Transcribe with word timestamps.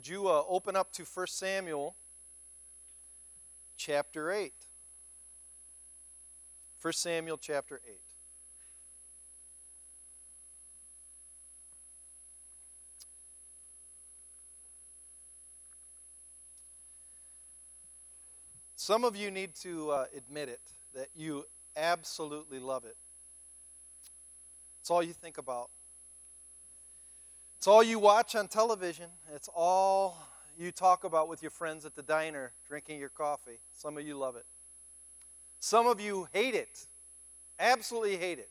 Could 0.00 0.08
you 0.08 0.28
uh, 0.28 0.42
open 0.48 0.76
up 0.76 0.90
to 0.92 1.02
1 1.02 1.26
Samuel 1.26 1.94
chapter 3.76 4.32
8? 4.32 4.54
1 6.80 6.92
Samuel 6.94 7.36
chapter 7.36 7.82
8. 7.86 8.00
Some 18.74 19.04
of 19.04 19.14
you 19.16 19.30
need 19.30 19.54
to 19.56 19.90
uh, 19.90 20.04
admit 20.16 20.48
it 20.48 20.60
that 20.94 21.08
you 21.14 21.44
absolutely 21.76 22.58
love 22.58 22.86
it. 22.86 22.96
It's 24.80 24.90
all 24.90 25.02
you 25.02 25.12
think 25.12 25.36
about. 25.36 25.68
It's 27.60 27.66
all 27.66 27.82
you 27.82 27.98
watch 27.98 28.34
on 28.36 28.48
television. 28.48 29.10
It's 29.34 29.50
all 29.54 30.16
you 30.58 30.72
talk 30.72 31.04
about 31.04 31.28
with 31.28 31.42
your 31.42 31.50
friends 31.50 31.84
at 31.84 31.94
the 31.94 32.02
diner 32.02 32.52
drinking 32.66 32.98
your 32.98 33.10
coffee. 33.10 33.58
Some 33.76 33.98
of 33.98 34.06
you 34.06 34.16
love 34.16 34.34
it. 34.34 34.46
Some 35.58 35.86
of 35.86 36.00
you 36.00 36.26
hate 36.32 36.54
it. 36.54 36.86
Absolutely 37.58 38.16
hate 38.16 38.38
it. 38.38 38.48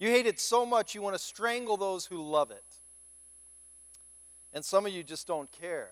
You 0.00 0.08
hate 0.08 0.26
it 0.26 0.40
so 0.40 0.66
much 0.66 0.96
you 0.96 1.00
want 1.00 1.14
to 1.14 1.22
strangle 1.22 1.76
those 1.76 2.06
who 2.06 2.20
love 2.20 2.50
it. 2.50 2.64
And 4.52 4.64
some 4.64 4.84
of 4.84 4.92
you 4.92 5.04
just 5.04 5.28
don't 5.28 5.52
care. 5.52 5.90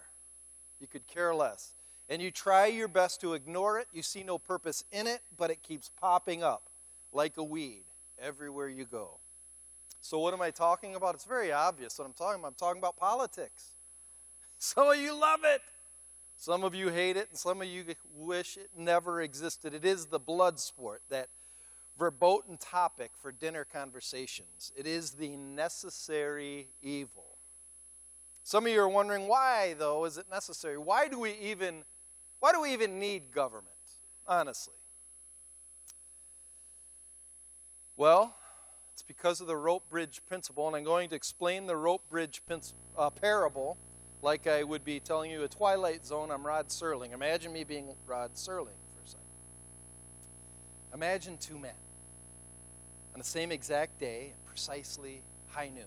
You 0.80 0.88
could 0.88 1.06
care 1.06 1.32
less 1.32 1.74
and 2.08 2.20
you 2.20 2.32
try 2.32 2.66
your 2.66 2.88
best 2.88 3.20
to 3.20 3.34
ignore 3.34 3.78
it. 3.78 3.86
You 3.92 4.02
see 4.02 4.24
no 4.24 4.36
purpose 4.36 4.82
in 4.90 5.06
it, 5.06 5.20
but 5.36 5.52
it 5.52 5.62
keeps 5.62 5.92
popping 6.00 6.42
up 6.42 6.64
like 7.12 7.36
a 7.36 7.44
weed 7.44 7.84
everywhere 8.20 8.68
you 8.68 8.84
go. 8.84 9.18
So, 10.06 10.20
what 10.20 10.32
am 10.32 10.40
I 10.40 10.52
talking 10.52 10.94
about? 10.94 11.16
It's 11.16 11.24
very 11.24 11.50
obvious 11.50 11.98
what 11.98 12.04
I'm 12.04 12.12
talking 12.12 12.38
about. 12.38 12.48
I'm 12.48 12.54
talking 12.54 12.78
about 12.78 12.96
politics. 12.96 13.74
Some 14.58 14.88
of 14.88 14.98
you 14.98 15.12
love 15.18 15.40
it, 15.42 15.60
some 16.36 16.62
of 16.62 16.76
you 16.76 16.90
hate 16.90 17.16
it, 17.16 17.28
and 17.28 17.36
some 17.36 17.60
of 17.60 17.66
you 17.66 17.84
wish 18.14 18.56
it 18.56 18.70
never 18.76 19.20
existed. 19.20 19.74
It 19.74 19.84
is 19.84 20.06
the 20.06 20.20
blood 20.20 20.60
sport, 20.60 21.02
that 21.10 21.28
verboten 21.98 22.56
topic 22.56 23.10
for 23.20 23.32
dinner 23.32 23.64
conversations. 23.64 24.72
It 24.76 24.86
is 24.86 25.12
the 25.12 25.36
necessary 25.36 26.68
evil. 26.80 27.36
Some 28.44 28.66
of 28.66 28.72
you 28.72 28.80
are 28.80 28.88
wondering 28.88 29.26
why, 29.26 29.74
though, 29.76 30.04
is 30.04 30.18
it 30.18 30.26
necessary? 30.30 30.78
Why 30.78 31.08
do 31.08 31.18
we 31.18 31.32
even 31.32 31.84
why 32.38 32.52
do 32.52 32.60
we 32.60 32.72
even 32.72 33.00
need 33.00 33.32
government, 33.32 33.66
honestly? 34.26 34.74
Well, 37.96 38.36
it's 38.96 39.02
because 39.02 39.42
of 39.42 39.46
the 39.46 39.58
rope 39.58 39.82
bridge 39.90 40.22
principle, 40.26 40.66
and 40.66 40.74
I'm 40.74 40.82
going 40.82 41.10
to 41.10 41.14
explain 41.14 41.66
the 41.66 41.76
rope 41.76 42.00
bridge 42.08 42.40
uh, 42.96 43.10
parable 43.10 43.76
like 44.22 44.46
I 44.46 44.62
would 44.62 44.86
be 44.86 45.00
telling 45.00 45.30
you 45.30 45.42
a 45.42 45.48
Twilight 45.48 46.06
Zone. 46.06 46.30
I'm 46.30 46.46
Rod 46.46 46.68
Serling. 46.68 47.12
Imagine 47.12 47.52
me 47.52 47.62
being 47.62 47.88
Rod 48.06 48.32
Serling 48.36 48.80
for 48.94 49.04
a 49.04 49.06
second. 49.06 49.26
Imagine 50.94 51.36
two 51.36 51.58
men 51.58 51.74
on 53.12 53.18
the 53.18 53.26
same 53.26 53.52
exact 53.52 54.00
day 54.00 54.32
precisely 54.46 55.20
high 55.48 55.68
noon. 55.68 55.84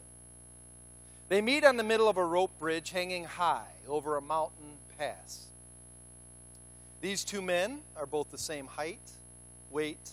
They 1.30 1.42
meet 1.42 1.64
on 1.64 1.78
the 1.78 1.84
middle 1.84 2.10
of 2.10 2.18
a 2.18 2.24
rope 2.24 2.60
bridge 2.60 2.92
hanging 2.92 3.24
high 3.24 3.72
over 3.88 4.18
a 4.18 4.22
mountain 4.22 4.78
pass. 5.00 5.48
These 7.02 7.24
two 7.24 7.42
men 7.42 7.80
are 7.98 8.06
both 8.06 8.30
the 8.30 8.38
same 8.38 8.68
height, 8.68 9.14
weight, 9.72 10.12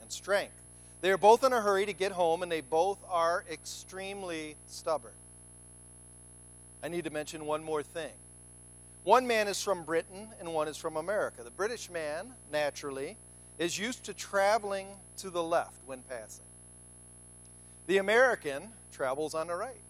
and 0.00 0.10
strength. 0.10 0.54
They 1.00 1.10
are 1.10 1.18
both 1.18 1.44
in 1.44 1.52
a 1.52 1.60
hurry 1.60 1.86
to 1.86 1.92
get 1.92 2.12
home, 2.12 2.42
and 2.42 2.50
they 2.50 2.60
both 2.60 2.98
are 3.08 3.44
extremely 3.50 4.56
stubborn. 4.66 5.12
I 6.82 6.88
need 6.88 7.04
to 7.04 7.10
mention 7.10 7.46
one 7.46 7.62
more 7.62 7.82
thing. 7.82 8.12
One 9.04 9.26
man 9.26 9.48
is 9.48 9.62
from 9.62 9.84
Britain, 9.84 10.28
and 10.40 10.52
one 10.52 10.68
is 10.68 10.76
from 10.76 10.96
America. 10.96 11.42
The 11.42 11.50
British 11.50 11.90
man, 11.90 12.34
naturally, 12.50 13.16
is 13.58 13.78
used 13.78 14.04
to 14.04 14.14
traveling 14.14 14.88
to 15.18 15.30
the 15.30 15.42
left 15.42 15.80
when 15.86 16.02
passing. 16.02 16.44
The 17.86 17.98
American 17.98 18.68
travels 18.92 19.34
on 19.34 19.46
the 19.46 19.54
right. 19.54 19.80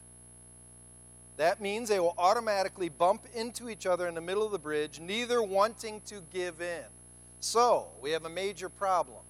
That 1.37 1.61
means 1.61 1.89
they 1.89 2.01
will 2.01 2.15
automatically 2.19 2.89
bump 2.89 3.23
into 3.35 3.69
each 3.69 3.87
other 3.87 4.09
in 4.09 4.15
the 4.15 4.21
middle 4.21 4.45
of 4.45 4.53
the 4.53 4.59
bridge, 4.59 5.01
neither 5.01 5.43
wanting 5.43 6.01
to 6.07 6.23
give 6.33 6.61
in. 6.61 6.85
So, 7.41 7.89
we 8.01 8.11
have 8.11 8.25
a 8.25 8.31
major 8.31 8.69
problem. 8.69 9.23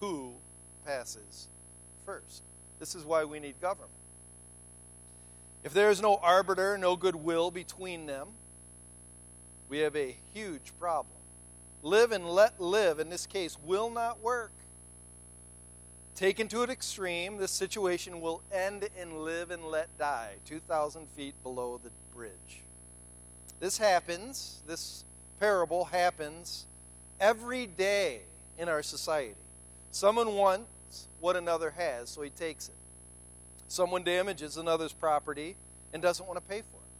Who 0.00 0.34
first? 2.04 2.42
This 2.78 2.94
is 2.94 3.04
why 3.04 3.24
we 3.24 3.40
need 3.40 3.60
government. 3.60 3.90
If 5.64 5.74
there 5.74 5.90
is 5.90 6.00
no 6.00 6.16
arbiter, 6.16 6.78
no 6.78 6.96
goodwill 6.96 7.50
between 7.50 8.06
them, 8.06 8.28
we 9.68 9.78
have 9.78 9.96
a 9.96 10.16
huge 10.32 10.72
problem. 10.78 11.16
Live 11.82 12.12
and 12.12 12.28
let 12.28 12.60
live, 12.60 12.98
in 12.98 13.10
this 13.10 13.26
case, 13.26 13.58
will 13.64 13.90
not 13.90 14.20
work. 14.22 14.52
Taken 16.14 16.48
to 16.48 16.62
an 16.62 16.70
extreme, 16.70 17.36
this 17.36 17.52
situation 17.52 18.20
will 18.20 18.42
end 18.50 18.88
in 19.00 19.24
live 19.24 19.50
and 19.50 19.64
let 19.64 19.96
die, 19.98 20.36
2,000 20.46 21.08
feet 21.10 21.34
below 21.42 21.80
the 21.82 21.90
bridge. 22.14 22.62
This 23.60 23.78
happens, 23.78 24.62
this 24.66 25.04
parable 25.38 25.86
happens 25.86 26.66
every 27.20 27.66
day 27.66 28.22
in 28.56 28.68
our 28.68 28.82
society. 28.82 29.34
Someone 29.90 30.34
wants 30.34 30.66
what 31.20 31.36
another 31.36 31.70
has, 31.70 32.10
so 32.10 32.22
he 32.22 32.30
takes 32.30 32.68
it. 32.68 32.74
Someone 33.66 34.02
damages 34.02 34.56
another's 34.56 34.92
property 34.92 35.56
and 35.92 36.02
doesn't 36.02 36.26
want 36.26 36.38
to 36.38 36.48
pay 36.48 36.60
for 36.60 36.76
it. 36.76 36.92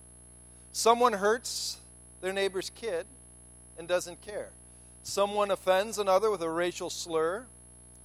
Someone 0.72 1.14
hurts 1.14 1.78
their 2.20 2.32
neighbor's 2.32 2.70
kid 2.70 3.06
and 3.78 3.88
doesn't 3.88 4.20
care. 4.20 4.50
Someone 5.02 5.50
offends 5.50 5.98
another 5.98 6.30
with 6.30 6.42
a 6.42 6.50
racial 6.50 6.90
slur 6.90 7.46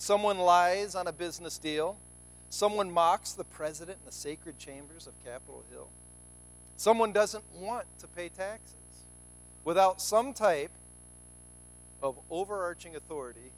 Someone 0.03 0.37
lies 0.37 0.95
on 0.95 1.07
a 1.07 1.13
business 1.13 1.57
deal. 1.57 1.95
Someone 2.49 2.91
mocks 2.91 3.31
the 3.31 3.45
president 3.45 3.99
in 4.01 4.05
the 4.05 4.11
sacred 4.11 4.59
chambers 4.59 5.07
of 5.07 5.13
Capitol 5.23 5.63
Hill. 5.71 5.87
Someone 6.75 7.13
doesn't 7.13 7.45
want 7.55 7.85
to 7.99 8.07
pay 8.07 8.27
taxes. 8.27 8.75
Without 9.63 10.01
some 10.01 10.33
type 10.33 10.71
of 12.01 12.17
overarching 12.29 12.97
authority, 12.97 13.53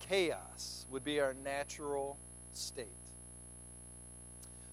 chaos 0.00 0.86
would 0.90 1.04
be 1.04 1.20
our 1.20 1.34
natural 1.44 2.16
state. 2.52 2.86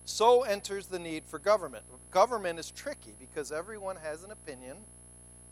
So 0.06 0.44
enters 0.44 0.88
the 0.88 1.00
need 1.00 1.26
for 1.26 1.38
government. 1.38 1.84
Government 2.12 2.58
is 2.60 2.72
tricky 2.72 3.14
because 3.20 3.52
everyone 3.52 3.98
has 3.98 4.24
an 4.24 4.32
opinion 4.32 4.78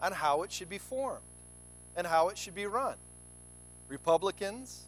on 0.01 0.13
how 0.13 0.43
it 0.43 0.51
should 0.51 0.69
be 0.69 0.77
formed 0.77 1.21
and 1.95 2.07
how 2.07 2.29
it 2.29 2.37
should 2.37 2.55
be 2.55 2.65
run. 2.65 2.95
Republicans, 3.87 4.85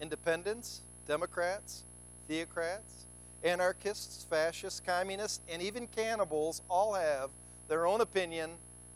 independents, 0.00 0.82
Democrats, 1.06 1.84
theocrats, 2.28 3.06
anarchists, 3.44 4.24
fascists, 4.28 4.80
communists, 4.80 5.40
and 5.48 5.62
even 5.62 5.86
cannibals 5.86 6.62
all 6.68 6.94
have 6.94 7.30
their 7.68 7.86
own 7.86 8.00
opinion 8.00 8.50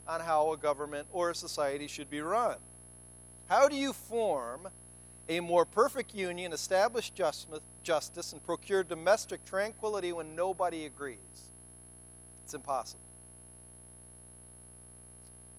on 0.07 0.19
how 0.19 0.51
a 0.51 0.57
government 0.57 1.07
or 1.13 1.29
a 1.29 1.35
society 1.35 1.87
should 1.87 2.09
be 2.09 2.21
run. 2.21 2.57
How 3.47 3.69
do 3.69 3.75
you 3.75 3.93
form 3.93 4.67
a 5.29 5.39
more 5.39 5.65
perfect 5.65 6.13
union, 6.13 6.53
establish 6.53 7.11
justice, 7.83 8.33
and 8.33 8.43
procure 8.45 8.83
domestic 8.83 9.45
tranquility 9.45 10.11
when 10.11 10.35
nobody 10.35 10.85
agrees? 10.85 11.49
It's 12.43 12.53
impossible. 12.53 12.99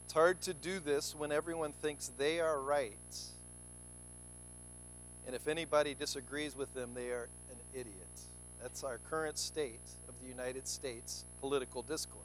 It's 0.05 0.13
hard 0.13 0.41
to 0.43 0.55
do 0.55 0.81
this 0.81 1.15
when 1.15 1.33
everyone 1.33 1.73
thinks 1.81 2.13
they 2.19 2.41
are 2.41 2.61
right 2.61 2.93
and 5.27 5.35
if 5.35 5.49
anybody 5.49 5.95
disagrees 5.95 6.57
with 6.57 6.73
them, 6.75 6.91
they 6.95 7.09
are 7.09 7.29
an 7.51 7.57
idiot. 7.73 7.95
That's 8.63 8.85
our 8.85 8.99
current 9.11 9.39
state 9.39 9.81
of 10.09 10.15
the 10.23 10.29
United 10.29 10.69
States 10.69 11.25
political 11.41 11.83
discourse. 11.83 12.21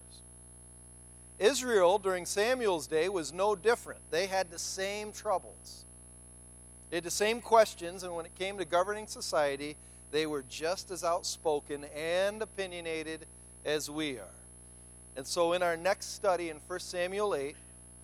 Israel 1.37 1.99
during 1.99 2.25
Samuel's 2.25 2.87
day 2.87 3.07
was 3.07 3.31
no 3.31 3.55
different. 3.55 4.01
They 4.11 4.27
had 4.27 4.51
the 4.51 4.59
same 4.59 5.11
troubles. 5.11 5.85
They 6.89 6.97
had 6.97 7.03
the 7.03 7.11
same 7.11 7.41
questions, 7.41 8.03
and 8.03 8.15
when 8.15 8.25
it 8.25 8.35
came 8.35 8.57
to 8.57 8.65
governing 8.65 9.07
society, 9.07 9.75
they 10.11 10.25
were 10.25 10.43
just 10.49 10.89
as 10.91 11.03
outspoken 11.03 11.85
and 11.95 12.41
opinionated 12.41 13.25
as 13.63 13.89
we 13.89 14.17
are. 14.17 14.35
And 15.15 15.27
so, 15.27 15.53
in 15.53 15.61
our 15.61 15.77
next 15.77 16.15
study 16.15 16.49
in 16.49 16.57
1 16.67 16.79
Samuel 16.79 17.35
8, 17.35 17.55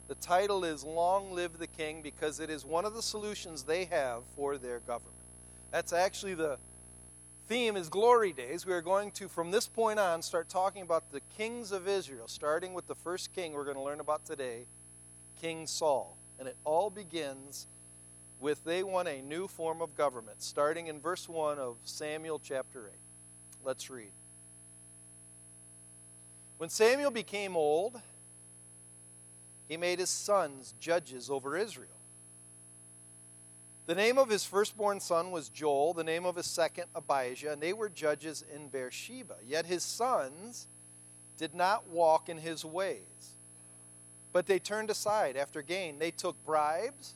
the 0.08 0.16
title 0.16 0.64
is 0.64 0.84
Long 0.84 1.34
Live 1.34 1.58
the 1.58 1.68
King 1.68 2.02
because 2.04 2.40
it 2.40 2.50
is 2.50 2.64
one 2.64 2.86
of 2.86 2.94
the 2.94 3.02
solutions 3.02 3.64
they 3.64 3.86
have 3.86 4.24
for 4.36 4.58
their 4.58 4.80
government. 4.80 5.16
That's 5.72 5.94
actually 5.94 6.36
the 6.36 6.60
theme 7.48 7.76
is 7.76 7.90
glory 7.90 8.34
days. 8.34 8.66
We 8.66 8.74
are 8.74 8.82
going 8.82 9.12
to, 9.12 9.28
from 9.28 9.50
this 9.50 9.68
point 9.68 9.98
on, 9.98 10.22
start 10.22 10.48
talking 10.48 10.84
about 10.84 11.12
the 11.12 11.22
kings 11.38 11.72
of 11.72 11.88
Israel, 11.88 12.28
starting 12.28 12.74
with 12.74 12.86
the 12.88 12.96
first 12.96 13.34
king 13.34 13.54
we're 13.54 13.64
going 13.64 13.78
to 13.78 13.84
learn 13.84 14.00
about 14.00 14.26
today, 14.26 14.66
King 15.42 15.66
Saul. 15.66 16.18
And 16.38 16.48
it 16.48 16.58
all 16.64 16.90
begins 16.90 17.68
with 18.46 18.64
they 18.64 18.84
want 18.84 19.08
a 19.08 19.24
new 19.24 19.48
form 19.48 19.82
of 19.82 19.98
government, 19.98 20.40
starting 20.40 20.86
in 20.86 21.00
verse 21.00 21.28
1 21.28 21.58
of 21.58 21.78
Samuel 21.84 22.38
chapter 22.38 22.86
8. 22.86 22.94
Let's 23.64 23.90
read. 23.90 24.12
When 26.60 26.70
Samuel 26.70 27.10
became 27.10 27.58
old, 27.58 28.00
he 29.68 29.78
made 29.78 29.98
his 29.98 30.12
sons 30.12 30.76
judges 30.80 31.28
over 31.28 31.58
Israel. 31.58 31.90
The 33.88 33.96
name 33.96 34.20
of 34.20 34.30
his 34.30 34.46
firstborn 34.46 35.00
son 35.00 35.32
was 35.32 35.50
Joel, 35.50 35.96
the 35.96 36.04
name 36.04 36.28
of 36.28 36.36
his 36.36 36.46
second, 36.46 36.86
Abijah, 36.94 37.52
and 37.52 37.60
they 37.60 37.74
were 37.74 37.90
judges 37.90 38.46
in 38.54 38.68
Beersheba. 38.68 39.38
Yet 39.44 39.66
his 39.66 39.82
sons 39.82 40.68
did 41.36 41.56
not 41.56 41.90
walk 41.90 42.30
in 42.30 42.38
his 42.38 42.64
ways, 42.64 43.38
but 44.32 44.46
they 44.46 44.60
turned 44.60 44.92
aside 44.92 45.36
after 45.36 45.64
gain. 45.64 45.98
They 45.98 46.12
took 46.12 46.36
bribes 46.46 47.16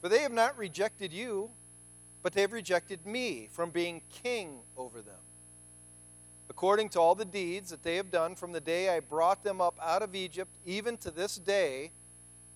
For 0.00 0.08
they 0.08 0.20
have 0.20 0.32
not 0.32 0.56
rejected 0.56 1.12
you 1.12 1.50
but 2.22 2.32
they 2.32 2.42
have 2.42 2.52
rejected 2.52 3.06
me 3.06 3.48
from 3.50 3.70
being 3.70 4.02
king 4.22 4.60
over 4.76 5.00
them. 5.00 5.14
According 6.48 6.90
to 6.90 7.00
all 7.00 7.14
the 7.14 7.24
deeds 7.24 7.70
that 7.70 7.82
they 7.82 7.96
have 7.96 8.10
done 8.10 8.34
from 8.34 8.52
the 8.52 8.60
day 8.60 8.94
I 8.94 9.00
brought 9.00 9.44
them 9.44 9.60
up 9.60 9.78
out 9.82 10.02
of 10.02 10.14
Egypt, 10.14 10.56
even 10.66 10.96
to 10.98 11.10
this 11.10 11.36
day, 11.36 11.92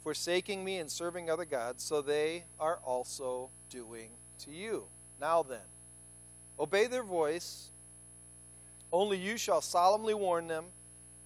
forsaking 0.02 0.64
me 0.64 0.78
and 0.78 0.90
serving 0.90 1.30
other 1.30 1.46
gods, 1.46 1.82
so 1.82 2.02
they 2.02 2.44
are 2.60 2.80
also 2.84 3.50
doing 3.70 4.10
to 4.40 4.50
you. 4.50 4.84
Now 5.20 5.42
then, 5.42 5.64
obey 6.58 6.86
their 6.86 7.04
voice. 7.04 7.70
Only 8.92 9.16
you 9.16 9.38
shall 9.38 9.60
solemnly 9.60 10.14
warn 10.14 10.46
them 10.46 10.66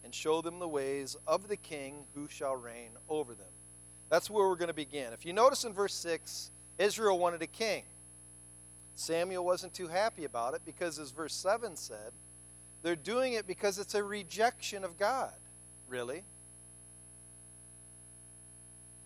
and 0.04 0.14
show 0.14 0.40
them 0.40 0.58
the 0.58 0.68
ways 0.68 1.16
of 1.26 1.48
the 1.48 1.56
king 1.56 2.04
who 2.14 2.28
shall 2.28 2.54
reign 2.54 2.90
over 3.08 3.34
them. 3.34 3.46
That's 4.08 4.30
where 4.30 4.48
we're 4.48 4.56
going 4.56 4.68
to 4.68 4.74
begin. 4.74 5.12
If 5.12 5.26
you 5.26 5.32
notice 5.32 5.64
in 5.64 5.72
verse 5.72 5.94
6, 5.94 6.50
Israel 6.78 7.18
wanted 7.18 7.42
a 7.42 7.46
king. 7.46 7.82
Samuel 8.94 9.44
wasn't 9.44 9.74
too 9.74 9.88
happy 9.88 10.24
about 10.24 10.54
it 10.54 10.62
because, 10.64 10.98
as 10.98 11.10
verse 11.10 11.34
7 11.34 11.76
said, 11.76 12.12
they're 12.82 12.96
doing 12.96 13.34
it 13.34 13.46
because 13.46 13.78
it's 13.78 13.94
a 13.94 14.02
rejection 14.02 14.84
of 14.84 14.98
God. 14.98 15.34
Really? 15.88 16.24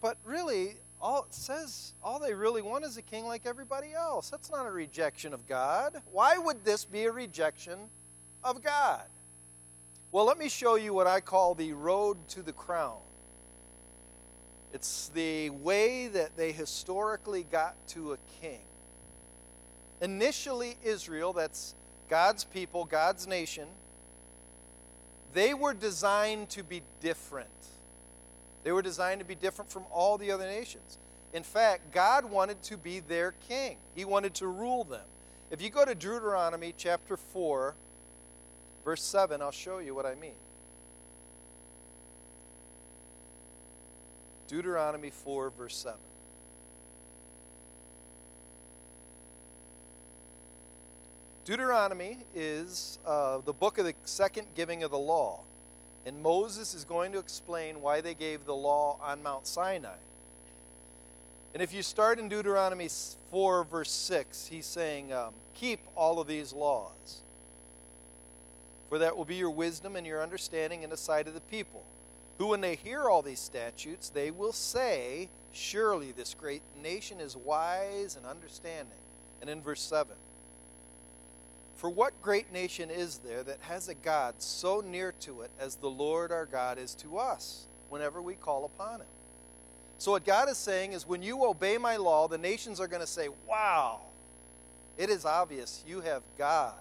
But 0.01 0.17
really, 0.25 0.77
all 1.01 1.25
it 1.25 1.35
says, 1.35 1.95
all 2.03 2.19
they 2.19 2.35
really 2.35 2.63
want 2.63 2.85
is 2.85 2.97
a 2.97 3.03
king 3.03 3.25
like 3.25 3.45
everybody 3.45 3.93
else. 3.93 4.31
That's 4.31 4.51
not 4.51 4.67
a 4.67 4.71
rejection 4.71 5.35
of 5.35 5.47
God. 5.47 6.01
Why 6.11 6.39
would 6.39 6.65
this 6.65 6.85
be 6.85 7.05
a 7.05 7.13
rejection 7.13 7.79
of 8.43 8.63
God? 8.63 9.05
Well, 10.11 10.25
let 10.25 10.39
me 10.39 10.49
show 10.49 10.77
you 10.77 10.93
what 10.93 11.07
I 11.07 11.21
call 11.21 11.55
the 11.55 11.73
road 11.73 12.29
to 12.29 12.43
the 12.43 12.53
crown. 12.53 12.99
It's 14.73 15.11
the 15.15 15.51
way 15.51 16.09
that 16.09 16.37
they 16.37 16.53
historically 16.53 17.45
got 17.45 17.75
to 17.89 18.13
a 18.13 18.19
king. 18.41 18.61
Initially, 20.01 20.77
Israel, 20.83 21.33
that's 21.33 21.75
God's 22.09 22.45
people, 22.45 22.85
God's 22.85 23.27
nation, 23.27 23.69
they 25.35 25.55
were 25.55 25.75
designed 25.75 26.51
to 26.51 26.63
be 26.63 26.83
different. 27.01 27.49
They 28.65 28.73
were 28.73 28.83
designed 28.83 29.21
to 29.21 29.27
be 29.27 29.35
different 29.35 29.71
from 29.71 29.85
all 29.91 30.19
the 30.19 30.31
other 30.31 30.47
nations. 30.47 30.99
In 31.33 31.43
fact, 31.43 31.93
God 31.93 32.25
wanted 32.25 32.63
to 32.65 32.77
be 32.77 33.01
their 33.01 33.33
king, 33.49 33.77
He 33.95 34.05
wanted 34.05 34.35
to 34.35 34.47
rule 34.47 34.85
them. 34.85 35.05
If 35.51 35.61
you 35.61 35.71
go 35.71 35.85
to 35.85 35.95
Deuteronomy 35.95 36.75
chapter 36.77 37.17
4, 37.17 37.75
verse 38.85 39.03
7, 39.03 39.43
I'll 39.43 39.51
show 39.51 39.79
you 39.79 39.95
what 39.95 40.07
I 40.07 40.15
mean. 40.15 40.35
Deuteronomy 44.53 45.09
4, 45.09 45.49
verse 45.49 45.75
7. 45.79 45.99
Deuteronomy 51.47 52.19
is 52.35 52.99
uh, 53.07 53.39
the 53.39 53.55
book 53.55 53.79
of 53.79 53.87
the 53.87 53.95
second 54.05 54.47
giving 54.55 54.83
of 54.83 54.91
the 54.91 54.99
law. 54.99 55.41
And 56.05 56.23
Moses 56.23 56.75
is 56.75 56.85
going 56.85 57.13
to 57.13 57.19
explain 57.19 57.81
why 57.81 58.03
they 58.03 58.13
gave 58.13 58.45
the 58.45 58.55
law 58.55 58.99
on 59.03 59.23
Mount 59.23 59.47
Sinai. 59.47 59.97
And 61.55 61.63
if 61.63 61.73
you 61.73 61.83
start 61.83 62.19
in 62.19 62.29
Deuteronomy 62.29 62.91
4, 63.31 63.65
verse 63.65 63.91
6, 63.91 64.49
he's 64.49 64.67
saying, 64.67 65.15
um, 65.15 65.33
Keep 65.55 65.81
all 65.97 66.21
of 66.21 66.27
these 66.27 66.53
laws, 66.53 67.23
for 68.91 68.99
that 68.99 69.17
will 69.17 69.25
be 69.25 69.37
your 69.37 69.51
wisdom 69.51 69.97
and 69.97 70.07
your 70.07 70.23
understanding 70.23 70.83
in 70.83 70.91
the 70.91 70.97
sight 70.99 71.27
of 71.27 71.33
the 71.33 71.41
people, 71.41 71.85
who, 72.39 72.49
when 72.49 72.61
they 72.61 72.75
hear 72.75 73.09
all 73.09 73.23
these 73.23 73.41
statutes, 73.41 74.09
they 74.09 74.31
will 74.31 74.53
say, 74.53 75.29
Surely 75.53 76.13
this 76.13 76.35
great 76.35 76.63
nation 76.83 77.21
is 77.21 77.37
wise 77.37 78.17
and 78.17 78.25
understanding. 78.25 78.99
And 79.41 79.51
in 79.51 79.61
verse 79.61 79.83
7, 79.83 80.17
for 81.83 81.91
what 81.91 82.23
great 82.23 82.53
nation 82.53 82.91
is 82.91 83.19
there 83.19 83.43
that 83.43 83.59
has 83.63 83.89
a 83.89 83.95
God 83.95 84.37
so 84.39 84.81
near 84.81 85.13
to 85.21 85.43
it 85.43 85.51
as 85.59 85.75
the 85.75 85.91
Lord 85.91 86.31
our 86.31 86.47
God 86.47 86.79
is 86.79 86.95
to 86.97 87.19
us 87.19 87.67
whenever 87.89 88.23
we 88.23 88.35
call 88.35 88.65
upon 88.65 89.01
him? 89.01 89.09
So, 89.99 90.13
what 90.13 90.25
God 90.25 90.49
is 90.49 90.59
saying 90.59 90.93
is 90.93 91.07
when 91.07 91.23
you 91.23 91.45
obey 91.45 91.79
my 91.79 91.97
law, 91.97 92.29
the 92.29 92.39
nations 92.39 92.81
are 92.81 92.89
going 92.89 93.03
to 93.03 93.07
say, 93.07 93.29
Wow, 93.49 94.01
it 94.97 95.11
is 95.11 95.25
obvious 95.25 95.85
you 95.87 96.01
have 96.01 96.23
God 96.39 96.75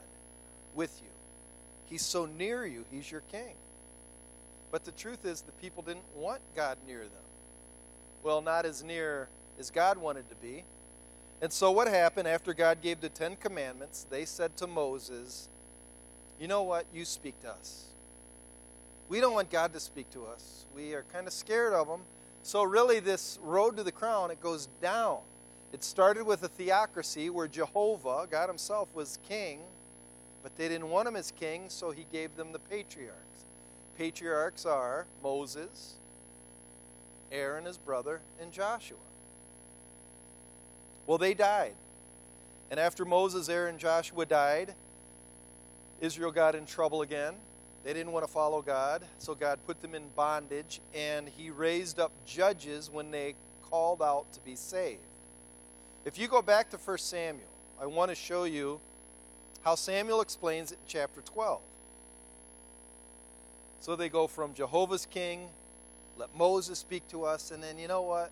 with 0.75 1.00
you. 1.01 1.09
He's 1.86 2.03
so 2.03 2.25
near 2.25 2.65
you, 2.65 2.86
he's 2.92 3.12
your 3.12 3.21
king. 3.31 3.56
But 4.71 4.85
the 4.85 4.91
truth 4.91 5.25
is, 5.25 5.41
the 5.41 5.51
people 5.53 5.83
didn't 5.83 6.06
want 6.15 6.41
God 6.56 6.77
near 6.88 7.01
them. 7.01 7.12
Well, 8.23 8.41
not 8.41 8.65
as 8.65 8.83
near 8.83 9.27
as 9.59 9.69
God 9.69 9.97
wanted 9.97 10.29
to 10.29 10.35
be. 10.35 10.63
And 11.41 11.51
so, 11.51 11.71
what 11.71 11.88
happened 11.88 12.27
after 12.27 12.53
God 12.53 12.81
gave 12.81 13.01
the 13.01 13.09
Ten 13.09 13.35
Commandments? 13.35 14.06
They 14.09 14.25
said 14.25 14.56
to 14.57 14.68
Moses, 14.68 15.50
You 16.39 16.47
know 16.47 16.63
what? 16.63 16.85
You 16.94 17.03
speak 17.03 17.39
to 17.41 17.51
us. 17.51 17.85
We 19.09 19.19
don't 19.19 19.33
want 19.33 19.50
God 19.50 19.73
to 19.73 19.79
speak 19.79 20.09
to 20.12 20.25
us. 20.25 20.65
We 20.74 20.94
are 20.94 21.03
kind 21.12 21.27
of 21.27 21.33
scared 21.33 21.74
of 21.74 21.88
him. 21.88 22.01
So, 22.44 22.63
really, 22.63 23.00
this 23.00 23.39
road 23.43 23.75
to 23.77 23.84
the 23.84 23.91
crown, 23.91 24.31
it 24.31 24.39
goes 24.39 24.67
down. 24.81 25.19
It 25.74 25.84
started 25.84 26.25
with 26.25 26.43
a 26.43 26.48
theocracy 26.48 27.29
where 27.29 27.48
Jehovah, 27.48 28.27
God 28.29 28.48
Himself, 28.48 28.89
was 28.93 29.19
king, 29.27 29.62
but 30.43 30.55
they 30.55 30.67
didn't 30.67 30.89
want 30.89 31.07
him 31.07 31.15
as 31.15 31.31
king, 31.31 31.65
so 31.69 31.91
He 31.91 32.05
gave 32.12 32.36
them 32.36 32.51
the 32.51 32.60
patriarchs. 32.60 33.30
Patriarchs 33.98 34.65
are 34.65 35.05
Moses, 35.24 35.95
Aaron, 37.31 37.65
his 37.65 37.77
brother, 37.77 38.21
and 38.39 38.51
Joshua. 38.51 38.98
Well, 41.07 41.17
they 41.17 41.33
died. 41.33 41.74
And 42.69 42.79
after 42.79 43.05
Moses, 43.05 43.50
Aaron, 43.50 43.71
and 43.71 43.79
Joshua 43.79 44.25
died, 44.25 44.74
Israel 46.00 46.31
got 46.31 46.55
in 46.55 46.65
trouble 46.65 47.01
again. 47.01 47.36
They 47.83 47.93
didn't 47.93 48.12
want 48.12 48.25
to 48.25 48.31
follow 48.31 48.62
God, 48.62 49.03
so 49.17 49.33
God 49.33 49.60
put 49.65 49.81
them 49.81 49.95
in 49.95 50.03
bondage, 50.15 50.81
and 50.93 51.27
He 51.27 51.50
raised 51.50 52.00
up 52.00 52.12
judges 52.25 52.89
when 52.91 53.12
they 53.12 53.36
called 53.69 54.01
out 54.01 54.31
to 54.33 54.39
be 54.41 54.55
saved. 54.55 55.01
If 56.05 56.17
you 56.17 56.27
go 56.27 56.41
back 56.41 56.69
to 56.71 56.77
1 56.77 56.98
Samuel, 57.00 57.48
I 57.79 57.86
want 57.88 58.10
to 58.10 58.15
show 58.15 58.43
you 58.43 58.79
how 59.62 59.75
Samuel 59.75 60.21
explains 60.21 60.71
it 60.71 60.75
in 60.75 60.88
chapter 60.88 61.21
12. 61.21 61.62
So 63.81 63.95
they 63.95 64.09
go 64.09 64.27
from 64.27 64.53
Jehovah's 64.53 65.07
king, 65.07 65.50
let 66.15 66.35
Moses 66.38 66.77
speak 66.77 67.07
to 67.09 67.23
us, 67.25 67.50
and 67.50 67.63
then 67.63 67.79
you 67.79 67.88
know 67.88 68.03
what? 68.03 68.29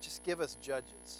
Just 0.00 0.22
give 0.22 0.40
us 0.40 0.56
judges. 0.62 1.18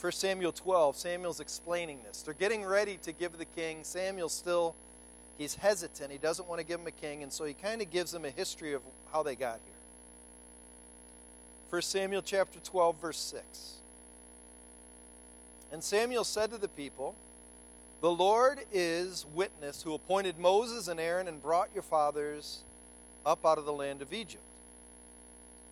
1 0.00 0.12
Samuel 0.12 0.50
12, 0.50 0.96
Samuel's 0.96 1.38
explaining 1.38 2.00
this. 2.04 2.22
They're 2.22 2.34
getting 2.34 2.64
ready 2.64 2.98
to 3.02 3.12
give 3.12 3.38
the 3.38 3.44
king. 3.44 3.78
Samuel 3.82 4.28
still, 4.28 4.74
he's 5.38 5.54
hesitant. 5.54 6.10
He 6.10 6.18
doesn't 6.18 6.48
want 6.48 6.60
to 6.60 6.66
give 6.66 6.80
him 6.80 6.88
a 6.88 6.90
king, 6.90 7.22
and 7.22 7.32
so 7.32 7.44
he 7.44 7.54
kind 7.54 7.80
of 7.80 7.90
gives 7.90 8.10
them 8.10 8.24
a 8.24 8.30
history 8.30 8.72
of 8.72 8.82
how 9.12 9.22
they 9.22 9.36
got 9.36 9.60
here. 9.64 9.74
1 11.70 11.82
Samuel 11.82 12.22
chapter 12.22 12.58
12, 12.58 13.00
verse 13.00 13.18
6. 13.18 13.74
And 15.70 15.84
Samuel 15.84 16.24
said 16.24 16.50
to 16.50 16.58
the 16.58 16.68
people, 16.68 17.14
The 18.00 18.10
Lord 18.10 18.60
is 18.72 19.24
witness 19.34 19.82
who 19.82 19.94
appointed 19.94 20.38
Moses 20.38 20.86
and 20.86 21.00
Aaron 21.00 21.28
and 21.28 21.42
brought 21.42 21.70
your 21.72 21.82
fathers 21.82 22.62
up 23.24 23.44
out 23.44 23.58
of 23.58 23.64
the 23.64 23.72
land 23.72 24.02
of 24.02 24.12
Egypt. 24.12 24.42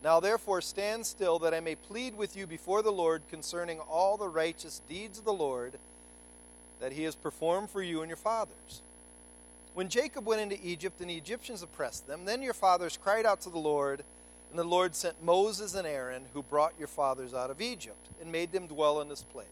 Now 0.02 0.20
therefore 0.20 0.60
stand 0.60 1.06
still, 1.06 1.38
that 1.38 1.54
I 1.54 1.60
may 1.60 1.74
plead 1.74 2.16
with 2.16 2.36
you 2.36 2.46
before 2.46 2.82
the 2.82 2.92
Lord 2.92 3.22
concerning 3.30 3.78
all 3.78 4.16
the 4.16 4.28
righteous 4.28 4.80
deeds 4.88 5.18
of 5.18 5.24
the 5.24 5.32
Lord 5.32 5.78
that 6.80 6.92
he 6.92 7.04
has 7.04 7.14
performed 7.14 7.70
for 7.70 7.82
you 7.82 8.00
and 8.00 8.08
your 8.08 8.16
fathers. 8.16 8.82
When 9.74 9.88
Jacob 9.88 10.26
went 10.26 10.40
into 10.40 10.66
Egypt 10.66 11.00
and 11.00 11.10
the 11.10 11.16
Egyptians 11.16 11.62
oppressed 11.62 12.06
them, 12.06 12.24
then 12.24 12.42
your 12.42 12.54
fathers 12.54 12.98
cried 13.02 13.26
out 13.26 13.40
to 13.42 13.50
the 13.50 13.58
Lord, 13.58 14.02
and 14.50 14.58
the 14.58 14.64
Lord 14.64 14.94
sent 14.94 15.22
Moses 15.22 15.74
and 15.74 15.86
Aaron, 15.86 16.24
who 16.32 16.42
brought 16.42 16.74
your 16.78 16.88
fathers 16.88 17.34
out 17.34 17.50
of 17.50 17.60
Egypt, 17.60 18.08
and 18.20 18.30
made 18.30 18.52
them 18.52 18.66
dwell 18.66 19.00
in 19.00 19.08
this 19.08 19.22
place. 19.22 19.46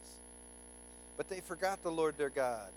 But 1.23 1.29
they 1.29 1.41
forgot 1.41 1.85
the 1.85 1.93
Lord 1.93 2.19
their 2.19 2.31
God, 2.31 2.71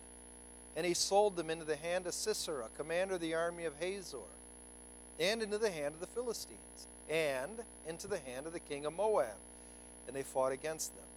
and 0.76 0.86
he 0.86 0.94
sold 0.94 1.36
them 1.36 1.50
into 1.50 1.66
the 1.66 1.78
hand 1.78 2.06
of 2.06 2.14
Sisera, 2.14 2.68
commander 2.78 3.16
of 3.16 3.22
the 3.22 3.34
army 3.34 3.66
of 3.66 3.74
Hazor, 3.80 4.20
and 5.20 5.42
into 5.42 5.58
the 5.58 5.72
hand 5.72 5.96
of 5.96 6.00
the 6.00 6.06
Philistines, 6.06 6.88
and 7.10 7.64
into 7.88 8.06
the 8.06 8.20
hand 8.20 8.46
of 8.46 8.54
the 8.54 8.60
king 8.60 8.86
of 8.86 8.94
Moab, 8.94 9.34
and 10.06 10.16
they 10.16 10.22
fought 10.22 10.52
against 10.52 10.94
them. 10.94 11.08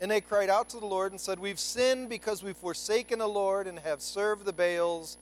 And 0.00 0.10
they 0.10 0.20
cried 0.20 0.50
out 0.50 0.68
to 0.70 0.80
the 0.80 0.86
Lord 0.86 1.12
and 1.12 1.20
said, 1.20 1.38
We've 1.38 1.60
sinned 1.60 2.08
because 2.08 2.42
we've 2.42 2.56
forsaken 2.56 3.20
the 3.20 3.28
Lord 3.28 3.68
and 3.68 3.78
have 3.78 4.02
served 4.02 4.44
the 4.44 4.52
Baals 4.52 5.18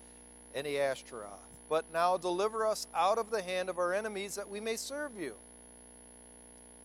and 0.54 0.66
the 0.66 0.80
Ashtaroth. 0.80 1.44
But 1.68 1.84
now 1.92 2.16
deliver 2.16 2.66
us 2.66 2.86
out 2.94 3.18
of 3.18 3.30
the 3.30 3.42
hand 3.42 3.68
of 3.68 3.78
our 3.78 3.92
enemies 3.92 4.36
that 4.36 4.48
we 4.48 4.60
may 4.60 4.76
serve 4.76 5.12
you. 5.20 5.34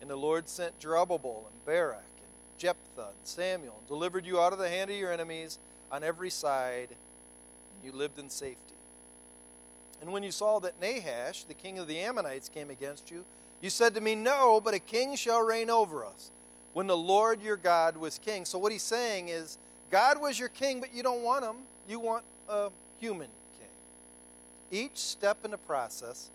And 0.02 0.10
the 0.10 0.18
Lord 0.18 0.50
sent 0.50 0.82
Jerubbaal 0.82 1.46
and 1.50 1.66
Barak 1.66 2.04
Jephthah 2.58 3.10
and 3.10 3.26
Samuel 3.26 3.76
and 3.80 3.88
delivered 3.88 4.26
you 4.26 4.40
out 4.40 4.54
of 4.54 4.60
the 4.60 4.70
hand 4.70 4.90
of 4.90 4.98
your 4.98 5.12
enemies 5.12 5.60
on 5.92 6.04
every 6.04 6.30
side, 6.30 6.90
and 6.90 7.86
you 7.86 7.92
lived 7.92 8.20
in 8.20 8.30
safety. 8.30 8.76
And 10.02 10.12
when 10.12 10.24
you 10.24 10.32
saw 10.32 10.60
that 10.60 10.80
Nahash, 10.80 11.44
the 11.46 11.54
king 11.54 11.80
of 11.80 11.88
the 11.88 12.00
Ammonites, 12.00 12.50
came 12.50 12.70
against 12.70 13.10
you, 13.10 13.26
you 13.62 13.70
said 13.70 13.96
to 13.96 14.02
me, 14.02 14.16
No, 14.16 14.62
but 14.62 14.74
a 14.74 14.80
king 14.80 15.16
shall 15.16 15.42
reign 15.42 15.70
over 15.70 16.06
us 16.06 16.32
when 16.74 16.88
the 16.88 16.98
Lord 16.98 17.42
your 17.42 17.58
God 17.58 17.98
was 17.98 18.20
king. 18.20 18.46
So, 18.46 18.60
what 18.60 18.72
he's 18.72 18.84
saying 18.84 19.30
is, 19.30 19.58
God 19.90 20.22
was 20.22 20.38
your 20.38 20.50
king, 20.50 20.80
but 20.80 20.94
you 20.94 21.02
don't 21.02 21.24
want 21.24 21.44
him. 21.44 21.56
You 21.88 22.00
want 22.00 22.24
a 22.50 22.70
human 23.00 23.30
king. 23.58 23.70
Each 24.70 24.98
step 24.98 25.38
in 25.44 25.52
the 25.52 25.58
process 25.58 26.30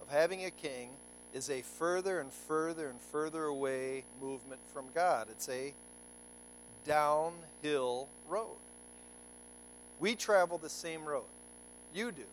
of 0.00 0.08
having 0.08 0.44
a 0.44 0.50
king 0.50 0.90
is 1.36 1.50
a 1.50 1.60
further 1.60 2.18
and 2.18 2.32
further 2.32 2.88
and 2.88 2.98
further 2.98 3.44
away 3.44 4.04
movement 4.22 4.60
from 4.72 4.86
God. 4.94 5.28
It's 5.30 5.50
a 5.50 5.74
downhill 6.86 8.08
road. 8.26 8.56
We 10.00 10.14
travel 10.14 10.56
the 10.56 10.70
same 10.70 11.04
road. 11.04 11.26
You 11.94 12.10
do. 12.10 12.24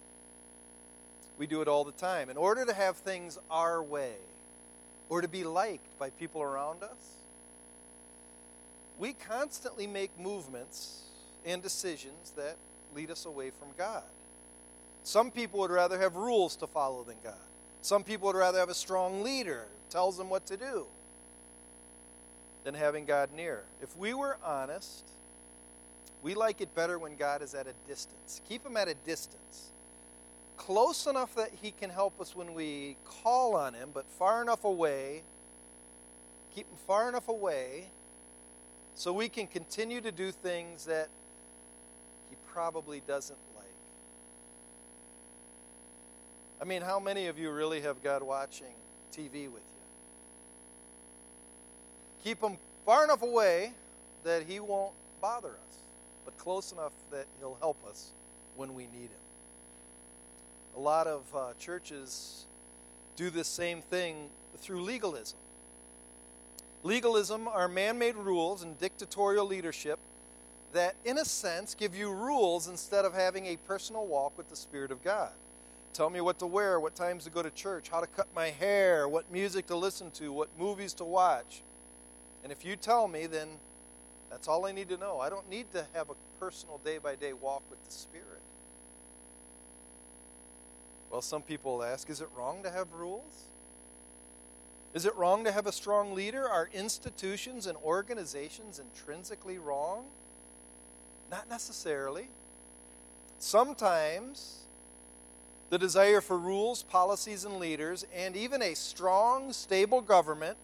We 1.38 1.48
do 1.48 1.62
it 1.62 1.68
all 1.68 1.84
the 1.84 1.92
time. 1.92 2.30
In 2.30 2.38
order 2.38 2.66
to 2.66 2.74
have 2.74 2.96
things 2.96 3.38
our 3.52 3.84
way, 3.84 4.14
or 5.10 5.20
to 5.22 5.28
be 5.28 5.44
liked 5.44 6.00
by 6.00 6.10
people 6.12 6.42
around 6.42 6.82
us, 6.82 7.18
we 8.98 9.12
constantly 9.12 9.86
make 9.86 10.18
movements 10.18 11.02
and 11.46 11.62
decisions 11.62 12.32
that 12.38 12.56
lead 12.96 13.12
us 13.12 13.26
away 13.26 13.50
from 13.50 13.68
God. 13.78 14.04
Some 15.04 15.30
people 15.30 15.60
would 15.60 15.72
rather 15.72 16.00
have 16.00 16.16
rules 16.16 16.56
to 16.58 16.68
follow 16.68 17.04
than 17.04 17.18
God. 17.22 17.34
Some 17.84 18.06
people 18.06 18.28
would 18.28 18.38
rather 18.38 18.60
have 18.60 18.70
a 18.70 18.74
strong 18.74 19.24
leader 19.24 19.66
tells 19.90 20.18
them 20.18 20.30
what 20.30 20.46
to 20.46 20.56
do 20.56 20.86
than 22.64 22.74
having 22.74 23.04
God 23.04 23.30
near. 23.36 23.64
If 23.82 23.98
we 23.98 24.14
were 24.14 24.38
honest, 24.42 25.04
we 26.22 26.34
like 26.34 26.62
it 26.62 26.74
better 26.74 26.98
when 26.98 27.18
God 27.18 27.42
is 27.42 27.54
at 27.54 27.68
a 27.68 27.74
distance. 27.86 28.40
Keep 28.48 28.66
him 28.66 28.78
at 28.78 28.88
a 28.88 28.94
distance. 28.94 29.72
Close 30.56 31.08
enough 31.08 31.36
that 31.36 31.50
he 31.62 31.72
can 31.72 31.90
help 31.90 32.22
us 32.22 32.34
when 32.34 32.54
we 32.54 32.96
call 33.04 33.54
on 33.54 33.74
him, 33.74 33.90
but 33.94 34.08
far 34.08 34.42
enough 34.42 34.64
away. 34.64 35.24
Keep 36.56 36.70
him 36.70 36.78
far 36.88 37.10
enough 37.10 37.28
away 37.28 37.90
so 38.96 39.12
we 39.12 39.28
can 39.28 39.46
continue 39.46 40.00
to 40.00 40.12
do 40.14 40.32
things 40.32 40.86
that 40.86 41.10
he 42.30 42.38
probably 42.48 43.02
doesn't 43.06 43.38
like. 43.58 43.64
I 46.62 46.66
mean, 46.66 46.82
how 46.82 47.00
many 47.00 47.28
of 47.28 47.38
you 47.38 47.52
really 47.52 47.82
have 47.82 48.02
God 48.04 48.24
watching 48.24 48.74
TV 49.12 49.46
with 49.46 49.64
you? 49.64 49.84
Keep 52.24 52.42
him 52.42 52.58
far 52.86 53.04
enough 53.04 53.22
away 53.22 53.74
that 54.24 54.44
he 54.44 54.60
won't 54.60 54.94
bother 55.22 55.50
us, 55.50 55.78
but 56.26 56.38
close 56.38 56.72
enough 56.72 56.94
that 57.12 57.26
he'll 57.40 57.58
help 57.60 57.78
us 57.88 58.12
when 58.56 58.74
we 58.74 58.84
need 58.84 59.10
him. 59.10 59.24
A 60.76 60.80
lot 60.80 61.08
of 61.08 61.24
uh, 61.36 61.54
churches 61.60 62.46
do 63.16 63.30
this 63.30 63.48
same 63.48 63.82
thing 63.82 64.30
through 64.58 64.82
legalism. 64.82 65.38
Legalism 66.84 67.48
are 67.48 67.68
man 67.68 67.98
made 67.98 68.16
rules 68.16 68.64
and 68.64 68.78
dictatorial 68.80 69.46
leadership 69.46 70.00
that, 70.74 70.96
in 71.06 71.18
a 71.18 71.26
sense, 71.26 71.76
give 71.76 71.96
you 71.96 72.12
rules 72.12 72.68
instead 72.68 73.06
of 73.06 73.14
having 73.14 73.46
a 73.46 73.58
personal 73.58 74.06
walk 74.08 74.38
with 74.38 74.50
the 74.50 74.56
Spirit 74.56 74.92
of 74.92 75.04
God. 75.04 75.32
Tell 75.94 76.10
me 76.10 76.22
what 76.22 76.40
to 76.40 76.48
wear, 76.48 76.80
what 76.80 76.96
times 76.96 77.24
to 77.26 77.30
go 77.30 77.44
to 77.44 77.52
church, 77.52 77.90
how 77.90 78.02
to 78.02 78.08
cut 78.08 78.28
my 78.36 78.48
hair, 78.48 79.08
what 79.08 79.32
music 79.32 79.68
to 79.68 79.76
listen 79.76 80.10
to, 80.12 80.34
what 80.34 80.50
movies 80.58 80.94
to 80.96 81.04
watch. 81.04 81.62
And 82.42 82.52
if 82.52 82.66
you 82.66 82.76
tell 82.76 83.08
me, 83.08 83.28
then 83.28 83.48
that's 84.32 84.48
all 84.48 84.66
I 84.66 84.72
need 84.72 84.90
to 84.90 84.98
know. 84.98 85.20
I 85.20 85.30
don't 85.30 85.48
need 85.50 85.72
to 85.74 85.86
have 85.94 86.10
a 86.10 86.16
personal 86.40 86.80
day 86.84 86.98
by 86.98 87.16
day 87.16 87.34
walk 87.34 87.62
with 87.70 87.84
the 87.86 87.92
Spirit. 87.92 88.42
Well, 91.12 91.22
some 91.22 91.44
people 91.44 91.84
ask 91.84 92.10
is 92.10 92.22
it 92.22 92.30
wrong 92.36 92.64
to 92.64 92.72
have 92.72 92.92
rules? 92.94 93.44
Is 94.96 95.06
it 95.06 95.16
wrong 95.16 95.44
to 95.44 95.52
have 95.52 95.68
a 95.68 95.72
strong 95.72 96.16
leader? 96.16 96.50
Are 96.50 96.70
institutions 96.74 97.68
and 97.68 97.78
organizations 97.78 98.80
intrinsically 98.80 99.60
wrong? 99.60 100.06
Not 101.30 101.48
necessarily. 101.50 102.30
Sometimes 103.38 104.63
the 105.70 105.78
desire 105.78 106.22
for 106.22 106.38
rules, 106.38 106.84
policies, 106.84 107.46
and 107.46 107.58
leaders, 107.58 108.06
and 108.16 108.36
even 108.36 108.62
a 108.62 108.76
strong, 108.76 109.52
stable 109.52 110.02
government 110.02 110.58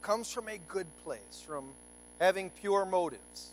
comes 0.00 0.30
from 0.30 0.48
a 0.48 0.58
good 0.58 0.86
place, 1.04 1.42
from 1.46 1.70
having 2.20 2.50
pure 2.50 2.84
motives. 2.84 3.50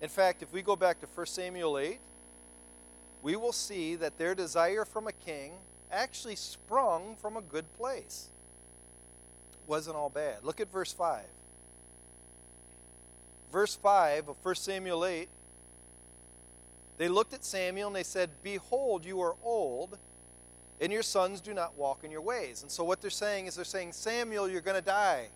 In 0.00 0.08
fact, 0.08 0.42
if 0.42 0.52
we 0.52 0.62
go 0.62 0.76
back 0.76 1.00
to 1.00 1.06
1 1.06 1.26
Samuel 1.26 1.78
8, 1.78 1.98
we 3.22 3.36
will 3.36 3.52
see 3.52 3.94
that 3.96 4.18
their 4.18 4.34
desire 4.34 4.84
from 4.84 5.06
a 5.06 5.12
king 5.12 5.52
actually 5.90 6.36
sprung 6.36 7.16
from 7.16 7.36
a 7.36 7.42
good 7.42 7.72
place 7.76 8.28
wasn't 9.66 9.96
all 9.96 10.08
bad. 10.08 10.38
Look 10.42 10.60
at 10.60 10.70
verse 10.72 10.92
5. 10.92 11.24
Verse 13.52 13.76
5 13.76 14.28
of 14.28 14.36
1 14.42 14.54
Samuel 14.56 15.04
8 15.04 15.28
they 17.02 17.08
looked 17.08 17.34
at 17.34 17.44
Samuel 17.44 17.88
and 17.88 17.96
they 17.96 18.04
said, 18.04 18.30
Behold, 18.44 19.04
you 19.04 19.20
are 19.22 19.34
old, 19.42 19.98
and 20.80 20.92
your 20.92 21.02
sons 21.02 21.40
do 21.40 21.52
not 21.52 21.76
walk 21.76 22.04
in 22.04 22.12
your 22.12 22.20
ways. 22.20 22.62
And 22.62 22.70
so 22.70 22.84
what 22.84 23.00
they're 23.00 23.10
saying 23.10 23.46
is 23.46 23.56
they're 23.56 23.64
saying, 23.64 23.90
Samuel, 23.90 24.48
you're 24.48 24.60
going 24.60 24.76
to 24.76 24.86
die. 24.86 25.26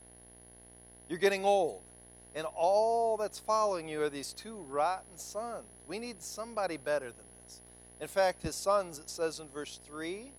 You're 1.08 1.18
getting 1.18 1.44
old. 1.44 1.80
And 2.36 2.46
all 2.54 3.16
that's 3.16 3.40
following 3.40 3.88
you 3.88 4.00
are 4.02 4.08
these 4.08 4.32
two 4.32 4.64
rotten 4.68 5.18
sons. 5.18 5.64
We 5.88 5.98
need 5.98 6.22
somebody 6.22 6.76
better 6.76 7.06
than 7.06 7.24
this. 7.42 7.60
In 8.00 8.06
fact, 8.06 8.44
his 8.44 8.54
sons, 8.54 9.00
it 9.00 9.10
says 9.10 9.40
in 9.40 9.48
verse 9.48 9.80
3, 9.84 10.30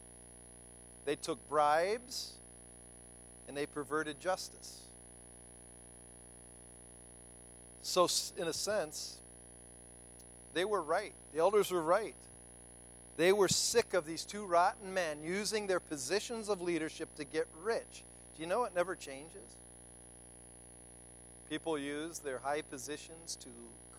they 1.04 1.18
took 1.18 1.46
bribes 1.50 2.36
and 3.50 3.58
they 3.58 3.66
perverted 3.66 4.22
justice. 4.22 4.80
So, 7.82 8.08
in 8.38 8.48
a 8.48 8.54
sense, 8.54 9.20
they 10.54 10.66
were 10.66 10.82
right. 10.82 11.14
The 11.34 11.40
elders 11.40 11.72
were 11.72 11.82
right. 11.82 12.16
They 13.18 13.32
were 13.32 13.48
sick 13.48 13.94
of 13.94 14.06
these 14.06 14.26
two 14.26 14.46
rotten 14.46 14.94
men 14.94 15.24
using 15.24 15.68
their 15.68 15.80
positions 15.80 16.50
of 16.50 16.62
leadership 16.62 17.14
to 17.16 17.24
get 17.24 17.48
rich. 17.62 18.04
Do 18.36 18.42
you 18.42 18.48
know 18.48 18.64
it 18.64 18.76
never 18.76 18.96
changes? 18.96 19.56
People 21.50 21.78
use 21.80 22.20
their 22.20 22.40
high 22.40 22.62
positions 22.62 23.36
to 23.38 23.50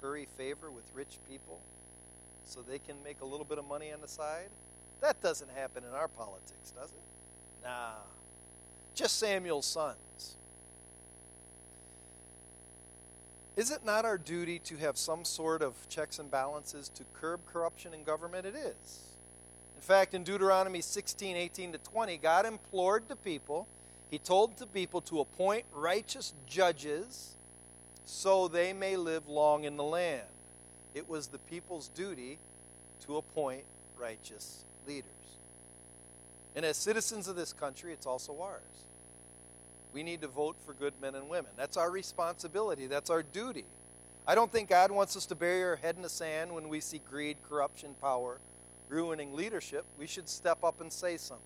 curry 0.01 0.29
favor 0.37 0.71
with 0.71 0.85
rich 0.95 1.19
people 1.29 1.59
so 2.45 2.61
they 2.61 2.79
can 2.79 2.97
make 3.03 3.21
a 3.21 3.25
little 3.25 3.45
bit 3.45 3.59
of 3.59 3.67
money 3.67 3.93
on 3.93 4.01
the 4.01 4.09
side. 4.09 4.51
That 5.01 5.21
doesn't 5.23 5.51
happen 5.57 5.85
in 5.85 5.95
our 5.95 6.09
politics, 6.09 6.73
does 6.77 6.91
it? 6.91 7.65
Nah 7.65 7.95
just 8.99 9.19
Samuel's 9.19 9.67
sons. 9.67 10.37
Is 13.59 13.73
it 13.73 13.85
not 13.85 14.05
our 14.05 14.19
duty 14.19 14.61
to 14.61 14.77
have 14.77 14.97
some 14.97 15.25
sort 15.25 15.63
of 15.63 15.75
checks 15.89 16.21
and 16.21 16.31
balances 16.31 16.89
to 16.91 17.03
curb 17.13 17.41
corruption 17.45 17.93
in 17.93 18.05
government? 18.05 18.47
It 18.47 18.55
is. 18.55 19.01
In 19.75 19.83
fact, 19.83 20.15
in 20.15 20.23
Deuteronomy 20.23 20.81
16, 20.81 21.37
18 21.37 21.73
to 21.73 21.79
20, 21.79 22.19
God 22.19 22.47
implored 22.47 23.09
the 23.09 23.17
people, 23.17 23.67
He 24.13 24.19
told 24.21 24.57
the 24.59 24.67
people 24.69 25.01
to 25.01 25.19
appoint 25.19 25.65
righteous 25.73 26.35
judges 26.47 27.35
so 28.05 28.47
they 28.47 28.73
may 28.73 28.97
live 28.97 29.29
long 29.29 29.65
in 29.65 29.77
the 29.77 29.83
land. 29.83 30.29
It 30.95 31.09
was 31.09 31.27
the 31.27 31.39
people's 31.39 31.89
duty 31.89 32.39
to 33.07 33.17
appoint 33.17 33.65
righteous 33.99 34.67
leaders. 34.87 35.11
And 36.55 36.65
as 36.65 36.77
citizens 36.77 37.27
of 37.27 37.35
this 37.35 37.53
country, 37.53 37.93
it's 37.93 38.07
also 38.07 38.41
ours. 38.41 38.85
We 39.99 40.05
need 40.05 40.21
to 40.21 40.29
vote 40.29 40.55
for 40.65 40.75
good 40.75 40.95
men 41.03 41.17
and 41.17 41.29
women. 41.29 41.51
That's 41.57 41.77
our 41.77 41.91
responsibility, 41.91 42.87
that's 42.87 43.11
our 43.11 43.25
duty. 43.25 43.65
I 44.29 44.37
don't 44.37 44.53
think 44.53 44.69
God 44.69 44.93
wants 44.93 45.17
us 45.17 45.27
to 45.27 45.35
bury 45.35 45.65
our 45.65 45.75
head 45.75 45.97
in 45.97 46.03
the 46.03 46.09
sand 46.09 46.55
when 46.55 46.69
we 46.69 46.79
see 46.79 47.01
greed, 47.11 47.39
corruption, 47.49 47.97
power, 48.01 48.39
ruining 48.89 49.35
leadership, 49.35 49.85
we 49.99 50.07
should 50.07 50.29
step 50.29 50.63
up 50.63 50.81
and 50.81 50.93
say 50.93 51.17
something. 51.17 51.45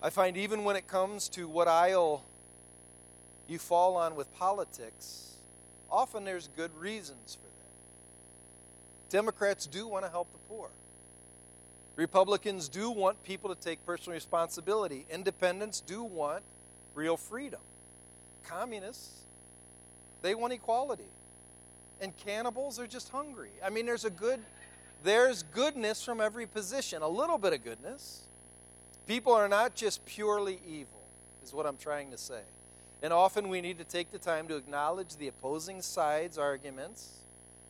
I 0.00 0.08
find 0.08 0.38
even 0.38 0.64
when 0.64 0.74
it 0.74 0.88
comes 0.88 1.28
to 1.28 1.46
what 1.46 1.68
aisle 1.68 2.24
you 3.46 3.58
fall 3.58 3.98
on 3.98 4.16
with 4.16 4.32
politics, 4.32 5.34
often 5.90 6.24
there's 6.24 6.48
good 6.56 6.74
reasons 6.78 7.34
for 7.34 7.46
that. 7.46 9.10
Democrats 9.10 9.66
do 9.66 9.86
want 9.86 10.06
to 10.06 10.10
help 10.10 10.32
the 10.32 10.38
poor. 10.48 10.70
Republicans 11.96 12.68
do 12.68 12.90
want 12.90 13.22
people 13.22 13.54
to 13.54 13.60
take 13.60 13.84
personal 13.84 14.14
responsibility. 14.14 15.04
Independents 15.10 15.80
do 15.80 16.02
want 16.02 16.42
real 16.94 17.16
freedom. 17.16 17.60
Communists, 18.44 19.22
they 20.22 20.34
want 20.34 20.52
equality. 20.52 21.08
And 22.00 22.16
cannibals 22.16 22.80
are 22.80 22.86
just 22.86 23.10
hungry. 23.10 23.50
I 23.64 23.70
mean, 23.70 23.86
there's 23.86 24.04
a 24.04 24.10
good 24.10 24.40
there's 25.02 25.42
goodness 25.42 26.04
from 26.04 26.20
every 26.20 26.46
position, 26.46 27.02
a 27.02 27.08
little 27.08 27.38
bit 27.38 27.52
of 27.52 27.64
goodness. 27.64 28.22
People 29.06 29.32
are 29.32 29.48
not 29.48 29.74
just 29.74 30.04
purely 30.06 30.60
evil, 30.66 31.02
is 31.42 31.52
what 31.52 31.66
I'm 31.66 31.76
trying 31.76 32.12
to 32.12 32.18
say. 32.18 32.42
And 33.02 33.12
often 33.12 33.48
we 33.48 33.60
need 33.60 33.78
to 33.78 33.84
take 33.84 34.12
the 34.12 34.18
time 34.18 34.46
to 34.46 34.54
acknowledge 34.54 35.16
the 35.16 35.26
opposing 35.26 35.82
sides' 35.82 36.38
arguments, 36.38 37.18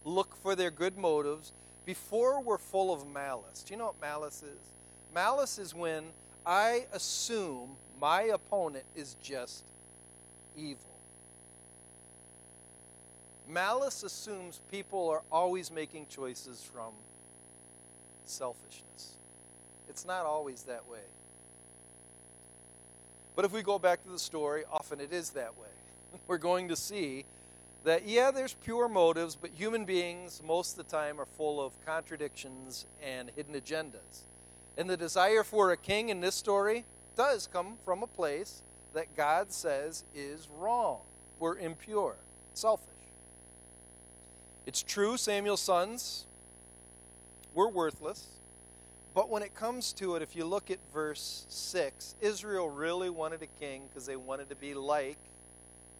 look 0.04 0.36
for 0.36 0.54
their 0.54 0.70
good 0.70 0.98
motives 0.98 1.52
before 1.84 2.40
we're 2.40 2.58
full 2.58 2.92
of 2.92 3.06
malice. 3.06 3.62
Do 3.62 3.74
you 3.74 3.78
know 3.78 3.86
what 3.86 4.00
malice 4.00 4.42
is? 4.42 4.70
Malice 5.14 5.58
is 5.58 5.74
when 5.74 6.04
I 6.46 6.86
assume 6.92 7.76
my 8.00 8.22
opponent 8.22 8.84
is 8.96 9.16
just 9.22 9.64
evil. 10.56 10.92
Malice 13.48 14.02
assumes 14.02 14.60
people 14.70 15.10
are 15.10 15.22
always 15.30 15.70
making 15.70 16.06
choices 16.08 16.62
from 16.62 16.92
selfishness. 18.24 19.18
It's 19.88 20.06
not 20.06 20.24
always 20.24 20.62
that 20.64 20.88
way. 20.88 21.00
But 23.34 23.44
if 23.44 23.52
we 23.52 23.62
go 23.62 23.78
back 23.78 24.02
to 24.04 24.10
the 24.10 24.18
story, 24.18 24.64
often 24.70 25.00
it 25.00 25.12
is 25.12 25.30
that 25.30 25.58
way. 25.58 25.68
We're 26.26 26.38
going 26.38 26.68
to 26.68 26.76
see 26.76 27.24
that, 27.84 28.06
yeah, 28.06 28.30
there's 28.30 28.54
pure 28.54 28.88
motives, 28.88 29.36
but 29.36 29.50
human 29.50 29.84
beings, 29.84 30.40
most 30.44 30.78
of 30.78 30.86
the 30.86 30.96
time, 30.96 31.20
are 31.20 31.26
full 31.26 31.60
of 31.64 31.72
contradictions 31.84 32.86
and 33.02 33.30
hidden 33.34 33.54
agendas. 33.54 34.22
And 34.76 34.88
the 34.88 34.96
desire 34.96 35.42
for 35.42 35.70
a 35.72 35.76
king 35.76 36.08
in 36.08 36.20
this 36.20 36.34
story 36.34 36.84
does 37.16 37.46
come 37.46 37.76
from 37.84 38.02
a 38.02 38.06
place 38.06 38.62
that 38.94 39.16
God 39.16 39.52
says 39.52 40.04
is 40.14 40.48
wrong. 40.58 41.00
We're 41.38 41.58
impure, 41.58 42.16
selfish. 42.54 42.88
It's 44.64 44.82
true, 44.82 45.16
Samuel's 45.16 45.60
sons 45.60 46.26
were 47.54 47.68
worthless. 47.68 48.28
But 49.14 49.28
when 49.28 49.42
it 49.42 49.54
comes 49.54 49.92
to 49.94 50.14
it, 50.14 50.22
if 50.22 50.34
you 50.34 50.44
look 50.46 50.70
at 50.70 50.78
verse 50.94 51.44
6, 51.48 52.14
Israel 52.20 52.70
really 52.70 53.10
wanted 53.10 53.42
a 53.42 53.46
king 53.60 53.82
because 53.88 54.06
they 54.06 54.16
wanted 54.16 54.48
to 54.48 54.56
be 54.56 54.72
like 54.72 55.18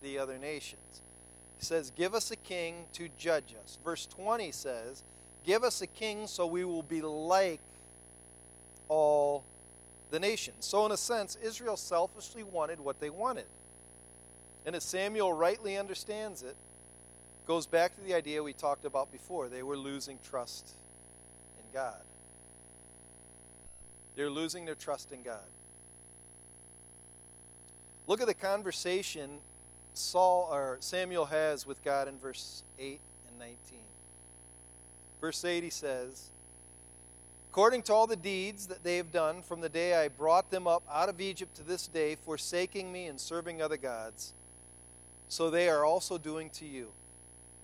the 0.03 0.19
other 0.19 0.39
nations. 0.39 1.03
Says, 1.63 1.93
Give 1.97 2.15
us 2.15 2.31
a 2.31 2.37
king 2.37 2.87
to 2.95 3.09
judge 3.17 3.55
us. 3.63 3.79
Verse 3.85 4.07
20 4.07 4.51
says, 4.53 5.03
Give 5.45 5.65
us 5.65 5.81
a 5.81 5.87
king 5.87 6.27
so 6.27 6.47
we 6.47 6.65
will 6.65 6.83
be 6.83 7.03
like 7.03 7.61
all 8.89 9.45
the 10.11 10.21
nations. 10.21 10.67
So, 10.67 10.85
in 10.87 10.93
a 10.93 10.97
sense, 10.97 11.39
Israel 11.43 11.77
selfishly 11.77 12.43
wanted 12.43 12.81
what 12.81 13.01
they 13.01 13.11
wanted. 13.11 13.47
And 14.67 14.77
as 14.77 14.85
Samuel 14.85 15.33
rightly 15.33 15.77
understands 15.77 16.43
it, 16.43 16.57
goes 17.47 17.67
back 17.67 17.95
to 17.97 18.01
the 18.03 18.15
idea 18.15 18.43
we 18.43 18.53
talked 18.53 18.85
about 18.85 19.11
before. 19.11 19.49
They 19.49 19.63
were 19.63 19.77
losing 19.77 20.19
trust 20.23 20.71
in 21.59 21.65
God. 21.73 22.01
They're 24.15 24.31
losing 24.31 24.65
their 24.65 24.75
trust 24.75 25.13
in 25.13 25.23
God. 25.23 25.41
Look 28.07 28.21
at 28.21 28.27
the 28.27 28.35
conversation 28.35 29.39
Saul 29.95 30.49
or 30.51 30.79
Samuel 30.81 31.27
has 31.27 31.67
with 31.67 31.83
God 31.85 32.09
in 32.09 32.19
verse 32.19 32.63
8 32.79 33.01
and 33.29 33.39
19. 33.39 33.57
Verse 35.21 35.45
8 35.45 35.63
he 35.63 35.71
says, 35.71 36.31
According 37.51 37.83
to 37.83 37.93
all 37.93 38.07
the 38.07 38.17
deeds 38.17 38.67
that 38.69 38.83
they 38.83 38.97
have 38.97 39.13
done 39.13 39.43
from 39.43 39.61
the 39.61 39.69
day 39.69 39.95
I 39.95 40.09
brought 40.09 40.51
them 40.51 40.67
up 40.67 40.83
out 40.91 41.09
of 41.09 41.21
Egypt 41.21 41.55
to 41.57 41.63
this 41.63 41.87
day, 41.87 42.17
forsaking 42.17 42.91
me 42.91 43.07
and 43.07 43.21
serving 43.21 43.61
other 43.61 43.77
gods, 43.77 44.33
so 45.29 45.51
they 45.51 45.69
are 45.69 45.85
also 45.85 46.17
doing 46.17 46.49
to 46.51 46.65
you. 46.65 46.89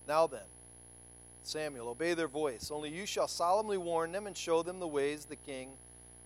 Now 0.07 0.27
then, 0.27 0.45
Samuel, 1.43 1.89
obey 1.89 2.13
their 2.13 2.27
voice. 2.27 2.69
Only 2.71 2.89
you 2.89 3.05
shall 3.05 3.27
solemnly 3.27 3.77
warn 3.77 4.11
them 4.11 4.27
and 4.27 4.37
show 4.37 4.61
them 4.61 4.79
the 4.79 4.87
ways 4.87 5.25
the 5.25 5.35
king 5.35 5.69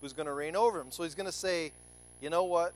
who's 0.00 0.12
going 0.12 0.26
to 0.26 0.32
reign 0.32 0.56
over 0.56 0.78
them. 0.78 0.90
So 0.90 1.02
he's 1.02 1.14
going 1.14 1.26
to 1.26 1.32
say, 1.32 1.72
you 2.20 2.28
know 2.28 2.44
what? 2.44 2.74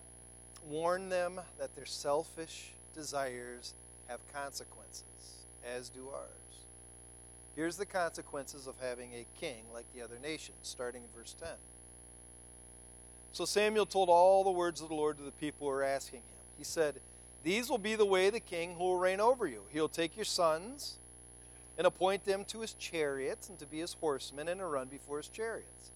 Warn 0.67 1.11
them 1.11 1.41
that 1.59 1.75
they're 1.77 1.87
selfish 1.87 2.73
desires 2.99 3.75
have 4.09 4.21
consequences, 4.33 5.47
as 5.65 5.89
do 5.89 6.09
ours. 6.13 6.67
Here's 7.55 7.77
the 7.77 7.87
consequences 7.87 8.67
of 8.67 8.75
having 8.81 9.13
a 9.15 9.27
king 9.41 9.63
like 9.73 9.87
the 9.95 10.03
other 10.03 10.19
nations, 10.21 10.59
starting 10.63 11.03
in 11.03 11.09
verse 11.17 11.35
10. 11.41 11.49
So 13.33 13.45
Samuel 13.45 13.87
told 13.87 14.09
all 14.09 14.43
the 14.43 14.51
words 14.51 14.81
of 14.81 14.89
the 14.89 14.95
Lord 14.95 15.17
to 15.19 15.23
the 15.23 15.31
people 15.31 15.67
who 15.69 15.73
were 15.73 15.85
asking 15.85 16.21
him. 16.21 16.39
He 16.57 16.65
said, 16.65 16.97
These 17.45 17.71
will 17.71 17.79
be 17.79 17.95
the 17.95 18.05
way 18.05 18.31
the 18.31 18.41
king 18.41 18.75
who 18.75 18.85
will 18.85 18.99
reign 18.99 19.21
over 19.21 19.47
you. 19.47 19.63
He'll 19.71 19.89
take 19.89 20.17
your 20.17 20.25
sons 20.25 20.99
and 21.77 21.87
appoint 21.87 22.25
them 22.25 22.45
to 22.47 22.61
his 22.61 22.73
chariots 22.75 23.49
and 23.49 23.59
to 23.61 23.67
be 23.67 23.79
his 23.79 23.95
horsemen 24.01 24.49
and 24.49 24.59
to 24.59 24.67
run 24.67 24.89
before 24.89 25.19
his 25.19 25.29
chariots. 25.29 25.93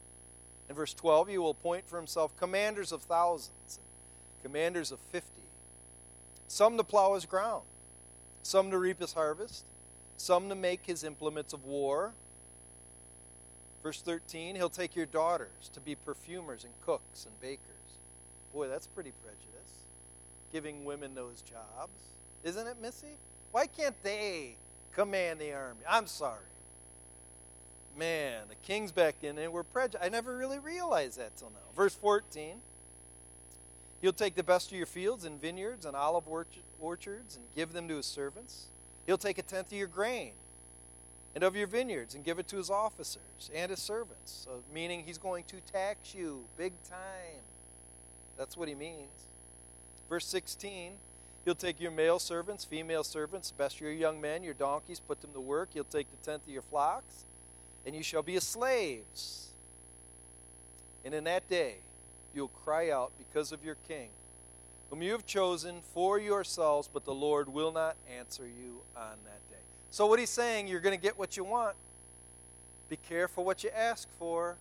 In 0.69 0.77
verse 0.77 0.95
12, 0.95 1.29
he 1.29 1.39
will 1.39 1.51
appoint 1.51 1.89
for 1.89 1.97
himself 1.97 2.37
commanders 2.37 2.93
of 2.93 3.03
thousands, 3.03 3.79
and 3.79 4.43
commanders 4.45 4.93
of 4.93 5.01
fifty, 5.11 5.42
some 6.53 6.77
to 6.77 6.85
plow 6.85 7.15
his 7.15 7.25
ground, 7.25 7.63
some 8.43 8.71
to 8.71 8.77
reap 8.77 9.01
his 9.01 9.15
harvest, 9.15 9.65
some 10.19 10.51
to 10.51 10.55
make 10.55 10.85
his 10.85 11.03
implements 11.03 11.55
of 11.55 11.65
war. 11.65 12.13
Verse 13.83 14.03
13, 14.03 14.57
he'll 14.57 14.69
take 14.69 14.95
your 14.95 15.07
daughters 15.07 15.71
to 15.73 15.81
be 15.81 15.95
perfumers 15.95 16.63
and 16.63 16.75
cooks 16.85 17.25
and 17.25 17.41
bakers. 17.41 17.61
Boy, 18.53 18.69
that's 18.69 18.87
pretty 18.87 19.15
prejudice, 19.25 19.87
giving 20.53 20.85
women 20.85 21.15
those 21.15 21.41
jobs. 21.41 22.13
Isn't 22.45 22.67
it, 22.67 22.77
Missy? 22.83 23.17
Why 23.51 23.67
can't 23.67 24.01
they 24.03 24.57
command 24.93 25.41
the 25.41 25.55
army? 25.55 25.81
I'm 25.89 26.07
sorry 26.07 26.45
man, 27.95 28.45
the 28.49 28.55
king's 28.67 28.91
back 28.91 29.17
in 29.21 29.37
and 29.37 29.53
we're 29.53 29.63
prejudiced. 29.63 30.03
I 30.03 30.09
never 30.09 30.35
really 30.35 30.59
realized 30.59 31.19
that 31.19 31.37
till 31.37 31.51
now. 31.51 31.77
Verse 31.77 31.95
14 31.95 32.55
He'll 34.03 34.13
take 34.13 34.35
the 34.35 34.43
best 34.43 34.73
of 34.73 34.77
your 34.77 34.87
fields 34.87 35.25
and 35.25 35.41
vineyards 35.41 35.87
and 35.87 35.95
olive 35.95 36.25
orchards 36.81 37.37
and 37.37 37.45
give 37.55 37.73
them 37.73 37.87
to 37.87 37.97
his 37.97 38.07
servants. 38.07 38.67
He'll 39.07 39.17
take 39.17 39.39
a 39.39 39.43
tenth 39.43 39.69
of 39.69 39.79
your 39.79 39.87
grain 39.87 40.33
and 41.37 41.45
of 41.45 41.55
your 41.55 41.69
vineyards 41.69 42.17
and 42.17 42.25
give 42.25 42.41
it 42.41 42.49
to 42.49 42.57
his 42.57 42.69
officers 42.69 43.51
and 43.55 43.71
his 43.71 43.79
servants. 43.79 44.45
So, 44.45 44.65
meaning 44.75 45.05
he's 45.07 45.19
going 45.19 45.45
to 45.45 45.61
tax 45.73 46.17
you 46.17 46.45
big 46.59 46.73
time. 46.83 47.41
That's 48.37 48.57
what 48.57 48.69
he 48.69 48.75
means. 48.75 49.27
Verse 50.09 50.27
16 50.27 50.95
He'll 51.45 51.55
take 51.57 51.81
your 51.81 51.91
male 51.91 52.21
servants, 52.21 52.65
female 52.65 53.03
servants, 53.03 53.51
the 53.51 53.57
best 53.57 53.77
of 53.77 53.81
your 53.83 53.93
young 53.93 54.21
men, 54.21 54.45
your 54.45 54.55
donkeys, 54.55 55.01
put 55.01 55.21
them 55.21 55.33
to 55.33 55.41
work. 55.41 55.71
He'll 55.75 55.83
take 55.83 56.09
the 56.11 56.31
tenth 56.31 56.47
of 56.47 56.53
your 56.53 56.63
flocks 56.63 57.25
and 57.87 57.95
you 57.97 58.03
shall 58.03 58.23
be 58.23 58.35
his 58.35 58.45
slaves. 58.45 59.49
And 61.05 61.15
in 61.15 61.25
that 61.25 61.49
day 61.49 61.79
you'll 62.35 62.49
cry 62.49 62.91
out 62.91 63.13
because 63.19 63.53
of 63.53 63.65
your 63.65 63.77
king, 63.89 64.09
whom 64.91 65.03
you 65.03 65.13
have 65.13 65.27
chosen 65.27 65.81
for 65.95 66.19
yourselves, 66.19 66.89
but 66.93 67.05
the 67.05 67.15
Lord 67.15 67.49
will 67.49 67.73
not 67.73 67.97
answer 68.19 68.45
you 68.47 68.81
on 68.97 69.17
that 69.25 69.49
day. 69.51 69.63
So, 69.91 70.07
what 70.07 70.19
he's 70.19 70.31
saying, 70.31 70.69
you're 70.69 70.81
going 70.81 70.97
to 70.97 71.03
get 71.03 71.19
what 71.19 71.37
you 71.37 71.45
want. 71.45 71.77
Be 72.89 72.97
careful 72.97 73.45
what 73.45 73.65
you 73.65 73.71
ask 73.71 74.09
for. 74.19 74.57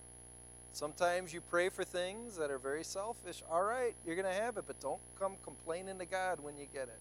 Sometimes 0.74 1.34
you 1.34 1.40
pray 1.40 1.68
for 1.68 1.84
things 1.84 2.36
that 2.36 2.50
are 2.50 2.58
very 2.58 2.84
selfish. 2.84 3.42
All 3.50 3.62
right, 3.62 3.94
you're 4.06 4.16
going 4.16 4.26
to 4.26 4.40
have 4.40 4.56
it, 4.56 4.64
but 4.66 4.80
don't 4.80 5.00
come 5.18 5.34
complaining 5.44 5.98
to 5.98 6.06
God 6.06 6.40
when 6.40 6.56
you 6.56 6.66
get 6.72 6.84
it. 6.84 6.98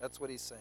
That's 0.00 0.18
what 0.20 0.30
he's 0.30 0.42
saying. 0.42 0.60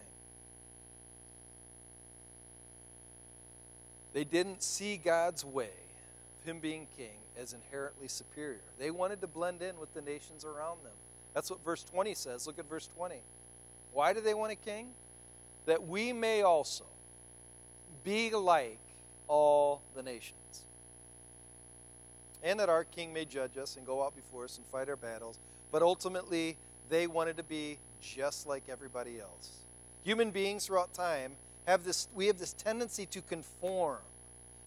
They 4.13 4.24
didn't 4.24 4.63
see 4.63 4.95
God's 4.95 5.43
way 5.43 5.71
of 6.39 6.48
Him 6.48 6.60
being 6.60 6.88
king 6.98 7.17
as 7.39 7.54
inherently 7.54 8.08
superior. 8.08 8.62
They 8.80 8.91
wanted 8.91 9.21
to 9.21 9.28
blend 9.28 9.62
in 9.62 9.80
with 9.80 9.93
the 9.93 10.02
nations 10.02 10.45
around 10.45 10.84
them. 10.84 10.93
That's 11.34 11.50
what 11.50 11.63
verse 11.63 11.84
20 11.84 12.13
says. 12.13 12.48
Look 12.48 12.60
at 12.60 12.69
verse 12.69 12.89
20. 12.95 13.15
Why 13.91 14.13
do 14.13 14.21
they 14.21 14.34
want 14.34 14.52
a 14.52 14.56
king? 14.56 14.89
That 15.65 15.88
we 15.88 16.13
may 16.13 16.41
also 16.41 16.86
be 18.04 18.30
like 18.32 18.80
all 19.28 19.82
the 19.95 20.04
nations. 20.04 20.65
And 22.43 22.60
that 22.60 22.69
our 22.69 22.84
king 22.84 23.12
may 23.12 23.26
judge 23.26 23.58
us 23.58 23.76
and 23.76 23.86
go 23.86 24.04
out 24.04 24.15
before 24.15 24.45
us 24.45 24.58
and 24.58 24.65
fight 24.67 24.88
our 24.88 24.95
battles. 24.95 25.39
But 25.71 25.82
ultimately, 25.82 26.58
they 26.89 27.08
wanted 27.08 27.38
to 27.38 27.43
be 27.43 27.80
just 28.02 28.48
like 28.48 28.63
everybody 28.69 29.19
else. 29.19 29.50
Human 30.04 30.30
beings 30.32 30.67
throughout 30.67 30.93
time 30.93 31.34
have 31.65 31.84
this, 31.84 32.08
we 32.13 32.28
have 32.28 32.38
this 32.38 32.54
tendency 32.54 33.06
to 33.08 33.21
conform 33.21 34.02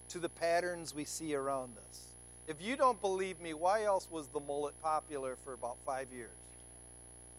to 0.09 0.19
the 0.19 0.29
patterns 0.29 0.95
we 0.95 1.05
see 1.05 1.35
around 1.35 1.75
us. 1.89 2.08
If 2.49 2.63
you 2.63 2.77
don't 2.77 2.99
believe 3.03 3.41
me, 3.41 3.53
why 3.53 3.85
else 3.85 4.09
was 4.11 4.27
the 4.29 4.41
mullet 4.41 4.75
popular 4.83 5.37
for 5.45 5.53
about 5.53 5.77
five 5.85 6.07
years? 6.11 6.31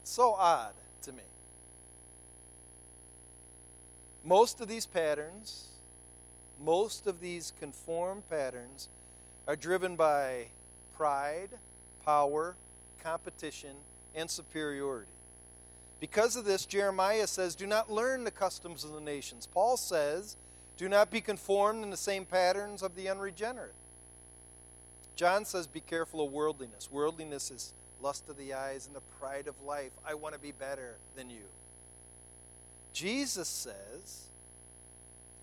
So 0.04 0.36
odd 0.36 0.74
to 1.02 1.12
me. 1.12 1.24
Most 4.24 4.62
of 4.62 4.68
these 4.68 4.86
patterns, 4.86 5.70
most 6.64 7.08
of 7.08 7.22
these 7.22 7.54
conformed 7.60 8.30
patterns, 8.30 8.88
are 9.48 9.56
driven 9.56 9.96
by 9.96 10.46
pride, 10.96 11.50
power, 12.06 12.56
competition, 13.04 13.78
and 14.14 14.30
superiority. 14.30 15.10
Because 16.00 16.36
of 16.36 16.46
this, 16.46 16.68
Jeremiah 16.68 17.26
says, 17.26 17.56
Do 17.56 17.66
not 17.66 17.92
learn 17.92 18.26
the 18.26 18.32
customs 18.32 18.84
of 18.84 18.92
the 18.92 19.02
nations. 19.02 19.48
Paul 19.52 19.76
says, 19.76 20.38
Do 20.78 20.88
not 20.88 21.10
be 21.10 21.20
conformed 21.20 21.84
in 21.84 21.90
the 21.90 21.98
same 21.98 22.26
patterns 22.26 22.84
of 22.84 22.96
the 22.96 23.10
unregenerate. 23.10 23.74
John 25.20 25.44
says, 25.44 25.68
Be 25.68 25.82
careful 25.82 26.26
of 26.26 26.32
worldliness. 26.32 26.90
Worldliness 26.90 27.52
is 27.52 27.74
lust 28.02 28.30
of 28.30 28.38
the 28.38 28.54
eyes 28.54 28.88
and 28.88 28.96
the 28.96 29.02
pride 29.20 29.48
of 29.48 29.62
life. 29.66 29.92
I 30.06 30.14
want 30.14 30.34
to 30.34 30.40
be 30.40 30.54
better 30.54 30.96
than 31.18 31.30
you. 31.30 31.44
Jesus 32.94 33.50
says, 33.50 34.30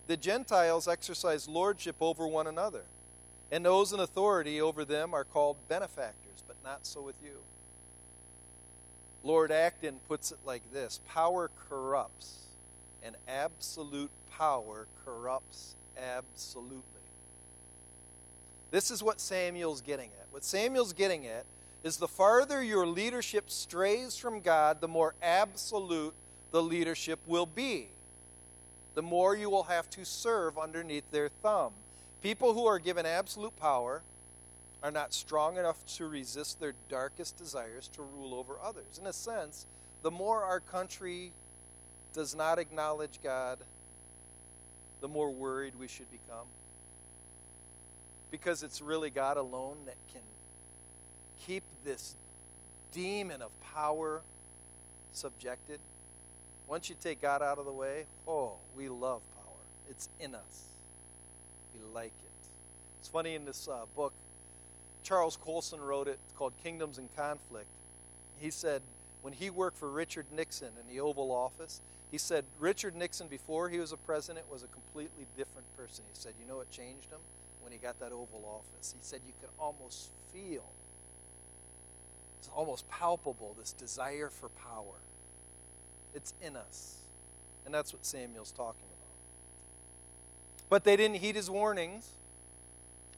The 0.06 0.16
Gentiles 0.16 0.88
exercise 0.88 1.46
lordship 1.46 1.96
over 2.00 2.26
one 2.26 2.46
another, 2.46 2.84
and 3.52 3.66
those 3.66 3.92
in 3.92 4.00
authority 4.00 4.62
over 4.62 4.82
them 4.82 5.12
are 5.12 5.24
called 5.24 5.58
benefactors, 5.68 6.42
but 6.48 6.56
not 6.64 6.86
so 6.86 7.02
with 7.02 7.16
you. 7.22 7.36
Lord 9.22 9.52
Acton 9.52 9.96
puts 10.08 10.32
it 10.32 10.38
like 10.46 10.62
this 10.72 11.00
Power 11.06 11.50
corrupts, 11.68 12.46
and 13.02 13.14
absolute 13.28 14.10
power 14.30 14.86
corrupts 15.04 15.74
absolutely. 16.02 16.95
This 18.70 18.90
is 18.90 19.02
what 19.02 19.20
Samuel's 19.20 19.81
getting 19.81 20.11
at. 20.20 20.26
What 20.31 20.44
Samuel's 20.44 20.92
getting 20.92 21.26
at 21.26 21.44
is 21.83 21.96
the 21.96 22.09
farther 22.09 22.62
your 22.62 22.87
leadership 22.87 23.50
strays 23.50 24.16
from 24.16 24.40
God, 24.40 24.81
the 24.81 24.88
more 24.88 25.14
absolute 25.22 26.14
the 26.50 26.62
leadership 26.62 27.20
will 27.26 27.46
be. 27.46 27.88
The 28.94 29.02
more 29.02 29.37
you 29.37 29.50
will 29.50 29.64
have 29.64 29.88
to 29.90 30.05
serve 30.05 30.59
underneath 30.59 31.11
their 31.11 31.29
thumb. 31.29 31.72
People 32.22 32.55
who 32.55 32.66
are 32.66 32.79
given 32.79 33.07
absolute 33.07 33.57
power 33.61 34.02
are 34.83 34.90
not 34.90 35.12
strong 35.12 35.57
enough 35.57 35.85
to 35.96 36.07
resist 36.07 36.61
their 36.61 36.74
darkest 36.88 37.37
desires 37.37 37.88
to 37.88 38.02
rule 38.02 38.35
over 38.35 38.55
others. 38.62 38.98
In 39.00 39.07
a 39.07 39.12
sense, 39.12 39.66
the 40.02 40.11
more 40.11 40.42
our 40.42 40.61
country 40.61 41.33
does 42.12 42.35
not 42.35 42.59
acknowledge 42.59 43.20
God, 43.22 43.59
the 45.00 45.09
more 45.09 45.31
worried 45.31 45.74
we 45.79 45.88
should 45.88 46.11
become. 46.11 46.46
Because 48.30 48.62
it's 48.62 48.80
really 48.80 49.10
God 49.10 49.36
alone 49.36 49.76
that 49.86 49.96
can 50.12 50.22
keep 51.46 51.62
this 51.84 52.16
demon 52.92 53.42
of 53.42 53.50
power 53.60 54.22
subjected. 55.12 55.80
Once 56.66 56.88
you 56.88 56.96
take 57.00 57.20
God 57.20 57.42
out 57.42 57.58
of 57.58 57.64
the 57.64 57.72
way, 57.72 58.06
oh, 58.26 58.54
we 58.76 58.88
love 58.88 59.20
power. 59.34 59.44
It's 59.88 60.08
in 60.18 60.34
us. 60.34 60.64
We 61.72 61.80
like 61.94 62.06
it. 62.06 62.48
It's 62.98 63.08
funny 63.08 63.34
in 63.34 63.44
this 63.44 63.68
uh, 63.68 63.84
book, 63.94 64.12
Charles 65.02 65.36
Colson 65.36 65.80
wrote 65.80 66.08
it 66.08 66.18
It's 66.24 66.32
called 66.32 66.52
Kingdoms 66.64 66.98
in 66.98 67.08
Conflict. 67.16 67.68
He 68.38 68.50
said 68.50 68.82
when 69.22 69.32
he 69.32 69.50
worked 69.50 69.78
for 69.78 69.90
Richard 69.90 70.26
Nixon 70.34 70.70
in 70.80 70.92
the 70.92 71.00
Oval 71.00 71.30
Office, 71.30 71.80
he 72.10 72.18
said 72.18 72.44
Richard 72.58 72.94
Nixon, 72.94 73.28
before 73.28 73.68
he 73.68 73.78
was 73.78 73.92
a 73.92 73.96
president, 73.96 74.50
was 74.50 74.62
a 74.62 74.68
completely 74.68 75.26
different 75.36 75.66
person. 75.76 76.04
He 76.12 76.18
said, 76.18 76.32
You 76.40 76.46
know 76.48 76.56
what 76.56 76.70
changed 76.70 77.10
him? 77.10 77.18
When 77.66 77.72
he 77.72 77.79
got 77.79 77.98
that 77.98 78.12
Oval 78.12 78.44
Office. 78.46 78.94
He 78.96 79.05
said, 79.05 79.22
You 79.26 79.33
could 79.40 79.50
almost 79.59 80.12
feel, 80.33 80.62
it's 82.38 82.48
almost 82.55 82.88
palpable, 82.88 83.57
this 83.59 83.72
desire 83.72 84.31
for 84.31 84.50
power. 84.50 84.94
It's 86.14 86.33
in 86.40 86.55
us. 86.55 86.98
And 87.64 87.74
that's 87.74 87.92
what 87.92 88.07
Samuel's 88.07 88.52
talking 88.52 88.85
about. 88.85 89.16
But 90.68 90.85
they 90.85 90.94
didn't 90.94 91.16
heed 91.16 91.35
his 91.35 91.50
warnings, 91.50 92.11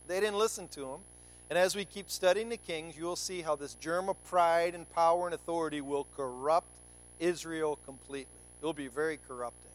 they 0.06 0.18
didn't 0.18 0.38
listen 0.38 0.66
to 0.68 0.92
him. 0.94 1.00
And 1.50 1.58
as 1.58 1.76
we 1.76 1.84
keep 1.84 2.08
studying 2.08 2.48
the 2.48 2.56
kings, 2.56 2.96
you 2.96 3.04
will 3.04 3.16
see 3.16 3.42
how 3.42 3.54
this 3.54 3.74
germ 3.74 4.08
of 4.08 4.22
pride 4.24 4.74
and 4.74 4.90
power 4.94 5.26
and 5.26 5.34
authority 5.34 5.82
will 5.82 6.06
corrupt 6.16 6.72
Israel 7.20 7.78
completely. 7.84 8.32
It 8.62 8.64
will 8.64 8.72
be 8.72 8.88
very 8.88 9.18
corrupting. 9.28 9.72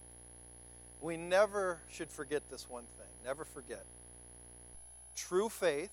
We 0.99 1.15
never 1.15 1.77
should 1.91 2.09
forget 2.09 2.41
this 2.49 2.67
one 2.67 2.85
thing. 2.97 3.07
Never 3.23 3.45
forget. 3.45 3.85
True 5.15 5.49
faith, 5.49 5.91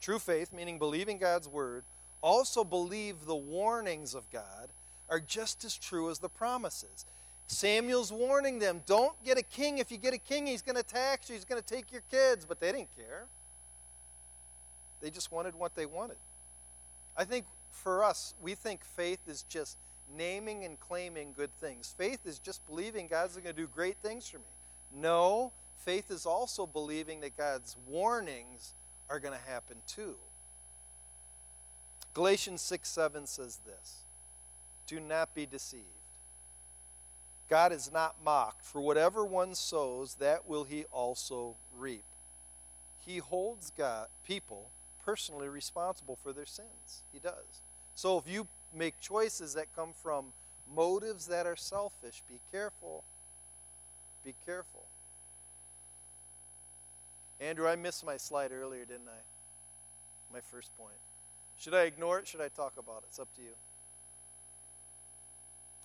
true 0.00 0.18
faith, 0.18 0.52
meaning 0.52 0.78
believing 0.78 1.18
God's 1.18 1.48
word, 1.48 1.84
also 2.22 2.64
believe 2.64 3.26
the 3.26 3.36
warnings 3.36 4.14
of 4.14 4.30
God 4.30 4.68
are 5.08 5.20
just 5.20 5.64
as 5.64 5.76
true 5.76 6.10
as 6.10 6.18
the 6.18 6.28
promises. 6.28 7.06
Samuel's 7.46 8.12
warning 8.12 8.60
them 8.60 8.82
don't 8.86 9.12
get 9.24 9.36
a 9.36 9.42
king. 9.42 9.78
If 9.78 9.90
you 9.90 9.98
get 9.98 10.14
a 10.14 10.18
king, 10.18 10.46
he's 10.46 10.62
going 10.62 10.76
to 10.76 10.84
tax 10.84 11.28
you, 11.28 11.34
he's 11.34 11.44
going 11.44 11.60
to 11.60 11.66
take 11.66 11.90
your 11.90 12.02
kids. 12.10 12.44
But 12.44 12.60
they 12.60 12.70
didn't 12.70 12.94
care. 12.96 13.26
They 15.00 15.10
just 15.10 15.32
wanted 15.32 15.54
what 15.56 15.74
they 15.74 15.86
wanted. 15.86 16.16
I 17.16 17.24
think 17.24 17.46
for 17.70 18.04
us, 18.04 18.34
we 18.40 18.54
think 18.54 18.84
faith 18.84 19.20
is 19.26 19.44
just 19.48 19.78
naming 20.16 20.64
and 20.64 20.78
claiming 20.78 21.32
good 21.36 21.50
things. 21.60 21.94
Faith 21.96 22.20
is 22.24 22.38
just 22.38 22.64
believing 22.66 23.08
God's 23.08 23.34
going 23.34 23.46
to 23.46 23.52
do 23.52 23.66
great 23.66 23.96
things 24.02 24.28
for 24.28 24.38
me. 24.38 24.44
No, 24.94 25.52
faith 25.84 26.10
is 26.10 26.26
also 26.26 26.66
believing 26.66 27.20
that 27.20 27.36
God's 27.36 27.76
warnings 27.88 28.74
are 29.08 29.18
going 29.18 29.34
to 29.34 29.50
happen 29.50 29.78
too. 29.86 30.16
Galatians 32.14 32.60
6 32.62 32.88
7 32.88 33.26
says 33.26 33.60
this 33.66 33.98
Do 34.86 35.00
not 35.00 35.34
be 35.34 35.46
deceived. 35.46 35.84
God 37.48 37.72
is 37.72 37.90
not 37.92 38.14
mocked, 38.24 38.64
for 38.64 38.80
whatever 38.80 39.24
one 39.24 39.56
sows, 39.56 40.14
that 40.20 40.48
will 40.48 40.64
he 40.64 40.84
also 40.92 41.56
reap. 41.76 42.04
He 43.04 43.18
holds 43.18 43.72
God, 43.76 44.06
people 44.24 44.70
personally 45.04 45.48
responsible 45.48 46.16
for 46.16 46.32
their 46.32 46.46
sins. 46.46 47.02
He 47.12 47.18
does. 47.18 47.62
So 47.96 48.18
if 48.18 48.28
you 48.28 48.46
make 48.72 49.00
choices 49.00 49.54
that 49.54 49.74
come 49.74 49.92
from 49.92 50.26
motives 50.72 51.26
that 51.26 51.46
are 51.46 51.56
selfish, 51.56 52.22
be 52.30 52.38
careful. 52.52 53.02
Be 54.24 54.34
careful. 54.46 54.84
Andrew, 57.40 57.66
I 57.66 57.76
missed 57.76 58.04
my 58.04 58.16
slide 58.16 58.52
earlier, 58.52 58.84
didn't 58.84 59.08
I? 59.08 60.32
My 60.32 60.40
first 60.40 60.76
point. 60.76 60.94
Should 61.58 61.74
I 61.74 61.82
ignore 61.82 62.18
it? 62.18 62.26
Should 62.26 62.40
I 62.40 62.48
talk 62.48 62.74
about 62.78 62.98
it? 62.98 63.04
It's 63.08 63.18
up 63.18 63.34
to 63.36 63.42
you. 63.42 63.54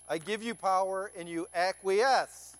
I 0.08 0.18
give 0.18 0.42
you 0.42 0.54
power 0.54 1.10
and 1.18 1.28
you 1.28 1.46
acquiesce. 1.54 2.56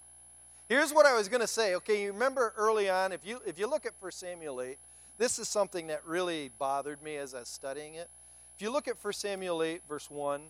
Here's 0.68 0.92
what 0.92 1.06
I 1.06 1.16
was 1.16 1.28
going 1.28 1.40
to 1.40 1.46
say. 1.46 1.76
Okay, 1.76 2.02
you 2.02 2.12
remember 2.12 2.52
early 2.56 2.90
on, 2.90 3.12
if 3.12 3.20
you 3.24 3.40
if 3.46 3.58
you 3.58 3.68
look 3.68 3.86
at 3.86 3.92
1 4.00 4.10
Samuel 4.12 4.60
8, 4.60 4.76
this 5.16 5.38
is 5.38 5.48
something 5.48 5.86
that 5.86 6.04
really 6.04 6.50
bothered 6.58 7.02
me 7.02 7.16
as 7.16 7.34
I 7.34 7.40
was 7.40 7.48
studying 7.48 7.94
it. 7.94 8.08
If 8.56 8.62
you 8.62 8.72
look 8.72 8.88
at 8.88 9.02
1 9.02 9.12
Samuel 9.12 9.62
8, 9.62 9.82
verse 9.88 10.10
1, 10.10 10.42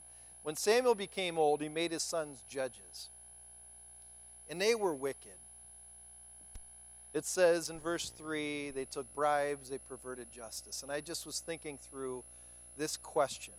when 0.43 0.57
Samuel 0.57 0.95
became 0.95 1.39
old, 1.39 1.61
he 1.61 1.69
made 1.69 1.93
his 1.93 2.03
sons 2.03 2.43
judges. 2.49 3.09
And 4.49 4.61
they 4.61 4.75
were 4.75 4.95
wicked. 4.95 5.39
It 7.16 7.24
says 7.24 7.70
in 7.70 7.81
verse 7.81 8.11
3 8.11 8.72
they 8.72 8.85
took 8.85 9.07
bribes, 9.14 9.70
they 9.70 9.79
perverted 9.79 10.26
justice. 10.31 10.83
And 10.83 10.92
I 10.92 11.00
just 11.00 11.24
was 11.24 11.40
thinking 11.40 11.79
through 11.79 12.22
this 12.76 12.98
question 12.98 13.55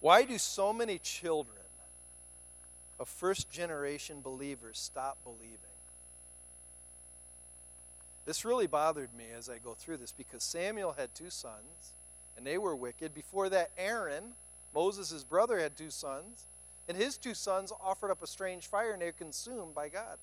Why 0.00 0.24
do 0.24 0.36
so 0.38 0.72
many 0.72 0.98
children 0.98 1.56
of 2.98 3.08
first 3.08 3.48
generation 3.48 4.22
believers 4.22 4.76
stop 4.76 5.16
believing? 5.22 5.58
This 8.26 8.44
really 8.44 8.66
bothered 8.66 9.14
me 9.16 9.26
as 9.38 9.48
I 9.48 9.58
go 9.58 9.74
through 9.74 9.98
this 9.98 10.10
because 10.10 10.42
Samuel 10.42 10.96
had 10.98 11.14
two 11.14 11.30
sons, 11.30 11.92
and 12.36 12.44
they 12.44 12.58
were 12.58 12.74
wicked. 12.74 13.14
Before 13.14 13.48
that, 13.50 13.70
Aaron, 13.78 14.32
Moses' 14.74 15.22
brother, 15.22 15.60
had 15.60 15.76
two 15.76 15.90
sons, 15.90 16.46
and 16.88 16.96
his 16.96 17.16
two 17.16 17.34
sons 17.34 17.72
offered 17.80 18.10
up 18.10 18.20
a 18.20 18.26
strange 18.26 18.66
fire, 18.66 18.90
and 18.90 19.00
they 19.00 19.06
were 19.06 19.12
consumed 19.12 19.76
by 19.76 19.88
God. 19.88 20.18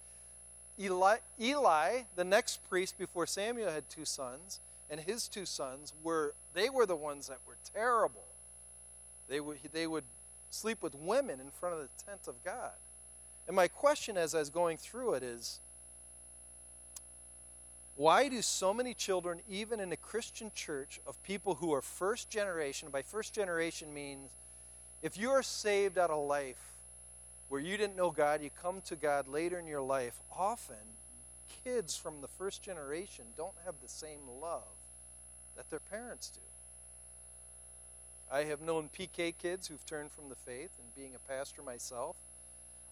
Eli, 0.80 1.18
Eli, 1.40 2.02
the 2.16 2.24
next 2.24 2.68
priest 2.70 2.98
before 2.98 3.28
Samuel, 3.28 3.72
had 3.72 3.90
two 3.90 4.06
sons, 4.06 4.60
and 4.90 5.00
his 5.00 5.28
two 5.28 5.46
sons 5.46 5.94
were 6.04 6.34
they 6.54 6.70
were 6.70 6.86
the 6.86 6.96
ones 6.96 7.28
that 7.28 7.40
were 7.48 7.58
terrible. 7.74 8.26
They 9.28 9.40
would 9.40 9.58
they 9.72 9.88
would 9.88 10.04
sleep 10.50 10.82
with 10.82 10.96
women 10.96 11.40
in 11.40 11.50
front 11.52 11.76
of 11.76 11.82
the 11.82 12.04
tent 12.06 12.28
of 12.28 12.44
God. 12.44 12.74
And 13.48 13.56
my 13.56 13.68
question 13.68 14.18
as 14.18 14.36
I 14.36 14.40
was 14.40 14.50
going 14.50 14.78
through 14.78 15.14
it 15.14 15.24
is 15.24 15.60
why 17.96 18.30
do 18.30 18.42
so 18.42 18.74
many 18.74 18.94
children, 18.94 19.42
even 19.50 19.80
in 19.80 19.92
a 19.92 19.98
Christian 19.98 20.52
church, 20.56 21.00
of 21.06 21.22
people 21.24 21.56
who 21.56 21.74
are 21.74 21.82
first 21.82 22.30
generation, 22.30 22.90
by 22.90 23.02
first 23.02 23.34
generation 23.34 23.94
means 23.94 24.30
if 25.02 25.18
you 25.18 25.30
are 25.30 25.44
saved 25.44 25.98
out 25.98 26.10
of 26.10 26.26
life 26.26 26.71
where 27.52 27.60
you 27.60 27.76
didn't 27.76 27.98
know 27.98 28.12
God, 28.12 28.42
you 28.42 28.50
come 28.62 28.80
to 28.86 28.96
God 28.96 29.28
later 29.28 29.60
in 29.60 29.68
your 29.68 29.82
life, 29.82 30.22
often 30.34 30.78
kids 31.66 31.98
from 31.98 32.22
the 32.22 32.30
first 32.30 32.64
generation 32.64 33.26
don't 33.36 33.52
have 33.66 33.76
the 33.84 33.90
same 33.90 34.22
love 34.42 34.64
that 35.58 35.70
their 35.70 35.82
parents 35.82 36.30
do. 36.30 36.40
I 38.34 38.46
have 38.46 38.62
known 38.62 38.90
PK 38.98 39.34
kids 39.38 39.68
who've 39.68 39.86
turned 39.86 40.14
from 40.14 40.30
the 40.30 40.36
faith, 40.36 40.70
and 40.80 40.96
being 40.96 41.12
a 41.14 41.30
pastor 41.30 41.62
myself, 41.62 42.16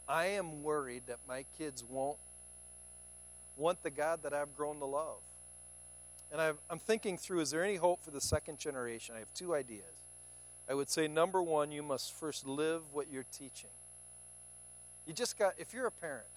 I 0.10 0.26
am 0.26 0.62
worried 0.62 1.04
that 1.08 1.20
my 1.26 1.46
kids 1.58 1.86
won't 1.90 2.18
want 3.56 3.82
the 3.82 3.90
God 3.90 4.24
that 4.24 4.34
I've 4.34 4.58
grown 4.58 4.80
to 4.80 4.86
love. 4.86 5.22
And 6.34 6.42
i 6.42 6.52
am 6.70 6.80
thinking 6.80 7.18
through 7.18 7.40
is 7.40 7.52
there 7.52 7.64
any 7.64 7.78
hope 7.78 8.04
for 8.04 8.12
the 8.12 8.20
second 8.20 8.60
generation? 8.60 9.16
I 9.16 9.20
have 9.20 9.34
two 9.34 9.56
ideas. 9.56 10.04
I 10.70 10.74
would 10.74 10.90
say 10.90 11.08
number 11.08 11.42
one, 11.42 11.72
you 11.72 11.82
must 11.82 12.12
first 12.12 12.46
live 12.46 12.82
what 12.92 13.08
you're 13.10 13.24
teaching. 13.32 13.70
You 15.10 15.16
just 15.16 15.40
got, 15.40 15.56
if 15.58 15.74
you're 15.74 15.88
a 15.88 15.92
parent, 15.92 16.28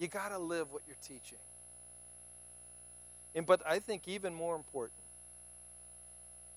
you 0.00 0.08
got 0.08 0.30
to 0.30 0.38
live 0.38 0.72
what 0.72 0.82
you're 0.84 0.96
teaching. 1.00 1.38
And, 3.36 3.46
but 3.46 3.62
I 3.64 3.78
think 3.78 4.08
even 4.08 4.34
more 4.34 4.56
important 4.56 4.98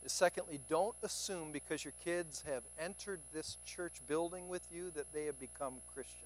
is 0.03 0.11
secondly, 0.11 0.59
don't 0.67 0.95
assume 1.03 1.51
because 1.51 1.85
your 1.85 1.93
kids 2.03 2.43
have 2.47 2.63
entered 2.79 3.19
this 3.35 3.57
church 3.67 4.01
building 4.07 4.49
with 4.49 4.63
you 4.73 4.89
that 4.95 5.13
they 5.13 5.25
have 5.25 5.39
become 5.39 5.75
Christians. 5.93 6.23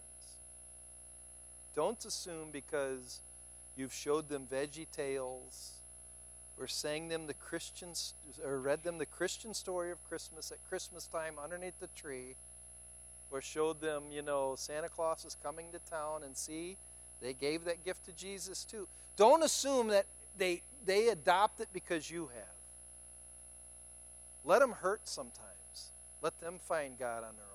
Don't 1.76 2.06
assume 2.06 2.48
because 2.54 3.20
you've 3.76 3.94
showed 3.94 4.30
them 4.30 4.48
VeggieTales 4.50 5.72
or 6.58 6.68
sang 6.68 7.10
them 7.10 7.28
the 7.28 7.34
Christians 7.34 8.14
or 8.46 8.62
read 8.62 8.84
them 8.84 8.98
the 8.98 9.06
Christian 9.06 9.54
story 9.54 9.92
of 9.92 10.02
Christmas 10.08 10.54
at 10.54 10.66
Christmas 10.70 11.06
time 11.06 11.34
underneath 11.38 11.78
the 11.82 11.90
tree 11.98 12.36
or 13.32 13.42
showed 13.42 13.82
them, 13.82 14.04
you 14.12 14.22
know, 14.22 14.56
Santa 14.58 14.90
Claus 14.90 15.26
is 15.26 15.38
coming 15.42 15.68
to 15.72 15.80
town 15.90 16.24
and 16.24 16.36
see 16.36 16.78
they 17.22 17.34
gave 17.34 17.66
that 17.66 17.86
gift 17.86 18.06
to 18.06 18.12
Jesus 18.12 18.66
too. 18.66 18.88
Don't 19.16 19.44
assume 19.44 19.88
that 19.90 20.06
they 20.38 20.62
they 20.86 21.10
adopt 21.10 21.60
it 21.60 21.70
because 21.72 22.10
you 22.10 22.30
have. 22.34 22.56
Let 24.44 24.60
them 24.60 24.72
hurt 24.72 25.02
sometimes. 25.04 25.92
Let 26.22 26.40
them 26.42 26.60
find 26.60 26.98
God 26.98 27.18
on 27.18 27.36
their 27.36 27.46
own. 27.46 27.52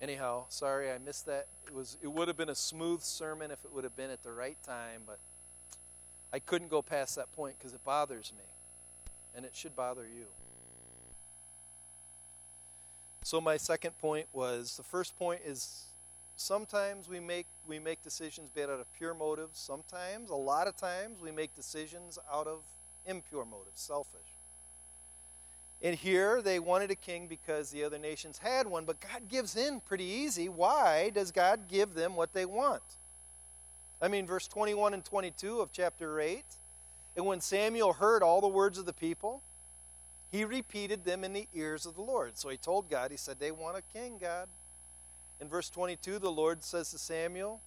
Anyhow, 0.00 0.44
sorry 0.48 0.90
I 0.90 0.98
missed 0.98 1.26
that. 1.26 1.48
It 1.66 1.74
was 1.74 1.98
it 2.02 2.08
would 2.08 2.28
have 2.28 2.36
been 2.36 2.50
a 2.50 2.54
smooth 2.54 3.02
sermon 3.02 3.50
if 3.50 3.64
it 3.64 3.72
would 3.72 3.84
have 3.84 3.96
been 3.96 4.10
at 4.10 4.22
the 4.22 4.32
right 4.32 4.58
time, 4.62 5.02
but 5.06 5.18
I 6.32 6.38
couldn't 6.38 6.68
go 6.68 6.82
past 6.82 7.16
that 7.16 7.34
point 7.34 7.56
because 7.58 7.72
it 7.72 7.84
bothers 7.84 8.32
me. 8.36 8.44
And 9.34 9.44
it 9.44 9.54
should 9.54 9.76
bother 9.76 10.06
you. 10.06 10.26
So 13.26 13.40
my 13.40 13.56
second 13.56 13.98
point 13.98 14.28
was 14.32 14.76
the 14.76 14.84
first 14.84 15.18
point 15.18 15.40
is 15.44 15.86
sometimes 16.36 17.08
we 17.08 17.18
make 17.18 17.46
we 17.66 17.80
make 17.80 18.00
decisions 18.04 18.50
based 18.54 18.68
out 18.68 18.78
of 18.78 18.86
pure 18.96 19.14
motives. 19.14 19.58
Sometimes, 19.58 20.30
a 20.30 20.36
lot 20.36 20.68
of 20.68 20.76
times, 20.76 21.20
we 21.20 21.32
make 21.32 21.52
decisions 21.56 22.20
out 22.32 22.46
of 22.46 22.60
impure 23.04 23.44
motives, 23.44 23.80
selfish. 23.80 24.30
And 25.82 25.96
here 25.96 26.40
they 26.40 26.60
wanted 26.60 26.92
a 26.92 26.94
king 26.94 27.26
because 27.26 27.70
the 27.70 27.82
other 27.82 27.98
nations 27.98 28.38
had 28.38 28.68
one, 28.68 28.84
but 28.84 29.00
God 29.00 29.28
gives 29.28 29.56
in 29.56 29.80
pretty 29.80 30.04
easy. 30.04 30.48
Why 30.48 31.10
does 31.10 31.32
God 31.32 31.62
give 31.66 31.94
them 31.94 32.14
what 32.14 32.32
they 32.32 32.44
want? 32.44 32.84
I 34.00 34.06
mean, 34.06 34.28
verse 34.28 34.46
21 34.46 34.94
and 34.94 35.04
22 35.04 35.58
of 35.58 35.72
chapter 35.72 36.20
8. 36.20 36.44
And 37.16 37.26
when 37.26 37.40
Samuel 37.40 37.94
heard 37.94 38.22
all 38.22 38.40
the 38.40 38.46
words 38.46 38.78
of 38.78 38.86
the 38.86 38.92
people, 38.92 39.42
he 40.36 40.44
repeated 40.44 41.04
them 41.04 41.24
in 41.24 41.32
the 41.32 41.48
ears 41.54 41.86
of 41.86 41.94
the 41.94 42.02
Lord. 42.02 42.36
So 42.36 42.50
he 42.50 42.58
told 42.58 42.90
God, 42.90 43.10
he 43.10 43.16
said, 43.16 43.38
They 43.38 43.50
want 43.50 43.78
a 43.78 43.98
king, 43.98 44.18
God. 44.20 44.48
In 45.40 45.48
verse 45.48 45.70
22, 45.70 46.18
the 46.18 46.30
Lord 46.30 46.62
says 46.62 46.90
to 46.90 46.98
Samuel, 46.98 47.60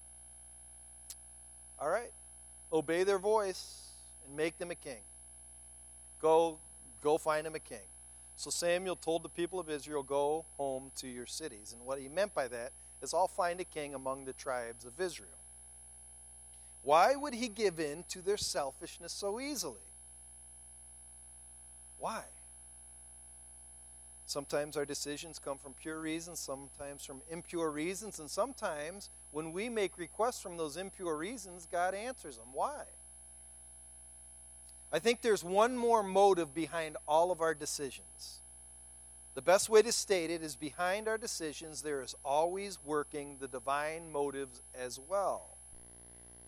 All 1.80 1.90
right, 1.90 2.12
obey 2.72 3.04
their 3.04 3.18
voice 3.18 3.90
and 4.26 4.38
make 4.38 4.58
them 4.60 4.70
a 4.70 4.76
king. 4.76 5.02
Go, 6.22 6.60
go 7.02 7.18
find 7.18 7.48
him 7.48 7.56
a 7.56 7.60
king. 7.60 7.88
So 8.36 8.50
Samuel 8.50 8.96
told 8.96 9.24
the 9.24 9.30
people 9.30 9.60
of 9.60 9.70
Israel, 9.70 10.04
Go 10.04 10.46
home 10.58 10.92
to 10.98 11.08
your 11.08 11.26
cities. 11.26 11.74
And 11.76 11.86
what 11.88 12.00
he 12.00 12.08
meant 12.08 12.36
by 12.36 12.48
that 12.50 12.72
is, 13.02 13.14
I'll 13.16 13.28
find 13.28 13.60
a 13.60 13.66
king 13.66 13.96
among 13.96 14.26
the 14.26 14.34
tribes 14.34 14.86
of 14.86 15.00
Israel. 15.00 15.30
Why 16.84 17.16
would 17.16 17.34
he 17.34 17.48
give 17.48 17.80
in 17.80 18.04
to 18.10 18.22
their 18.22 18.38
selfishness 18.38 19.12
so 19.12 19.40
easily? 19.40 19.82
Why? 21.98 22.24
Sometimes 24.30 24.78
our 24.78 24.86
decisions 24.86 25.40
come 25.40 25.58
from 25.58 25.74
pure 25.74 26.00
reasons, 26.00 26.38
sometimes 26.38 27.04
from 27.04 27.24
impure 27.32 27.72
reasons, 27.72 28.20
and 28.20 28.30
sometimes 28.30 29.10
when 29.32 29.52
we 29.52 29.70
make 29.70 29.98
requests 29.98 30.40
from 30.40 30.56
those 30.56 30.78
impure 30.78 31.18
reasons, 31.18 31.68
God 31.72 31.96
answers 31.96 32.38
them. 32.38 32.50
Why? 32.54 32.84
I 34.94 35.00
think 35.00 35.24
there's 35.24 35.44
one 35.44 35.76
more 35.76 36.04
motive 36.04 36.54
behind 36.54 36.96
all 37.08 37.32
of 37.32 37.42
our 37.42 37.56
decisions. 37.56 38.42
The 39.34 39.42
best 39.42 39.68
way 39.68 39.82
to 39.82 39.92
state 39.92 40.30
it 40.30 40.44
is 40.44 40.56
behind 40.56 41.08
our 41.08 41.18
decisions, 41.18 41.82
there 41.82 42.04
is 42.04 42.16
always 42.24 42.78
working 42.86 43.38
the 43.40 43.48
divine 43.48 44.12
motives 44.12 44.62
as 44.80 45.00
well. 45.10 45.58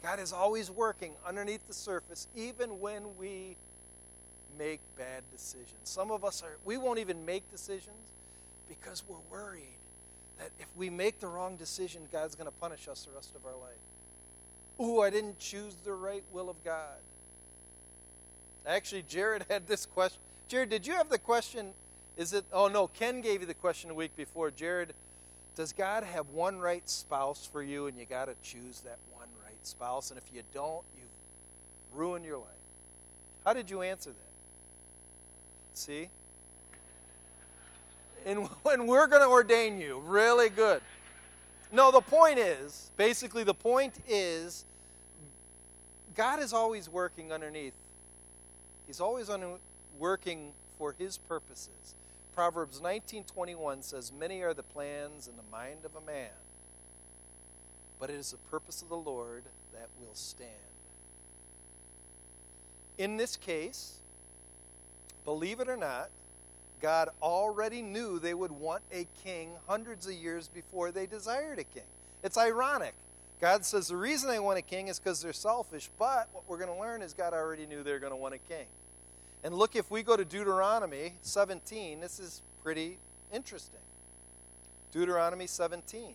God 0.03 0.19
is 0.19 0.31
always 0.31 0.69
working 0.69 1.13
underneath 1.25 1.67
the 1.67 1.73
surface, 1.73 2.27
even 2.35 2.79
when 2.79 3.17
we 3.17 3.57
make 4.61 4.79
bad 4.95 5.23
decisions. 5.31 5.79
Some 5.83 6.11
of 6.11 6.23
us 6.23 6.43
are, 6.43 6.57
we 6.65 6.77
won't 6.77 6.99
even 6.99 7.25
make 7.25 7.49
decisions 7.51 8.11
because 8.69 9.03
we're 9.07 9.17
worried 9.31 9.79
that 10.37 10.51
if 10.59 10.67
we 10.75 10.89
make 10.89 11.19
the 11.19 11.27
wrong 11.27 11.55
decision, 11.55 12.03
God's 12.11 12.35
going 12.35 12.45
to 12.45 12.57
punish 12.59 12.87
us 12.87 13.05
the 13.05 13.11
rest 13.11 13.35
of 13.35 13.45
our 13.45 13.53
life. 13.53 13.81
Ooh, 14.79 15.01
I 15.01 15.09
didn't 15.09 15.39
choose 15.39 15.75
the 15.83 15.93
right 15.93 16.23
will 16.31 16.49
of 16.49 16.63
God. 16.63 16.97
Actually, 18.65 19.03
Jared 19.07 19.45
had 19.49 19.67
this 19.67 19.85
question. 19.87 20.19
Jared, 20.47 20.69
did 20.69 20.85
you 20.85 20.93
have 20.93 21.09
the 21.09 21.19
question? 21.19 21.71
Is 22.15 22.33
it, 22.33 22.45
oh 22.53 22.67
no, 22.67 22.87
Ken 22.87 23.21
gave 23.21 23.41
you 23.41 23.47
the 23.47 23.55
question 23.55 23.89
a 23.89 23.95
week 23.95 24.15
before. 24.15 24.51
Jared, 24.51 24.93
does 25.55 25.73
God 25.73 26.03
have 26.03 26.29
one 26.29 26.59
right 26.59 26.87
spouse 26.87 27.49
for 27.51 27.63
you 27.63 27.87
and 27.87 27.97
you 27.97 28.05
got 28.05 28.25
to 28.25 28.35
choose 28.43 28.81
that 28.81 28.99
one 29.15 29.27
right 29.43 29.65
spouse? 29.65 30.11
And 30.11 30.19
if 30.19 30.25
you 30.33 30.43
don't, 30.53 30.83
you've 30.95 31.97
ruined 31.99 32.25
your 32.25 32.37
life. 32.37 32.47
How 33.43 33.53
did 33.53 33.71
you 33.71 33.81
answer 33.81 34.11
that? 34.11 34.30
See? 35.73 36.09
And 38.25 38.47
when 38.63 38.87
we're 38.87 39.07
going 39.07 39.21
to 39.21 39.29
ordain 39.29 39.79
you, 39.79 39.99
really 39.99 40.49
good. 40.49 40.81
No, 41.71 41.91
the 41.91 42.01
point 42.01 42.37
is, 42.37 42.91
basically, 42.97 43.43
the 43.43 43.53
point 43.53 43.95
is, 44.07 44.65
God 46.15 46.41
is 46.41 46.51
always 46.51 46.89
working 46.89 47.31
underneath 47.31 47.73
He's 48.91 48.99
always 48.99 49.29
on, 49.29 49.57
working 49.97 50.51
for 50.77 50.91
his 50.91 51.17
purposes. 51.17 51.95
Proverbs 52.35 52.81
19:21 52.81 53.81
says, 53.81 54.11
"Many 54.11 54.41
are 54.41 54.53
the 54.53 54.63
plans 54.63 55.29
in 55.29 55.37
the 55.37 55.43
mind 55.43 55.85
of 55.85 55.95
a 55.95 56.01
man, 56.01 56.33
but 57.99 58.09
it 58.09 58.17
is 58.17 58.31
the 58.31 58.37
purpose 58.37 58.81
of 58.81 58.89
the 58.89 58.97
Lord 58.97 59.45
that 59.71 59.87
will 59.97 60.13
stand." 60.13 60.51
In 62.97 63.15
this 63.15 63.37
case, 63.37 64.00
believe 65.25 65.59
it 65.59 65.69
or 65.69 65.77
not, 65.77 66.09
God 66.81 67.09
already 67.21 67.81
knew 67.81 68.19
they 68.19 68.33
would 68.33 68.51
want 68.51 68.81
a 68.91 69.07
king 69.23 69.51
hundreds 69.67 70.07
of 70.07 70.13
years 70.13 70.47
before 70.47 70.91
they 70.91 71.05
desired 71.05 71.59
a 71.59 71.63
king. 71.63 71.83
It's 72.23 72.37
ironic. 72.37 72.95
God 73.39 73.65
says 73.65 73.87
the 73.87 73.97
reason 73.97 74.29
they 74.29 74.39
want 74.39 74.59
a 74.59 74.63
king 74.63 74.87
is 74.87 74.99
because 74.99 75.21
they're 75.21 75.33
selfish, 75.33 75.89
but 75.97 76.27
what 76.31 76.43
we're 76.47 76.57
going 76.57 76.73
to 76.73 76.79
learn 76.79 77.01
is 77.01 77.13
God 77.13 77.33
already 77.33 77.65
knew 77.65 77.83
they're 77.83 77.99
going 77.99 78.11
to 78.11 78.17
want 78.17 78.35
a 78.35 78.37
king. 78.37 78.65
And 79.43 79.55
look, 79.55 79.75
if 79.75 79.89
we 79.89 80.03
go 80.03 80.15
to 80.15 80.23
Deuteronomy 80.23 81.13
17, 81.21 81.99
this 81.99 82.19
is 82.19 82.41
pretty 82.63 82.97
interesting. 83.33 83.79
Deuteronomy 84.91 85.47
17. 85.47 86.13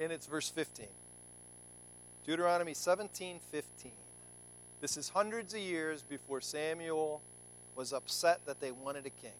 And 0.00 0.12
it's 0.12 0.26
verse 0.26 0.48
15. 0.48 0.86
Deuteronomy 2.26 2.74
17 2.74 3.38
15. 3.52 3.92
This 4.80 4.96
is 4.96 5.08
hundreds 5.08 5.54
of 5.54 5.60
years 5.60 6.02
before 6.02 6.40
Samuel 6.40 7.22
was 7.76 7.92
upset 7.92 8.40
that 8.46 8.60
they 8.60 8.72
wanted 8.72 9.06
a 9.06 9.10
king. 9.10 9.32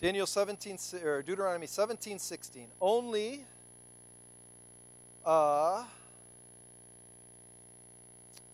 Daniel 0.00 0.26
17 0.26 0.78
or 1.04 1.22
Deuteronomy 1.22 1.66
17 1.66 2.18
16. 2.18 2.66
Only 2.80 3.44
uh, 5.24 5.84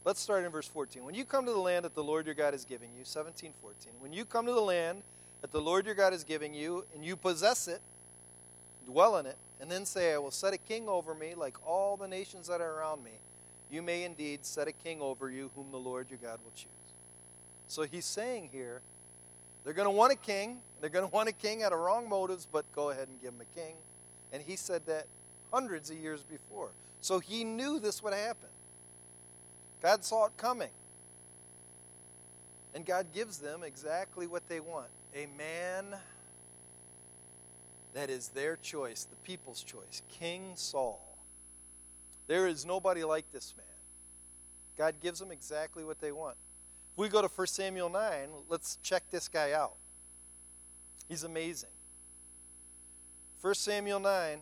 let's 0.04 0.20
start 0.20 0.44
in 0.44 0.50
verse 0.50 0.68
14. 0.68 1.04
When 1.04 1.14
you 1.14 1.24
come 1.24 1.46
to 1.46 1.52
the 1.52 1.58
land 1.58 1.84
that 1.84 1.94
the 1.94 2.04
Lord 2.04 2.26
your 2.26 2.34
God 2.34 2.54
is 2.54 2.64
giving 2.64 2.90
you, 2.96 3.04
17, 3.04 3.52
14. 3.60 3.92
When 3.98 4.12
you 4.12 4.24
come 4.24 4.46
to 4.46 4.52
the 4.52 4.60
land 4.60 5.02
that 5.40 5.52
the 5.52 5.60
Lord 5.60 5.86
your 5.86 5.94
God 5.94 6.12
is 6.12 6.22
giving 6.22 6.54
you, 6.54 6.84
and 6.94 7.04
you 7.04 7.16
possess 7.16 7.66
it, 7.66 7.80
dwell 8.90 9.16
in 9.18 9.26
it, 9.26 9.37
and 9.61 9.70
then 9.70 9.85
say, 9.85 10.14
I 10.14 10.18
will 10.18 10.31
set 10.31 10.53
a 10.53 10.59
king 10.59 10.88
over 10.88 11.14
me 11.14 11.35
like 11.35 11.57
all 11.66 11.96
the 11.96 12.09
nations 12.09 12.48
that 12.48 12.61
are 12.61 12.79
around 12.79 13.05
me, 13.05 13.12
you 13.70 13.83
may 13.83 14.05
indeed 14.05 14.44
set 14.44 14.66
a 14.68 14.72
king 14.72 15.00
over 15.00 15.31
you 15.31 15.50
whom 15.55 15.70
the 15.70 15.79
Lord 15.79 16.09
your 16.11 16.18
God 16.20 16.40
will 16.44 16.53
choose. 16.55 16.68
So 17.68 17.83
he's 17.83 18.05
saying 18.05 18.50
here, 18.53 18.81
They're 19.64 19.74
going 19.74 19.87
to 19.87 19.92
want 19.92 20.12
a 20.12 20.16
king. 20.16 20.59
They're 20.81 20.90
going 20.90 21.09
to 21.09 21.14
want 21.14 21.29
a 21.29 21.33
king 21.33 21.62
out 21.62 21.72
of 21.72 21.79
wrong 21.79 22.09
motives, 22.09 22.48
but 22.50 22.64
go 22.72 22.90
ahead 22.90 23.09
and 23.09 23.20
give 23.20 23.33
them 23.33 23.46
a 23.55 23.61
king. 23.61 23.76
And 24.33 24.42
he 24.42 24.57
said 24.57 24.87
that 24.87 25.07
hundreds 25.53 25.90
of 25.90 25.98
years 25.98 26.22
before. 26.22 26.70
So 27.00 27.18
he 27.18 27.44
knew 27.44 27.79
this 27.79 28.03
would 28.03 28.14
happen. 28.14 28.48
God 29.83 30.05
saw 30.05 30.26
it 30.26 30.37
coming. 30.37 30.70
And 32.74 32.87
God 32.87 33.07
gives 33.12 33.38
them 33.38 33.62
exactly 33.62 34.26
what 34.26 34.48
they 34.48 34.61
want 34.61 34.88
a 35.14 35.26
man 35.37 35.96
that 37.94 38.11
is 38.11 38.29
their 38.29 38.57
choice, 38.57 39.05
the 39.05 39.16
people's 39.16 39.62
choice, 39.62 40.03
King 40.09 40.53
Saul. 40.55 41.18
There 42.26 42.46
is 42.46 42.64
nobody 42.64 43.03
like 43.05 43.31
this 43.33 43.55
man. 43.57 43.66
God 44.79 44.94
gives 45.03 45.18
them 45.18 45.31
exactly 45.31 45.85
what 45.85 46.00
they 46.00 46.12
want. 46.12 46.37
If 46.92 46.98
we 46.98 47.09
go 47.09 47.20
to 47.20 47.29
1 47.29 47.46
Samuel 47.48 47.88
9, 47.88 48.29
let's 48.48 48.79
check 48.83 49.03
this 49.11 49.29
guy 49.29 49.53
out. 49.53 49.74
He's 51.09 51.24
amazing. 51.24 51.70
1 53.40 53.55
Samuel 53.55 54.00
9. 54.00 54.40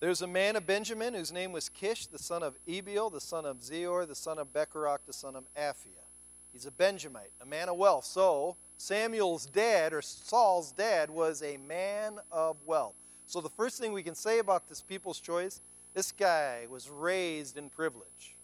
There's 0.00 0.22
a 0.22 0.26
man 0.26 0.56
of 0.56 0.66
Benjamin 0.66 1.14
whose 1.14 1.30
name 1.30 1.52
was 1.52 1.68
Kish, 1.68 2.06
the 2.06 2.18
son 2.18 2.42
of 2.42 2.58
Abiel, 2.66 3.08
the 3.08 3.20
son 3.20 3.46
of 3.46 3.60
Zeror, 3.60 4.08
the 4.08 4.16
son 4.16 4.36
of 4.38 4.52
Bechorath, 4.52 4.98
the 5.06 5.12
son 5.12 5.36
of 5.36 5.44
Aphiah. 5.56 6.08
He's 6.52 6.66
a 6.66 6.72
Benjamite, 6.72 7.30
a 7.40 7.46
man 7.46 7.68
of 7.68 7.76
wealth. 7.76 8.04
So, 8.04 8.56
Samuel's 8.82 9.46
dad, 9.46 9.92
or 9.92 10.02
Saul's 10.02 10.72
dad, 10.72 11.08
was 11.08 11.40
a 11.40 11.56
man 11.56 12.18
of 12.32 12.56
wealth. 12.66 12.96
So, 13.26 13.40
the 13.40 13.48
first 13.48 13.78
thing 13.78 13.92
we 13.92 14.02
can 14.02 14.16
say 14.16 14.40
about 14.40 14.68
this 14.68 14.82
people's 14.82 15.20
choice 15.20 15.60
this 15.94 16.10
guy 16.10 16.66
was 16.68 16.90
raised 16.90 17.56
in 17.56 17.70
privilege. 17.70 18.34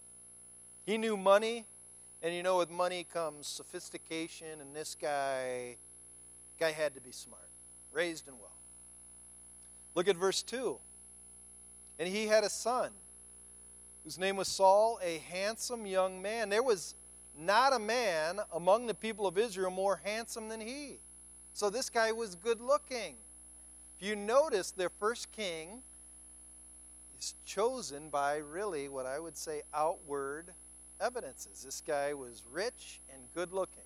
He 0.85 0.97
knew 0.97 1.17
money, 1.17 1.65
and 2.23 2.33
you 2.33 2.41
know, 2.41 2.57
with 2.57 2.69
money 2.69 3.05
comes 3.11 3.47
sophistication, 3.47 4.61
and 4.61 4.73
this 4.73 4.95
guy, 4.95 5.75
guy 6.57 6.71
had 6.71 6.95
to 6.95 7.01
be 7.01 7.11
smart, 7.11 7.49
raised 7.91 8.29
in 8.29 8.35
wealth. 8.39 8.53
Look 9.93 10.07
at 10.07 10.15
verse 10.15 10.41
2. 10.41 10.77
And 11.99 12.07
he 12.07 12.27
had 12.27 12.45
a 12.45 12.49
son 12.49 12.91
whose 14.05 14.17
name 14.17 14.37
was 14.37 14.47
Saul, 14.47 15.01
a 15.03 15.17
handsome 15.17 15.85
young 15.85 16.21
man. 16.21 16.47
There 16.47 16.63
was 16.63 16.95
not 17.39 17.73
a 17.73 17.79
man 17.79 18.39
among 18.53 18.87
the 18.87 18.93
people 18.93 19.25
of 19.25 19.37
Israel 19.37 19.71
more 19.71 20.01
handsome 20.03 20.49
than 20.49 20.61
he. 20.61 20.99
So 21.53 21.69
this 21.69 21.89
guy 21.89 22.11
was 22.11 22.35
good 22.35 22.61
looking. 22.61 23.15
If 23.97 24.07
you 24.07 24.15
notice, 24.15 24.71
their 24.71 24.89
first 24.89 25.31
king 25.31 25.81
is 27.19 27.35
chosen 27.45 28.09
by 28.09 28.37
really 28.37 28.87
what 28.87 29.05
I 29.05 29.19
would 29.19 29.37
say 29.37 29.61
outward 29.73 30.53
evidences. 31.01 31.63
This 31.63 31.81
guy 31.85 32.13
was 32.13 32.43
rich 32.51 33.01
and 33.13 33.21
good 33.33 33.51
looking. 33.51 33.83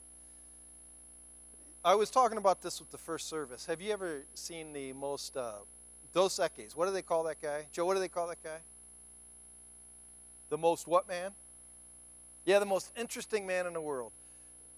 I 1.85 1.95
was 1.95 2.09
talking 2.09 2.37
about 2.37 2.61
this 2.61 2.79
with 2.79 2.91
the 2.91 2.97
first 2.97 3.27
service. 3.27 3.65
Have 3.65 3.81
you 3.81 3.91
ever 3.91 4.23
seen 4.33 4.71
the 4.71 4.93
most 4.93 5.35
uh, 5.35 5.53
Dos 6.13 6.37
Equis. 6.37 6.75
What 6.75 6.85
do 6.85 6.91
they 6.91 7.01
call 7.01 7.23
that 7.23 7.41
guy? 7.41 7.65
Joe, 7.71 7.85
what 7.85 7.95
do 7.95 7.99
they 7.99 8.07
call 8.07 8.27
that 8.27 8.41
guy? 8.43 8.59
The 10.49 10.57
most 10.57 10.87
what 10.87 11.07
man? 11.07 11.31
Yeah, 12.45 12.59
the 12.59 12.65
most 12.65 12.91
interesting 12.97 13.47
man 13.47 13.67
in 13.67 13.73
the 13.73 13.81
world. 13.81 14.11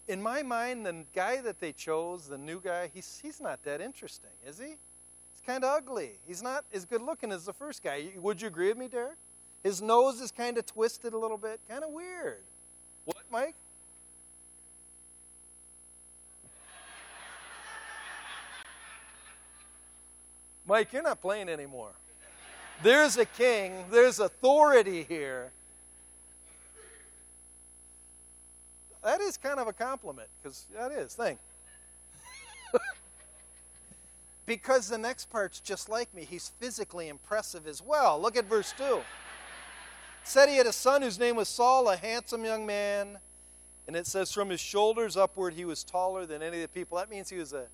In 0.08 0.22
my 0.22 0.44
mind, 0.44 0.86
the 0.86 1.04
guy 1.16 1.42
that 1.42 1.60
they 1.60 1.72
chose, 1.72 2.28
the 2.28 2.38
new 2.38 2.62
guy, 2.62 2.92
he's, 2.94 3.20
he's 3.22 3.42
not 3.42 3.64
that 3.64 3.82
interesting, 3.82 4.30
is 4.46 4.60
he? 4.60 4.66
He's 4.66 5.42
kind 5.46 5.64
of 5.64 5.76
ugly. 5.76 6.12
He's 6.28 6.44
not 6.44 6.64
as 6.72 6.86
good 6.86 7.02
looking 7.02 7.32
as 7.32 7.46
the 7.46 7.54
first 7.54 7.84
guy. 7.84 8.10
Would 8.18 8.42
you 8.42 8.48
agree 8.48 8.68
with 8.68 8.78
me, 8.78 8.88
Derek? 8.88 9.18
His 9.64 9.82
nose 9.82 10.22
is 10.22 10.32
kind 10.32 10.60
of 10.60 10.66
twisted 10.68 11.14
a 11.14 11.18
little 11.18 11.40
bit. 11.40 11.60
Kind 11.68 11.84
of 11.84 11.90
weird. 11.90 12.44
What, 13.06 13.24
Mike? 13.32 13.56
Mike, 20.68 20.94
you're 20.94 21.04
not 21.04 21.22
playing 21.22 21.50
anymore. 21.50 21.92
There's 22.84 23.18
a 23.18 23.26
king, 23.26 23.86
there's 23.92 24.20
authority 24.20 25.04
here. 25.04 25.52
That 29.06 29.22
is 29.22 29.38
kind 29.38 29.60
of 29.60 29.68
a 29.68 29.74
compliment, 29.74 30.30
because 30.42 30.66
that 30.76 30.92
is. 30.92 31.14
thing. 31.14 31.38
because 34.48 34.90
the 34.90 34.98
next 34.98 35.30
part's 35.30 35.60
just 35.60 35.90
like 35.90 36.12
me. 36.12 36.26
He's 36.28 36.52
physically 36.60 37.08
impressive 37.08 37.68
as 37.68 37.84
well. 37.84 38.20
Look 38.20 38.36
at 38.36 38.46
verse 38.46 38.74
2. 38.80 39.02
said 40.24 40.50
he 40.50 40.58
had 40.58 40.66
a 40.66 40.74
son 40.74 41.04
whose 41.04 41.20
name 41.20 41.36
was 41.36 41.48
Saul, 41.48 41.88
a 41.88 41.96
handsome 41.96 42.44
young 42.44 42.66
man. 42.66 43.20
And 43.86 43.96
it 43.96 44.08
says, 44.08 44.32
from 44.32 44.50
his 44.50 44.60
shoulders 44.60 45.16
upward, 45.16 45.54
he 45.54 45.66
was 45.66 45.84
taller 45.84 46.26
than 46.26 46.42
any 46.42 46.58
of 46.58 46.64
the 46.64 46.68
people. 46.68 46.98
That 46.98 47.12
means 47.12 47.30
he 47.30 47.38
was 47.38 47.54
a 47.54 47.68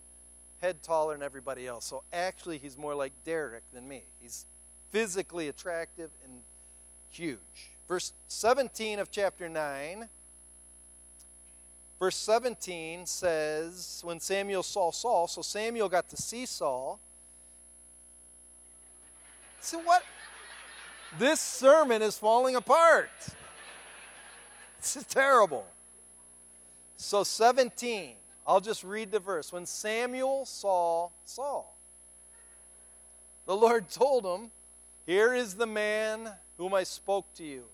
head 0.62 0.84
taller 0.84 1.14
than 1.14 1.24
everybody 1.24 1.66
else. 1.66 1.86
So 1.86 2.04
actually, 2.12 2.58
he's 2.58 2.78
more 2.78 2.94
like 2.94 3.14
Derek 3.24 3.64
than 3.74 3.88
me. 3.88 4.04
He's 4.22 4.46
physically 4.90 5.48
attractive 5.48 6.10
and 6.26 6.42
huge. 7.10 7.72
Verse 7.88 8.12
17 8.28 9.00
of 9.00 9.10
chapter 9.12 9.48
9. 9.48 10.10
Verse 12.02 12.16
17 12.16 13.06
says, 13.06 14.02
When 14.04 14.20
Samuel 14.20 14.64
saw 14.64 14.90
Saul, 14.90 15.28
so 15.28 15.44
Samuel 15.44 15.88
got 15.88 16.10
to 16.10 16.18
see 16.18 16.48
Saul. 16.48 17.00
So 19.60 19.78
what? 19.78 20.02
This 21.20 21.40
sermon 21.40 22.02
is 22.02 22.18
falling 22.18 22.56
apart. 22.56 23.12
This 24.80 24.96
is 24.96 25.04
terrible. 25.04 25.64
So 26.98 27.24
17. 27.24 28.16
I'll 28.48 28.62
just 28.62 28.84
read 28.84 29.12
the 29.12 29.20
verse. 29.20 29.54
When 29.54 29.68
Samuel 29.68 30.48
saw 30.48 31.10
Saul, 31.24 31.78
the 33.46 33.56
Lord 33.56 33.92
told 33.92 34.26
him, 34.26 34.50
Here 35.06 35.36
is 35.36 35.54
the 35.54 35.68
man 35.68 36.32
whom 36.58 36.74
I 36.74 36.82
spoke 36.82 37.32
to 37.36 37.44
you. 37.44 37.66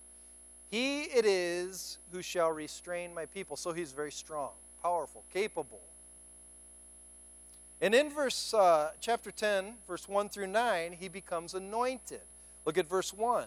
He 0.70 1.04
it 1.04 1.26
is 1.26 1.98
who 2.12 2.22
shall 2.22 2.52
restrain 2.52 3.14
my 3.14 3.26
people. 3.26 3.56
So 3.56 3.72
he's 3.72 3.92
very 3.92 4.12
strong, 4.12 4.52
powerful, 4.82 5.24
capable. 5.34 5.82
And 7.82 7.94
in 7.94 8.10
verse 8.10 8.54
uh, 8.54 8.92
chapter 9.00 9.32
10, 9.32 9.76
verse 9.88 10.10
1 10.10 10.30
through 10.30 10.48
9, 10.48 10.98
he 11.00 11.10
becomes 11.10 11.54
anointed. 11.54 12.22
Look 12.66 12.78
at 12.78 12.90
verse 12.90 13.14
1. 13.14 13.46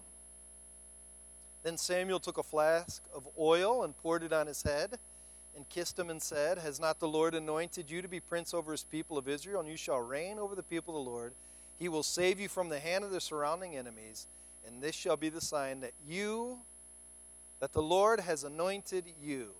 Then 1.62 1.76
Samuel 1.76 2.20
took 2.20 2.38
a 2.38 2.42
flask 2.42 3.02
of 3.14 3.28
oil 3.38 3.82
and 3.82 3.96
poured 3.98 4.22
it 4.22 4.32
on 4.32 4.46
his 4.46 4.62
head 4.62 4.98
and 5.56 5.68
kissed 5.68 5.98
him 5.98 6.08
and 6.08 6.22
said, 6.22 6.58
Has 6.58 6.80
not 6.80 7.00
the 7.00 7.08
Lord 7.08 7.34
anointed 7.34 7.90
you 7.90 8.00
to 8.02 8.08
be 8.08 8.20
prince 8.20 8.54
over 8.54 8.72
his 8.72 8.84
people 8.84 9.18
of 9.18 9.28
Israel? 9.28 9.60
And 9.60 9.68
you 9.68 9.76
shall 9.76 10.00
reign 10.00 10.38
over 10.38 10.54
the 10.54 10.62
people 10.62 10.98
of 10.98 11.04
the 11.04 11.10
Lord. 11.10 11.32
He 11.78 11.88
will 11.88 12.02
save 12.02 12.40
you 12.40 12.48
from 12.48 12.68
the 12.68 12.78
hand 12.78 13.04
of 13.04 13.10
the 13.10 13.20
surrounding 13.20 13.76
enemies. 13.76 14.26
And 14.66 14.80
this 14.80 14.94
shall 14.94 15.16
be 15.16 15.28
the 15.28 15.40
sign 15.40 15.80
that 15.80 15.92
you, 16.08 16.58
that 17.60 17.72
the 17.72 17.82
Lord 17.82 18.20
has 18.20 18.42
anointed 18.42 19.04
you. 19.22 19.50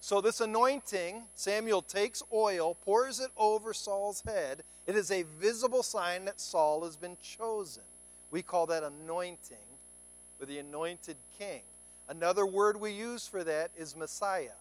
So, 0.00 0.20
this 0.20 0.40
anointing, 0.40 1.24
Samuel 1.34 1.82
takes 1.82 2.22
oil, 2.32 2.76
pours 2.84 3.18
it 3.18 3.30
over 3.36 3.74
Saul's 3.74 4.22
head. 4.22 4.62
It 4.86 4.94
is 4.96 5.10
a 5.10 5.24
visible 5.40 5.82
sign 5.82 6.24
that 6.24 6.40
Saul 6.40 6.84
has 6.84 6.96
been 6.96 7.16
chosen. 7.20 7.82
We 8.30 8.42
call 8.42 8.66
that 8.66 8.84
anointing, 8.84 9.56
or 10.40 10.46
the 10.46 10.58
anointed 10.58 11.16
king. 11.38 11.62
Another 12.08 12.46
word 12.46 12.80
we 12.80 12.92
use 12.92 13.26
for 13.26 13.42
that 13.42 13.70
is 13.76 13.96
Messiah. 13.96 14.56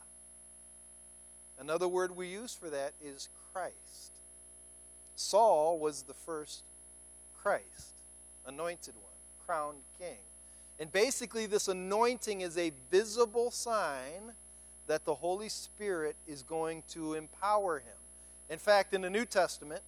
Another 1.60 1.88
word 1.88 2.16
we 2.16 2.28
use 2.28 2.56
for 2.56 2.70
that 2.70 2.94
is 3.04 3.30
Christ. 3.54 4.12
Saul 5.16 5.80
was 5.80 6.04
the 6.04 6.14
first 6.14 6.64
Christ, 7.42 7.94
anointed 8.46 8.96
one, 8.96 9.14
crowned 9.46 9.82
king. 10.00 10.27
And 10.80 10.92
basically, 10.92 11.46
this 11.46 11.68
anointing 11.68 12.42
is 12.42 12.58
a 12.58 12.72
visible 12.92 13.52
sign 13.52 14.34
that 14.88 15.06
the 15.06 15.16
Holy 15.16 15.50
Spirit 15.50 16.16
is 16.28 16.44
going 16.44 16.84
to 16.90 17.16
empower 17.16 17.80
him. 17.80 17.98
In 18.50 18.60
fact, 18.60 18.94
in 18.94 19.02
the 19.02 19.10
New 19.10 19.26
Testament, 19.26 19.82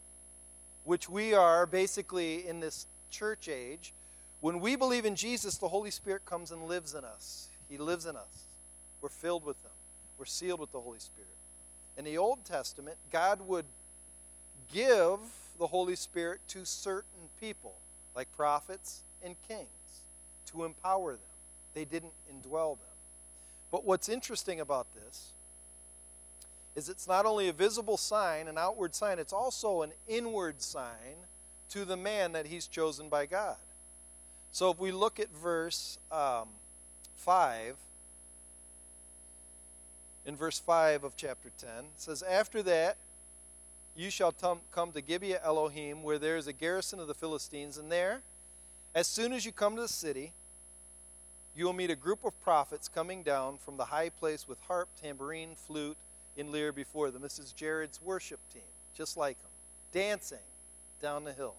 which 0.83 1.09
we 1.09 1.33
are 1.33 1.65
basically 1.65 2.47
in 2.47 2.59
this 2.59 2.87
church 3.11 3.47
age, 3.47 3.93
when 4.41 4.59
we 4.59 4.75
believe 4.75 5.05
in 5.05 5.15
Jesus, 5.15 5.57
the 5.57 5.69
Holy 5.69 5.91
Spirit 5.91 6.25
comes 6.25 6.51
and 6.51 6.63
lives 6.63 6.93
in 6.95 7.05
us. 7.05 7.49
He 7.69 7.77
lives 7.77 8.05
in 8.05 8.15
us. 8.15 8.47
We're 9.01 9.09
filled 9.09 9.45
with 9.45 9.61
Him, 9.63 9.71
we're 10.17 10.25
sealed 10.25 10.59
with 10.59 10.71
the 10.71 10.81
Holy 10.81 10.99
Spirit 10.99 11.29
in 11.99 12.05
the 12.05 12.17
Old 12.17 12.45
Testament, 12.45 12.95
God 13.11 13.41
would 13.45 13.65
give 14.73 15.19
the 15.59 15.67
Holy 15.67 15.97
Spirit 15.97 16.39
to 16.47 16.63
certain 16.63 17.27
people, 17.41 17.73
like 18.15 18.33
prophets 18.37 19.01
and 19.21 19.35
kings, 19.49 19.67
to 20.51 20.63
empower 20.63 21.13
them. 21.13 21.21
They 21.73 21.85
didn't 21.85 22.13
indwell 22.31 22.77
them. 22.77 22.87
But 23.71 23.85
what's 23.85 24.09
interesting 24.09 24.59
about 24.59 24.87
this 24.93 25.33
is 26.75 26.89
it's 26.89 27.07
not 27.07 27.25
only 27.25 27.47
a 27.47 27.53
visible 27.53 27.97
sign, 27.97 28.47
an 28.47 28.57
outward 28.57 28.95
sign, 28.95 29.19
it's 29.19 29.33
also 29.33 29.81
an 29.81 29.91
inward 30.07 30.61
sign 30.61 31.25
to 31.69 31.85
the 31.85 31.97
man 31.97 32.31
that 32.31 32.47
he's 32.47 32.67
chosen 32.67 33.09
by 33.09 33.25
God. 33.25 33.57
So 34.51 34.71
if 34.71 34.79
we 34.79 34.91
look 34.91 35.19
at 35.19 35.29
verse 35.35 35.99
um, 36.11 36.47
5, 37.17 37.75
in 40.25 40.35
verse 40.35 40.59
5 40.59 41.03
of 41.03 41.15
chapter 41.15 41.49
10. 41.57 41.69
It 41.69 41.85
says, 41.97 42.21
After 42.21 42.61
that, 42.63 42.97
you 43.95 44.11
shall 44.11 44.31
come 44.31 44.91
to 44.91 45.01
Gibeah 45.01 45.41
Elohim, 45.43 46.03
where 46.03 46.19
there 46.19 46.37
is 46.37 46.45
a 46.45 46.53
garrison 46.53 46.99
of 46.99 47.07
the 47.07 47.13
Philistines, 47.13 47.77
and 47.77 47.91
there, 47.91 48.21
as 48.93 49.07
soon 49.07 49.33
as 49.33 49.45
you 49.45 49.51
come 49.51 49.75
to 49.75 49.81
the 49.81 49.87
city, 49.87 50.31
you 51.55 51.65
will 51.65 51.73
meet 51.73 51.89
a 51.89 51.95
group 51.95 52.23
of 52.23 52.39
prophets 52.41 52.87
coming 52.87 53.23
down 53.23 53.57
from 53.57 53.77
the 53.77 53.85
high 53.85 54.09
place 54.09 54.47
with 54.47 54.57
harp, 54.67 54.89
tambourine, 55.01 55.55
flute, 55.55 55.97
in 56.37 56.51
lyre 56.51 56.71
before 56.71 57.11
them. 57.11 57.21
This 57.21 57.39
is 57.39 57.51
Jared's 57.51 57.99
worship 58.01 58.39
team, 58.53 58.61
just 58.95 59.17
like 59.17 59.37
them, 59.41 59.51
dancing 59.91 60.37
down 61.01 61.23
the 61.23 61.33
hill. 61.33 61.55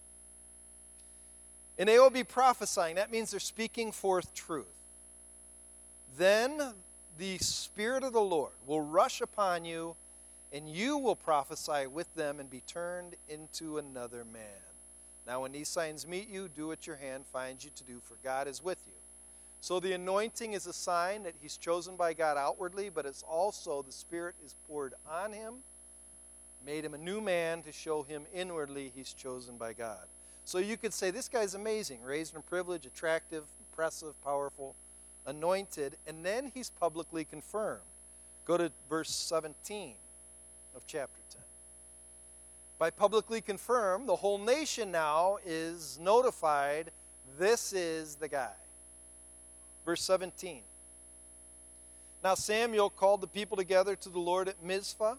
And 1.79 1.89
they 1.89 1.99
will 1.99 2.11
be 2.11 2.25
prophesying. 2.25 2.97
That 2.97 3.11
means 3.11 3.31
they're 3.31 3.41
speaking 3.41 3.93
forth 3.93 4.35
truth. 4.35 4.67
Then 6.19 6.75
the 7.19 7.39
Spirit 7.39 8.03
of 8.03 8.13
the 8.13 8.21
Lord 8.21 8.53
will 8.67 8.81
rush 8.81 9.21
upon 9.21 9.65
you, 9.65 9.97
and 10.53 10.69
you 10.69 10.99
will 10.99 11.17
prophesy 11.17 11.87
with 11.87 12.13
them 12.15 12.41
and 12.41 12.51
be 12.51 12.63
turned 12.67 13.15
into 13.29 13.79
another 13.79 14.25
man. 14.25 14.43
Now, 15.27 15.43
when 15.43 15.53
these 15.53 15.69
signs 15.69 16.07
meet 16.07 16.29
you, 16.29 16.49
do 16.49 16.67
what 16.67 16.87
your 16.87 16.97
hand 16.97 17.25
finds 17.33 17.65
you 17.65 17.71
to 17.77 17.85
do, 17.85 18.01
for 18.05 18.15
God 18.25 18.49
is 18.49 18.65
with 18.65 18.79
you. 18.87 19.00
So 19.61 19.79
the 19.79 19.93
anointing 19.93 20.55
is 20.55 20.67
a 20.67 20.73
sign 20.73 21.25
that 21.25 21.35
he's 21.41 21.57
chosen 21.57 21.97
by 21.97 22.15
God 22.15 22.39
outwardly, 22.39 22.89
but 22.89 23.05
it's 23.05 23.23
also 23.23 23.83
the 23.83 23.93
Spirit 23.93 24.35
is 24.45 24.55
poured 24.67 24.95
on 25.11 25.33
him, 25.33 25.57
made 26.65 26.85
him 26.85 26.95
a 26.95 26.99
new 26.99 27.21
man 27.21 27.63
to 27.63 27.73
show 27.73 28.03
him 28.03 28.25
inwardly 28.33 28.91
he's 28.95 29.13
chosen 29.13 29.57
by 29.57 29.75
God. 29.75 30.07
So 30.47 30.59
you 30.59 30.79
could 30.79 30.95
say 30.95 31.11
this 31.11 31.29
guy's 31.29 31.55
amazing, 31.55 32.03
raised 32.03 32.35
in 32.35 32.43
privilege, 32.43 32.87
attractive, 32.87 33.45
impressive, 33.71 34.21
powerful, 34.25 34.75
anointed, 35.27 35.97
and 36.07 36.25
then 36.25 36.51
he's 36.55 36.71
publicly 36.71 37.25
confirmed. 37.25 37.83
Go 38.47 38.57
to 38.57 38.73
verse 38.89 39.11
17 39.11 39.95
of 40.75 40.83
chapter 40.87 41.21
10. 41.31 41.43
By 42.79 42.89
publicly 42.89 43.43
confirmed, 43.43 44.09
the 44.09 44.17
whole 44.17 44.39
nation 44.39 44.91
now 44.91 45.37
is 45.45 45.99
notified 46.01 46.91
this 47.39 47.73
is 47.75 48.17
the 48.17 48.29
guy. 48.29 48.53
Verse 49.85 50.03
17. 50.03 50.63
Now 52.23 52.35
Samuel 52.35 52.91
called 52.91 53.21
the 53.21 53.27
people 53.27 53.57
together 53.57 53.97
to 53.97 54.09
the 54.09 54.19
Lord 54.19 54.49
at 54.49 54.63
Mizpah. 54.63 55.15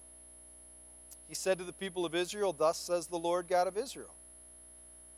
He 1.27 1.35
said 1.35 1.57
to 1.57 1.63
the 1.63 1.73
people 1.73 2.05
of 2.05 2.13
Israel, 2.13 2.53
Thus 2.53 2.77
says 2.77 3.07
the 3.07 3.17
Lord 3.17 3.47
God 3.47 3.67
of 3.67 3.77
Israel 3.77 4.13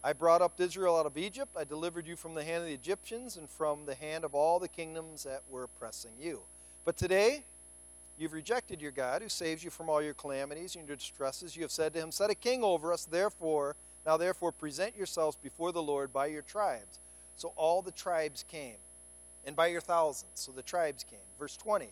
I 0.04 0.12
brought 0.12 0.42
up 0.42 0.60
Israel 0.60 0.98
out 0.98 1.06
of 1.06 1.18
Egypt. 1.18 1.52
I 1.58 1.64
delivered 1.64 2.06
you 2.06 2.18
from 2.18 2.36
the 2.36 2.44
hand 2.44 2.62
of 2.62 2.68
the 2.68 2.74
Egyptians 2.74 3.38
and 3.38 3.50
from 3.50 3.86
the 3.86 3.96
hand 3.96 4.26
of 4.26 4.36
all 4.36 4.60
the 4.60 4.68
kingdoms 4.68 5.24
that 5.24 5.44
were 5.50 5.64
oppressing 5.64 6.12
you. 6.20 6.42
But 6.84 6.98
today, 6.98 7.44
you've 8.18 8.34
rejected 8.34 8.82
your 8.82 8.92
God 8.92 9.22
who 9.22 9.30
saves 9.30 9.64
you 9.64 9.70
from 9.70 9.90
all 9.90 10.02
your 10.02 10.14
calamities 10.14 10.76
and 10.76 10.86
your 10.86 10.98
distresses. 10.98 11.56
You 11.56 11.62
have 11.62 11.72
said 11.72 11.94
to 11.94 12.00
him, 12.00 12.12
Set 12.12 12.30
a 12.30 12.36
king 12.36 12.64
over 12.64 12.92
us, 12.92 13.06
therefore, 13.06 13.78
now 14.06 14.18
therefore 14.18 14.52
present 14.52 14.98
yourselves 14.98 15.38
before 15.42 15.72
the 15.72 15.82
Lord 15.82 16.12
by 16.12 16.26
your 16.26 16.42
tribes. 16.42 17.00
So 17.38 17.54
all 17.56 17.82
the 17.82 17.92
tribes 17.92 18.44
came 18.50 18.76
and 19.46 19.56
by 19.56 19.68
your 19.68 19.82
thousands. 19.82 20.32
So 20.36 20.52
the 20.52 20.62
tribes 20.62 21.04
came. 21.04 21.20
Verse 21.40 21.58
20. 21.58 21.90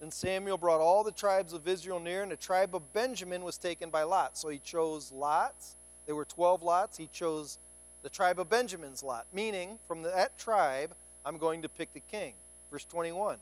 Then 0.00 0.10
Samuel 0.10 0.58
brought 0.58 0.80
all 0.80 1.04
the 1.04 1.12
tribes 1.12 1.52
of 1.52 1.68
Israel 1.68 2.00
near, 2.00 2.22
and 2.22 2.32
the 2.32 2.36
tribe 2.36 2.74
of 2.74 2.92
Benjamin 2.92 3.44
was 3.44 3.58
taken 3.58 3.90
by 3.90 4.02
Lot. 4.02 4.36
So 4.36 4.48
he 4.48 4.58
chose 4.58 5.12
lots. 5.12 5.76
There 6.06 6.14
were 6.14 6.24
12 6.24 6.62
lots. 6.62 6.96
He 6.96 7.08
chose 7.12 7.58
the 8.02 8.10
tribe 8.10 8.38
of 8.38 8.50
Benjamin's 8.50 9.02
lot, 9.02 9.26
meaning 9.32 9.78
from 9.88 10.02
that 10.02 10.38
tribe, 10.38 10.94
I'm 11.24 11.38
going 11.38 11.62
to 11.62 11.70
pick 11.70 11.94
the 11.94 12.00
king. 12.00 12.34
Verse 12.70 12.84
21. 12.84 13.38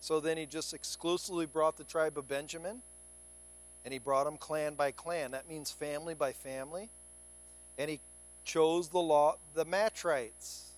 So 0.00 0.20
then 0.20 0.36
he 0.36 0.46
just 0.46 0.72
exclusively 0.72 1.46
brought 1.46 1.76
the 1.76 1.84
tribe 1.84 2.16
of 2.16 2.28
Benjamin, 2.28 2.80
and 3.84 3.92
he 3.92 3.98
brought 3.98 4.24
them 4.24 4.36
clan 4.36 4.74
by 4.74 4.92
clan. 4.92 5.32
That 5.32 5.48
means 5.48 5.72
family 5.72 6.14
by 6.14 6.32
family. 6.32 6.90
And 7.76 7.90
he 7.90 7.98
chose 8.44 8.90
the 8.90 9.00
law, 9.00 9.36
the 9.54 9.64
Matrites 9.64 10.73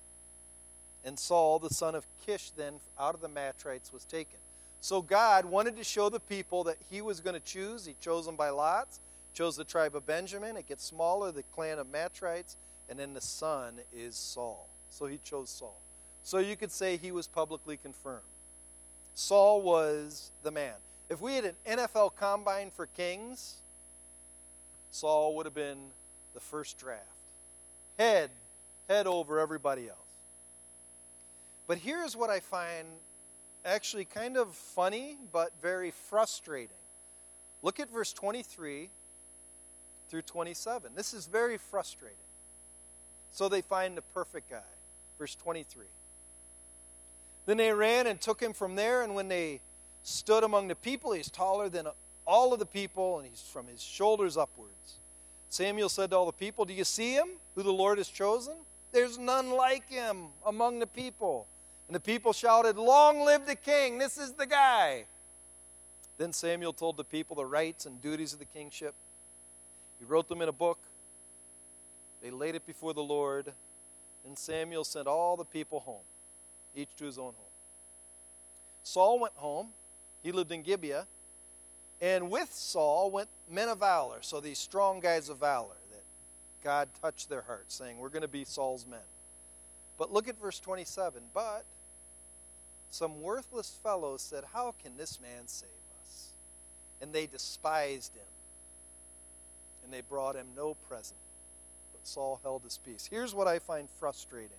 and 1.06 1.16
Saul, 1.16 1.60
the 1.60 1.72
son 1.72 1.94
of 1.94 2.04
Kish, 2.26 2.50
then 2.50 2.74
out 2.98 3.14
of 3.14 3.20
the 3.20 3.28
Matrites 3.28 3.92
was 3.92 4.04
taken. 4.04 4.38
So 4.80 5.00
God 5.00 5.44
wanted 5.44 5.76
to 5.76 5.84
show 5.84 6.08
the 6.08 6.20
people 6.20 6.64
that 6.64 6.78
he 6.90 7.00
was 7.00 7.20
going 7.20 7.34
to 7.34 7.40
choose. 7.40 7.86
He 7.86 7.94
chose 8.00 8.26
them 8.26 8.34
by 8.34 8.50
lots, 8.50 9.00
chose 9.32 9.56
the 9.56 9.64
tribe 9.64 9.94
of 9.94 10.04
Benjamin. 10.04 10.56
It 10.56 10.66
gets 10.66 10.84
smaller, 10.84 11.30
the 11.30 11.44
clan 11.44 11.78
of 11.78 11.86
Matrites, 11.86 12.56
and 12.90 12.98
then 12.98 13.14
the 13.14 13.20
son 13.20 13.74
is 13.94 14.16
Saul. 14.16 14.68
So 14.90 15.06
he 15.06 15.18
chose 15.18 15.48
Saul. 15.48 15.80
So 16.24 16.38
you 16.38 16.56
could 16.56 16.72
say 16.72 16.96
he 16.96 17.12
was 17.12 17.28
publicly 17.28 17.76
confirmed. 17.76 18.22
Saul 19.14 19.62
was 19.62 20.32
the 20.42 20.50
man. 20.50 20.74
If 21.08 21.20
we 21.20 21.36
had 21.36 21.44
an 21.44 21.54
NFL 21.68 22.16
combine 22.16 22.72
for 22.74 22.86
kings, 22.86 23.58
Saul 24.90 25.36
would 25.36 25.46
have 25.46 25.54
been 25.54 25.78
the 26.34 26.40
first 26.40 26.78
draft. 26.78 27.02
Head, 27.96 28.30
head 28.88 29.06
over 29.06 29.38
everybody 29.38 29.88
else. 29.88 30.05
But 31.66 31.78
here's 31.78 32.16
what 32.16 32.30
I 32.30 32.40
find 32.40 32.86
actually 33.64 34.04
kind 34.04 34.36
of 34.36 34.54
funny, 34.54 35.16
but 35.32 35.50
very 35.60 35.90
frustrating. 35.90 36.76
Look 37.62 37.80
at 37.80 37.90
verse 37.90 38.12
23 38.12 38.90
through 40.08 40.22
27. 40.22 40.92
This 40.94 41.12
is 41.12 41.26
very 41.26 41.58
frustrating. 41.58 42.16
So 43.32 43.48
they 43.48 43.60
find 43.60 43.96
the 43.96 44.02
perfect 44.02 44.50
guy. 44.50 44.62
Verse 45.18 45.34
23. 45.34 45.86
Then 47.46 47.56
they 47.56 47.72
ran 47.72 48.06
and 48.06 48.20
took 48.20 48.40
him 48.40 48.52
from 48.52 48.76
there, 48.76 49.02
and 49.02 49.14
when 49.14 49.28
they 49.28 49.60
stood 50.02 50.44
among 50.44 50.68
the 50.68 50.74
people, 50.74 51.12
he's 51.12 51.30
taller 51.30 51.68
than 51.68 51.86
all 52.26 52.52
of 52.52 52.58
the 52.58 52.66
people, 52.66 53.18
and 53.18 53.28
he's 53.28 53.42
from 53.42 53.66
his 53.66 53.82
shoulders 53.82 54.36
upwards. 54.36 55.00
Samuel 55.48 55.88
said 55.88 56.10
to 56.10 56.16
all 56.16 56.26
the 56.26 56.32
people, 56.32 56.64
Do 56.64 56.74
you 56.74 56.84
see 56.84 57.14
him, 57.14 57.28
who 57.54 57.62
the 57.62 57.72
Lord 57.72 57.98
has 57.98 58.08
chosen? 58.08 58.54
There's 58.92 59.18
none 59.18 59.50
like 59.50 59.88
him 59.88 60.28
among 60.44 60.80
the 60.80 60.86
people. 60.86 61.46
And 61.88 61.94
the 61.94 62.00
people 62.00 62.32
shouted, 62.32 62.76
Long 62.76 63.20
live 63.24 63.46
the 63.46 63.54
king! 63.54 63.98
This 63.98 64.18
is 64.18 64.32
the 64.32 64.46
guy! 64.46 65.04
Then 66.18 66.32
Samuel 66.32 66.72
told 66.72 66.96
the 66.96 67.04
people 67.04 67.36
the 67.36 67.46
rights 67.46 67.86
and 67.86 68.00
duties 68.00 68.32
of 68.32 68.38
the 68.38 68.46
kingship. 68.46 68.94
He 69.98 70.04
wrote 70.04 70.28
them 70.28 70.42
in 70.42 70.48
a 70.48 70.52
book. 70.52 70.78
They 72.22 72.30
laid 72.30 72.54
it 72.54 72.66
before 72.66 72.94
the 72.94 73.02
Lord. 73.02 73.52
And 74.24 74.36
Samuel 74.36 74.84
sent 74.84 75.06
all 75.06 75.36
the 75.36 75.44
people 75.44 75.80
home, 75.80 76.02
each 76.74 76.94
to 76.96 77.04
his 77.04 77.18
own 77.18 77.34
home. 77.36 77.52
Saul 78.82 79.20
went 79.20 79.34
home. 79.36 79.68
He 80.22 80.32
lived 80.32 80.50
in 80.50 80.62
Gibeah. 80.62 81.06
And 82.00 82.30
with 82.30 82.52
Saul 82.52 83.10
went 83.10 83.28
men 83.50 83.68
of 83.68 83.78
valor. 83.78 84.18
So 84.22 84.40
these 84.40 84.58
strong 84.58 85.00
guys 85.00 85.28
of 85.28 85.38
valor 85.38 85.76
that 85.90 86.02
God 86.64 86.88
touched 87.00 87.28
their 87.28 87.42
hearts, 87.42 87.74
saying, 87.74 87.98
We're 87.98 88.08
going 88.08 88.22
to 88.22 88.28
be 88.28 88.44
Saul's 88.44 88.86
men. 88.86 88.98
But 89.98 90.12
look 90.12 90.28
at 90.28 90.40
verse 90.40 90.58
27. 90.60 91.22
But 91.32 91.64
some 92.90 93.20
worthless 93.20 93.78
fellows 93.82 94.22
said, 94.22 94.44
How 94.52 94.74
can 94.82 94.96
this 94.96 95.20
man 95.20 95.46
save 95.46 95.68
us? 96.02 96.30
And 97.00 97.12
they 97.12 97.26
despised 97.26 98.14
him. 98.14 98.22
And 99.84 99.92
they 99.92 100.00
brought 100.00 100.36
him 100.36 100.48
no 100.56 100.74
present. 100.88 101.20
But 101.92 102.06
Saul 102.06 102.40
held 102.42 102.62
his 102.62 102.78
peace. 102.78 103.08
Here's 103.10 103.34
what 103.34 103.46
I 103.46 103.58
find 103.58 103.88
frustrating 103.88 104.50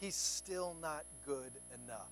he's 0.00 0.14
still 0.14 0.76
not 0.80 1.04
good 1.24 1.52
enough. 1.84 2.10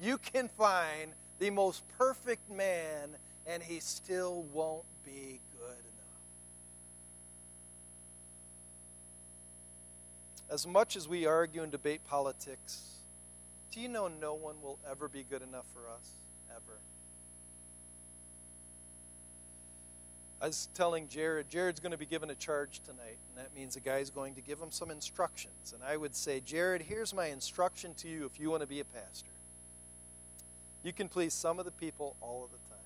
You 0.00 0.18
can 0.18 0.48
find 0.48 1.12
the 1.38 1.50
most 1.50 1.82
perfect 1.98 2.50
man, 2.50 3.16
and 3.46 3.62
he 3.62 3.80
still 3.80 4.44
won't 4.52 4.84
be 5.04 5.40
good 5.58 5.68
enough. 5.68 6.22
As 10.50 10.66
much 10.66 10.96
as 10.96 11.08
we 11.08 11.26
argue 11.26 11.62
and 11.62 11.72
debate 11.72 12.04
politics, 12.04 12.95
do 13.76 13.82
you 13.82 13.88
know 13.88 14.08
no 14.08 14.32
one 14.32 14.62
will 14.62 14.78
ever 14.90 15.06
be 15.06 15.22
good 15.22 15.42
enough 15.42 15.66
for 15.74 15.80
us? 15.80 16.08
Ever. 16.50 16.78
I 20.40 20.46
was 20.46 20.70
telling 20.72 21.08
Jared, 21.08 21.50
Jared's 21.50 21.78
going 21.78 21.92
to 21.92 21.98
be 21.98 22.06
given 22.06 22.30
a 22.30 22.34
charge 22.34 22.80
tonight, 22.80 23.18
and 23.28 23.36
that 23.36 23.54
means 23.54 23.74
the 23.74 23.80
guy's 23.80 24.08
going 24.08 24.34
to 24.36 24.40
give 24.40 24.58
him 24.58 24.70
some 24.70 24.90
instructions. 24.90 25.74
And 25.74 25.82
I 25.84 25.98
would 25.98 26.16
say, 26.16 26.40
Jared, 26.40 26.80
here's 26.80 27.12
my 27.12 27.26
instruction 27.26 27.92
to 27.98 28.08
you 28.08 28.24
if 28.24 28.40
you 28.40 28.48
want 28.48 28.62
to 28.62 28.66
be 28.66 28.80
a 28.80 28.84
pastor. 28.84 29.28
You 30.82 30.94
can 30.94 31.10
please 31.10 31.34
some 31.34 31.58
of 31.58 31.66
the 31.66 31.70
people 31.70 32.16
all 32.22 32.44
of 32.44 32.52
the 32.52 32.74
time. 32.74 32.84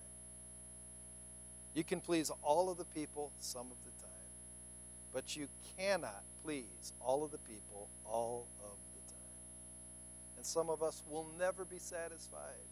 You 1.73 1.85
can 1.85 2.01
please 2.01 2.33
all 2.43 2.69
of 2.69 2.79
the 2.79 2.85
people 2.85 3.31
some 3.39 3.69
of 3.71 3.77
the 3.85 4.03
time. 4.03 4.11
But 5.13 5.37
you 5.37 5.47
cannot 5.79 6.25
please 6.43 6.93
all 7.01 7.23
of 7.23 7.31
the 7.31 7.39
people 7.39 7.89
all 8.05 8.49
of 8.65 8.90
and 10.41 10.47
some 10.47 10.71
of 10.71 10.83
us 10.83 11.03
will 11.07 11.27
never 11.39 11.67
be 11.67 11.79
satisfied 11.79 12.65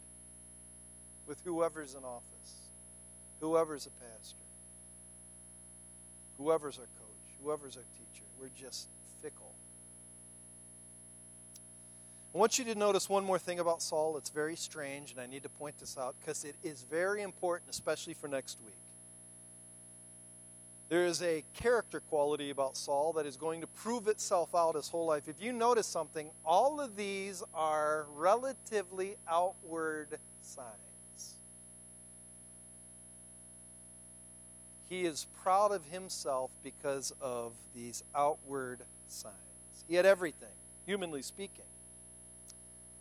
with 1.26 1.38
whoever's 1.44 1.94
in 1.94 2.02
office, 2.02 2.70
whoever's 3.40 3.86
a 3.86 3.90
pastor, 3.90 4.38
whoever's 6.38 6.78
our 6.78 6.86
coach, 6.86 7.36
whoever's 7.42 7.76
our 7.76 7.82
teacher. 7.92 8.24
We're 8.40 8.48
just 8.58 8.88
fickle. 9.20 9.52
I 12.34 12.38
want 12.38 12.58
you 12.58 12.64
to 12.64 12.74
notice 12.74 13.06
one 13.06 13.26
more 13.26 13.38
thing 13.38 13.58
about 13.58 13.82
Saul 13.82 14.16
It's 14.16 14.30
very 14.30 14.56
strange, 14.56 15.10
and 15.10 15.20
I 15.20 15.26
need 15.26 15.42
to 15.42 15.50
point 15.50 15.76
this 15.76 15.98
out 15.98 16.14
because 16.18 16.44
it 16.44 16.56
is 16.62 16.86
very 16.88 17.20
important, 17.20 17.68
especially 17.68 18.14
for 18.14 18.28
next 18.28 18.56
week. 18.64 18.87
There 20.88 21.04
is 21.04 21.22
a 21.22 21.44
character 21.52 22.00
quality 22.00 22.48
about 22.48 22.76
Saul 22.76 23.12
that 23.14 23.26
is 23.26 23.36
going 23.36 23.60
to 23.60 23.66
prove 23.66 24.08
itself 24.08 24.54
out 24.54 24.74
his 24.74 24.88
whole 24.88 25.04
life. 25.04 25.28
If 25.28 25.36
you 25.38 25.52
notice 25.52 25.86
something, 25.86 26.30
all 26.46 26.80
of 26.80 26.96
these 26.96 27.42
are 27.52 28.06
relatively 28.14 29.16
outward 29.28 30.18
signs. 30.40 31.34
He 34.88 35.04
is 35.04 35.26
proud 35.42 35.72
of 35.72 35.84
himself 35.84 36.50
because 36.62 37.12
of 37.20 37.52
these 37.74 38.02
outward 38.14 38.80
signs. 39.08 39.34
He 39.86 39.94
had 39.94 40.06
everything, 40.06 40.48
humanly 40.86 41.20
speaking. 41.20 41.66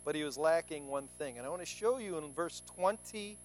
But 0.04 0.14
he 0.14 0.24
was 0.24 0.36
lacking 0.36 0.88
one 0.88 1.08
thing. 1.18 1.38
And 1.38 1.46
I 1.46 1.48
want 1.50 1.62
to 1.62 1.66
show 1.66 1.96
you 1.96 2.18
in 2.18 2.34
verse 2.34 2.62
22 2.66 3.38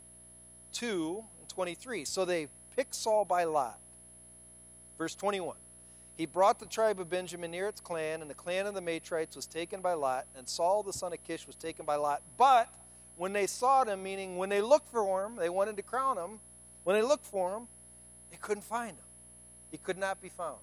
and 1.39 1.49
23. 1.49 2.03
So 2.03 2.25
they 2.25 2.47
picked 2.75 2.95
Saul 2.95 3.23
by 3.23 3.45
lot 3.45 3.79
Verse 4.97 5.15
21. 5.15 5.55
He 6.17 6.25
brought 6.25 6.59
the 6.59 6.65
tribe 6.65 6.99
of 6.99 7.09
Benjamin 7.09 7.51
near 7.51 7.67
its 7.67 7.81
clan, 7.81 8.21
and 8.21 8.29
the 8.29 8.35
clan 8.35 8.67
of 8.67 8.75
the 8.75 8.81
Matrites 8.81 9.35
was 9.35 9.47
taken 9.47 9.81
by 9.81 9.93
Lot, 9.93 10.25
and 10.37 10.47
Saul 10.47 10.83
the 10.83 10.93
son 10.93 11.11
of 11.11 11.23
Kish 11.23 11.47
was 11.47 11.55
taken 11.55 11.85
by 11.85 11.95
Lot. 11.95 12.21
But 12.37 12.69
when 13.17 13.33
they 13.33 13.47
sought 13.47 13.87
him, 13.87 14.03
meaning 14.03 14.37
when 14.37 14.49
they 14.49 14.61
looked 14.61 14.87
for 14.89 15.25
him, 15.25 15.35
they 15.35 15.49
wanted 15.49 15.75
to 15.77 15.83
crown 15.83 16.17
him, 16.17 16.39
when 16.83 16.95
they 16.95 17.01
looked 17.01 17.25
for 17.25 17.55
him, 17.55 17.67
they 18.29 18.37
couldn't 18.37 18.63
find 18.63 18.91
him. 18.91 19.05
He 19.71 19.77
could 19.77 19.97
not 19.97 20.21
be 20.21 20.29
found. 20.29 20.59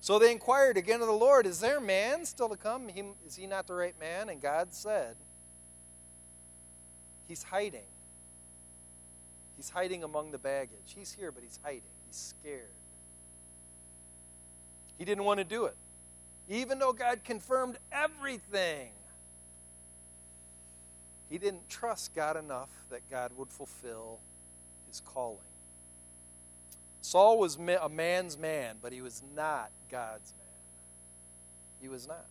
So 0.00 0.18
they 0.18 0.32
inquired 0.32 0.78
again 0.78 1.02
of 1.02 1.06
the 1.06 1.12
Lord, 1.12 1.46
Is 1.46 1.60
there 1.60 1.76
a 1.76 1.80
man 1.80 2.24
still 2.24 2.48
to 2.48 2.56
come? 2.56 2.88
Is 3.26 3.36
he 3.36 3.46
not 3.46 3.66
the 3.66 3.74
right 3.74 3.98
man? 4.00 4.30
And 4.30 4.40
God 4.40 4.68
said, 4.72 5.14
He's 7.28 7.42
hiding. 7.42 7.84
He's 9.60 9.68
hiding 9.68 10.02
among 10.02 10.30
the 10.30 10.38
baggage. 10.38 10.94
He's 10.96 11.12
here, 11.12 11.30
but 11.30 11.42
he's 11.42 11.60
hiding. 11.62 11.82
He's 12.06 12.16
scared. 12.16 12.72
He 14.96 15.04
didn't 15.04 15.24
want 15.24 15.36
to 15.36 15.44
do 15.44 15.66
it, 15.66 15.76
even 16.48 16.78
though 16.78 16.94
God 16.94 17.24
confirmed 17.24 17.76
everything. 17.92 18.92
He 21.28 21.36
didn't 21.36 21.68
trust 21.68 22.14
God 22.14 22.38
enough 22.38 22.70
that 22.88 23.02
God 23.10 23.32
would 23.36 23.50
fulfill 23.50 24.20
his 24.88 25.02
calling. 25.04 25.36
Saul 27.02 27.38
was 27.38 27.56
a 27.56 27.88
man's 27.90 28.38
man, 28.38 28.76
but 28.80 28.94
he 28.94 29.02
was 29.02 29.22
not 29.36 29.70
God's 29.90 30.32
man. 30.38 30.62
He 31.82 31.88
was 31.88 32.08
not. 32.08 32.24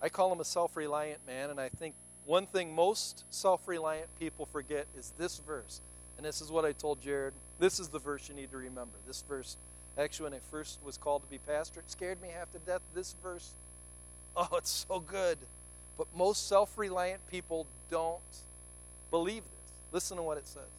I 0.00 0.08
call 0.08 0.30
him 0.30 0.38
a 0.38 0.44
self 0.44 0.76
reliant 0.76 1.26
man, 1.26 1.50
and 1.50 1.58
I 1.58 1.68
think 1.68 1.96
one 2.30 2.46
thing 2.46 2.72
most 2.72 3.24
self 3.28 3.66
reliant 3.66 4.06
people 4.20 4.46
forget 4.46 4.86
is 4.96 5.12
this 5.18 5.40
verse. 5.44 5.80
And 6.16 6.24
this 6.24 6.40
is 6.40 6.48
what 6.48 6.64
I 6.64 6.70
told 6.70 7.02
Jared. 7.02 7.34
This 7.58 7.80
is 7.80 7.88
the 7.88 7.98
verse 7.98 8.28
you 8.28 8.36
need 8.36 8.52
to 8.52 8.56
remember. 8.56 8.92
This 9.04 9.24
verse, 9.28 9.56
actually, 9.98 10.30
when 10.30 10.34
I 10.34 10.38
first 10.48 10.78
was 10.84 10.96
called 10.96 11.24
to 11.24 11.28
be 11.28 11.38
pastor, 11.38 11.80
it 11.80 11.90
scared 11.90 12.22
me 12.22 12.28
half 12.32 12.52
to 12.52 12.60
death. 12.60 12.82
This 12.94 13.16
verse, 13.20 13.54
oh, 14.36 14.48
it's 14.52 14.86
so 14.88 15.00
good. 15.00 15.38
But 15.98 16.06
most 16.16 16.46
self 16.46 16.78
reliant 16.78 17.26
people 17.26 17.66
don't 17.90 18.20
believe 19.10 19.42
this. 19.42 19.72
Listen 19.90 20.16
to 20.16 20.22
what 20.22 20.38
it 20.38 20.46
says 20.46 20.70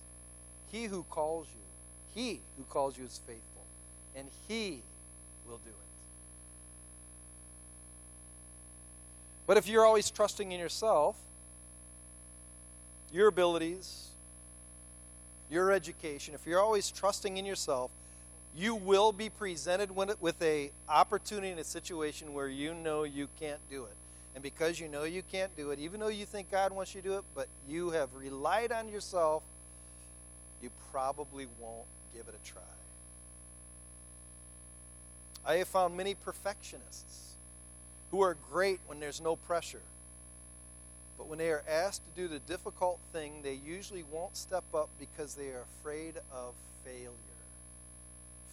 He 0.72 0.86
who 0.86 1.04
calls 1.10 1.48
you, 1.54 2.22
he 2.22 2.40
who 2.56 2.64
calls 2.70 2.98
you 2.98 3.04
is 3.04 3.20
faithful, 3.28 3.66
and 4.16 4.30
he 4.48 4.84
will 5.46 5.58
do 5.58 5.70
it. 5.70 5.76
But 9.48 9.58
if 9.58 9.68
you're 9.68 9.86
always 9.86 10.10
trusting 10.10 10.54
in 10.54 10.58
yourself, 10.58 11.18
your 13.14 13.28
abilities, 13.28 14.08
your 15.50 15.72
education, 15.72 16.34
if 16.34 16.48
you're 16.48 16.60
always 16.60 16.92
trusting 16.92 17.38
in 17.38 17.46
yourself, 17.46 17.92
you 18.56 18.76
will 18.76 19.12
be 19.12 19.30
presented 19.30 19.96
with 19.96 20.42
a 20.42 20.72
opportunity 20.90 21.50
in 21.50 21.60
a 21.60 21.64
situation 21.64 22.34
where 22.34 22.48
you 22.48 22.74
know 22.74 23.04
you 23.04 23.28
can't 23.40 23.60
do 23.70 23.86
it. 23.86 23.96
And 24.34 24.44
because 24.44 24.80
you 24.80 24.88
know 24.88 25.04
you 25.04 25.24
can't 25.32 25.56
do 25.58 25.72
it, 25.72 25.80
even 25.80 26.00
though 26.00 26.08
you 26.08 26.26
think 26.26 26.52
God 26.52 26.72
wants 26.72 26.96
you 26.96 27.02
to 27.02 27.08
do 27.08 27.18
it, 27.18 27.24
but 27.36 27.48
you 27.68 27.90
have 27.92 28.10
relied 28.16 28.72
on 28.72 28.88
yourself, 28.88 29.44
you 30.62 30.70
probably 30.92 31.48
won't 31.60 31.88
give 32.14 32.28
it 32.28 32.36
a 32.42 32.50
try. 32.50 32.62
I 35.46 35.56
have 35.56 35.68
found 35.68 35.98
many 35.98 36.14
perfectionists 36.14 37.34
who 38.12 38.22
are 38.22 38.38
great 38.52 38.80
when 38.88 39.00
there's 39.00 39.20
no 39.22 39.36
pressure. 39.36 39.82
But 41.22 41.28
when 41.28 41.38
they 41.38 41.52
are 41.52 41.64
asked 41.70 42.02
to 42.04 42.20
do 42.20 42.28
the 42.28 42.40
difficult 42.40 42.98
thing, 43.14 43.44
they 43.44 43.54
usually 43.54 44.04
won't 44.12 44.36
step 44.36 44.64
up 44.74 44.90
because 45.00 45.36
they 45.36 45.50
are 45.50 45.66
afraid 45.80 46.16
of 46.34 46.56
failure. 46.84 47.12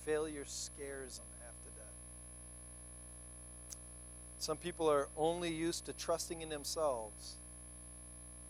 Failure 0.04 0.44
scares 0.44 1.16
them 1.16 1.26
to 1.64 1.80
death. 1.80 1.94
Some 4.38 4.58
people 4.58 4.86
are 4.90 5.08
only 5.16 5.50
used 5.50 5.86
to 5.86 5.94
trusting 5.94 6.42
in 6.42 6.50
themselves. 6.50 7.36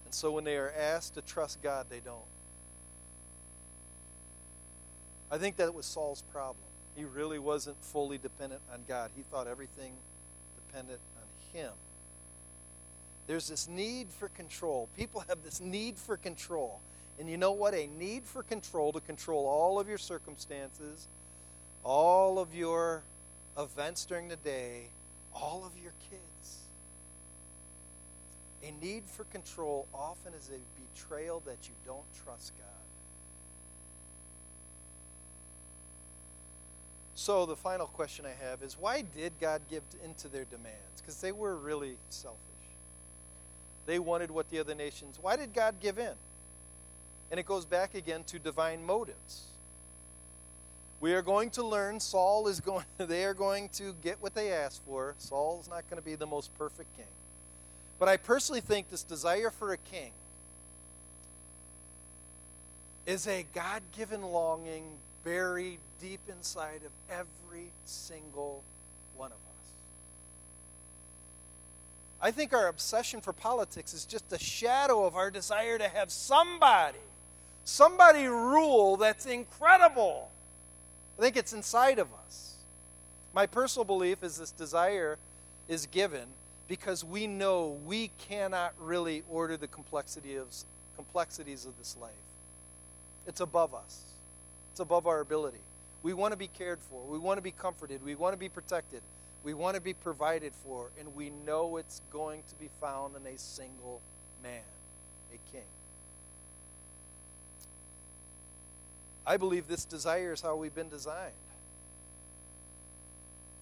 And 0.05 0.13
so 0.13 0.33
when 0.33 0.43
they 0.43 0.57
are 0.57 0.75
asked 0.77 1.15
to 1.15 1.23
trust 1.23 1.63
God, 1.63 1.87
they 1.89 2.01
don't. 2.01 2.19
I 5.31 5.39
think 5.39 5.59
that 5.59 5.73
was 5.73 5.87
Saul's 5.87 6.23
problem. 6.33 6.67
He 6.97 7.05
really 7.05 7.39
wasn't 7.39 7.77
fully 7.83 8.19
dependent 8.19 8.63
on 8.73 8.81
God. 8.89 9.13
He 9.15 9.23
thought 9.23 9.47
everything 9.47 9.93
depended 10.67 10.99
on 11.17 11.57
him. 11.57 11.71
There's 13.29 13.47
this 13.47 13.69
need 13.69 14.09
for 14.11 14.29
control. 14.31 14.89
People 14.97 15.23
have 15.29 15.45
this 15.45 15.61
need 15.61 15.99
for 15.99 16.17
control. 16.17 16.81
And 17.21 17.29
you 17.29 17.37
know 17.37 17.53
what? 17.53 17.75
A 17.75 17.87
need 17.87 18.25
for 18.25 18.43
control 18.43 18.91
to 18.93 19.01
control 19.01 19.47
all 19.47 19.79
of 19.79 19.87
your 19.87 19.99
circumstances, 19.99 21.09
all 21.85 22.39
of 22.39 22.55
your 22.55 23.03
events 23.59 24.07
during 24.07 24.29
the 24.29 24.37
day, 24.37 24.87
all 25.35 25.63
of 25.67 25.73
your 25.77 25.93
kids. 26.11 26.59
A 28.63 28.73
need 28.83 29.03
for 29.07 29.25
control 29.25 29.87
often 29.93 30.33
is 30.33 30.51
a 30.51 30.97
betrayal 30.97 31.43
that 31.45 31.59
you 31.69 31.75
don't 31.85 32.07
trust 32.25 32.55
God. 32.57 32.65
So, 37.15 37.45
the 37.45 37.57
final 37.57 37.89
question 37.89 38.25
I 38.25 38.45
have 38.49 38.63
is 38.63 38.79
why 38.81 39.03
did 39.03 39.35
God 39.39 39.61
give 39.69 39.83
into 40.03 40.29
their 40.29 40.45
demands? 40.45 41.03
Because 41.03 41.21
they 41.21 41.33
were 41.33 41.57
really 41.57 41.97
selfish. 42.09 42.48
They 43.89 43.99
wanted 43.99 44.31
what 44.31 44.51
the 44.51 44.59
other 44.59 44.75
nations. 44.75 45.19
Why 45.19 45.37
did 45.37 45.55
God 45.55 45.77
give 45.81 45.99
in? 45.99 46.13
And 47.31 47.41
it 47.41 47.47
goes 47.47 47.65
back 47.65 47.95
again 47.95 48.23
to 48.25 48.39
divine 48.39 48.85
motives. 48.85 49.45
We 51.01 51.15
are 51.15 51.23
going 51.23 51.49
to 51.53 51.65
learn 51.65 51.99
Saul 51.99 52.49
is 52.49 52.61
going 52.61 52.85
they 52.99 53.25
are 53.25 53.33
going 53.33 53.71
to 53.71 53.95
get 54.05 54.19
what 54.21 54.35
they 54.35 54.53
asked 54.53 54.83
for. 54.85 55.15
Saul's 55.17 55.71
not 55.71 55.89
going 55.89 55.99
to 55.99 56.05
be 56.05 56.17
the 56.17 56.27
most 56.27 56.53
perfect 56.59 56.95
king. 56.99 57.07
But 57.99 58.11
I 58.11 58.19
personally 58.19 58.61
think 58.61 58.91
this 58.91 59.05
desire 59.05 59.49
for 59.49 59.73
a 59.73 59.79
king 59.79 60.13
is 63.07 63.27
a 63.27 63.47
God-given 63.55 64.21
longing 64.21 64.99
buried 65.25 65.79
deep 65.99 66.21
inside 66.29 66.83
of 66.85 66.93
every 67.11 67.71
single 67.87 68.63
one 69.17 69.33
of 69.33 69.39
us. 69.39 69.48
I 72.21 72.31
think 72.31 72.53
our 72.53 72.69
obsession 72.69 73.21
for 73.21 73.33
politics 73.33 73.95
is 73.95 74.05
just 74.05 74.33
a 74.33 74.39
shadow 74.39 75.05
of 75.05 75.15
our 75.15 75.31
desire 75.31 75.79
to 75.79 75.89
have 75.89 76.11
somebody, 76.11 76.99
somebody 77.65 78.27
rule 78.27 78.97
that's 78.97 79.27
incredible. 79.27 80.31
I 81.19 81.23
think 81.23 81.37
it's 81.37 81.53
inside 81.53 81.99
of 81.99 82.09
us. 82.27 82.55
My 83.35 83.47
personal 83.47 83.85
belief 83.85 84.25
is 84.25 84.39
this 84.39 84.51
desire 84.51 85.19
is 85.69 85.87
given 85.87 86.27
because 86.67 87.05
we 87.05 87.27
know 87.27 87.79
we 87.87 88.11
cannot 88.19 88.75
really 88.81 89.23
order 89.31 89.57
the 89.57 89.69
complexity 89.69 90.37
of, 90.37 90.49
complexities 90.97 91.67
of 91.67 91.79
this 91.79 91.97
life. 92.01 92.11
It's 93.27 93.41
above 93.41 93.75
us, 93.75 94.03
it's 94.73 94.81
above 94.81 95.07
our 95.07 95.21
ability. 95.21 95.59
We 96.03 96.15
want 96.15 96.33
to 96.33 96.39
be 96.39 96.49
cared 96.49 96.79
for, 96.81 97.03
we 97.05 97.19
want 97.19 97.39
to 97.39 97.43
be 97.43 97.51
comforted, 97.51 98.05
we 98.05 98.15
want 98.15 98.33
to 98.33 98.39
be 98.39 98.49
protected. 98.49 99.03
We 99.45 99.55
want 99.55 99.77
to 99.77 99.81
be 99.81 99.95
provided 99.95 100.53
for, 100.65 100.91
and 100.99 101.15
we 101.15 101.31
know 101.31 101.77
it's 101.77 102.03
going 102.13 102.43
to 102.49 102.55
be 102.57 102.69
found 102.81 103.15
in 103.17 103.27
a 103.27 103.39
single 103.39 104.01
man, 104.43 104.63
a 105.33 105.53
king. 105.53 105.63
I 109.27 109.37
believe 109.37 109.69
this 109.69 109.85
desire 109.85 110.33
is 110.33 110.41
how 110.41 110.57
we've 110.57 110.75
been 110.75 110.89
designed. 110.89 111.33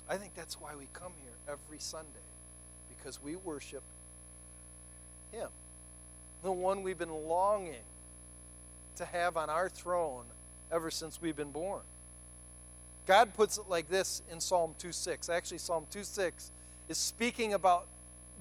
I 0.09 0.17
think 0.17 0.35
that's 0.35 0.61
why 0.61 0.77
we 0.77 0.87
come 0.93 1.13
here 1.23 1.33
every 1.49 1.79
Sunday, 1.79 2.09
because 2.97 3.23
we 3.23 3.37
worship 3.37 3.83
Him, 5.33 5.49
the 6.43 6.53
one 6.53 6.83
we've 6.83 6.99
been 6.99 7.29
longing 7.29 7.75
to 8.97 9.05
have 9.05 9.37
on 9.37 9.51
our 9.51 9.69
throne 9.69 10.25
ever 10.73 10.91
since 10.91 11.21
we've 11.21 11.37
been 11.37 11.51
born. 11.51 11.83
God 13.07 13.35
puts 13.35 13.57
it 13.57 13.69
like 13.69 13.89
this 13.89 14.23
in 14.31 14.41
Psalm 14.41 14.75
2:6. 14.79 15.29
Actually, 15.29 15.59
Psalm 15.59 15.87
2:6 15.91 16.51
is 16.89 16.99
speaking 16.99 17.55
about 17.55 17.87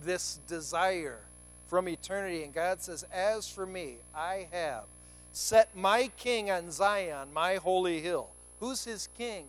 this 0.02 0.40
desire 0.48 1.22
from 1.68 1.88
eternity. 1.88 2.44
And 2.44 2.54
God 2.54 2.82
says, 2.82 3.04
As 3.12 3.50
for 3.50 3.66
me, 3.66 3.98
I 4.14 4.48
have 4.52 4.86
set 5.32 5.76
my 5.76 6.08
king 6.18 6.50
on 6.50 6.72
Zion, 6.72 7.34
my 7.34 7.56
holy 7.56 8.02
hill. 8.02 8.30
Who's 8.60 8.86
his 8.86 9.08
king? 9.18 9.48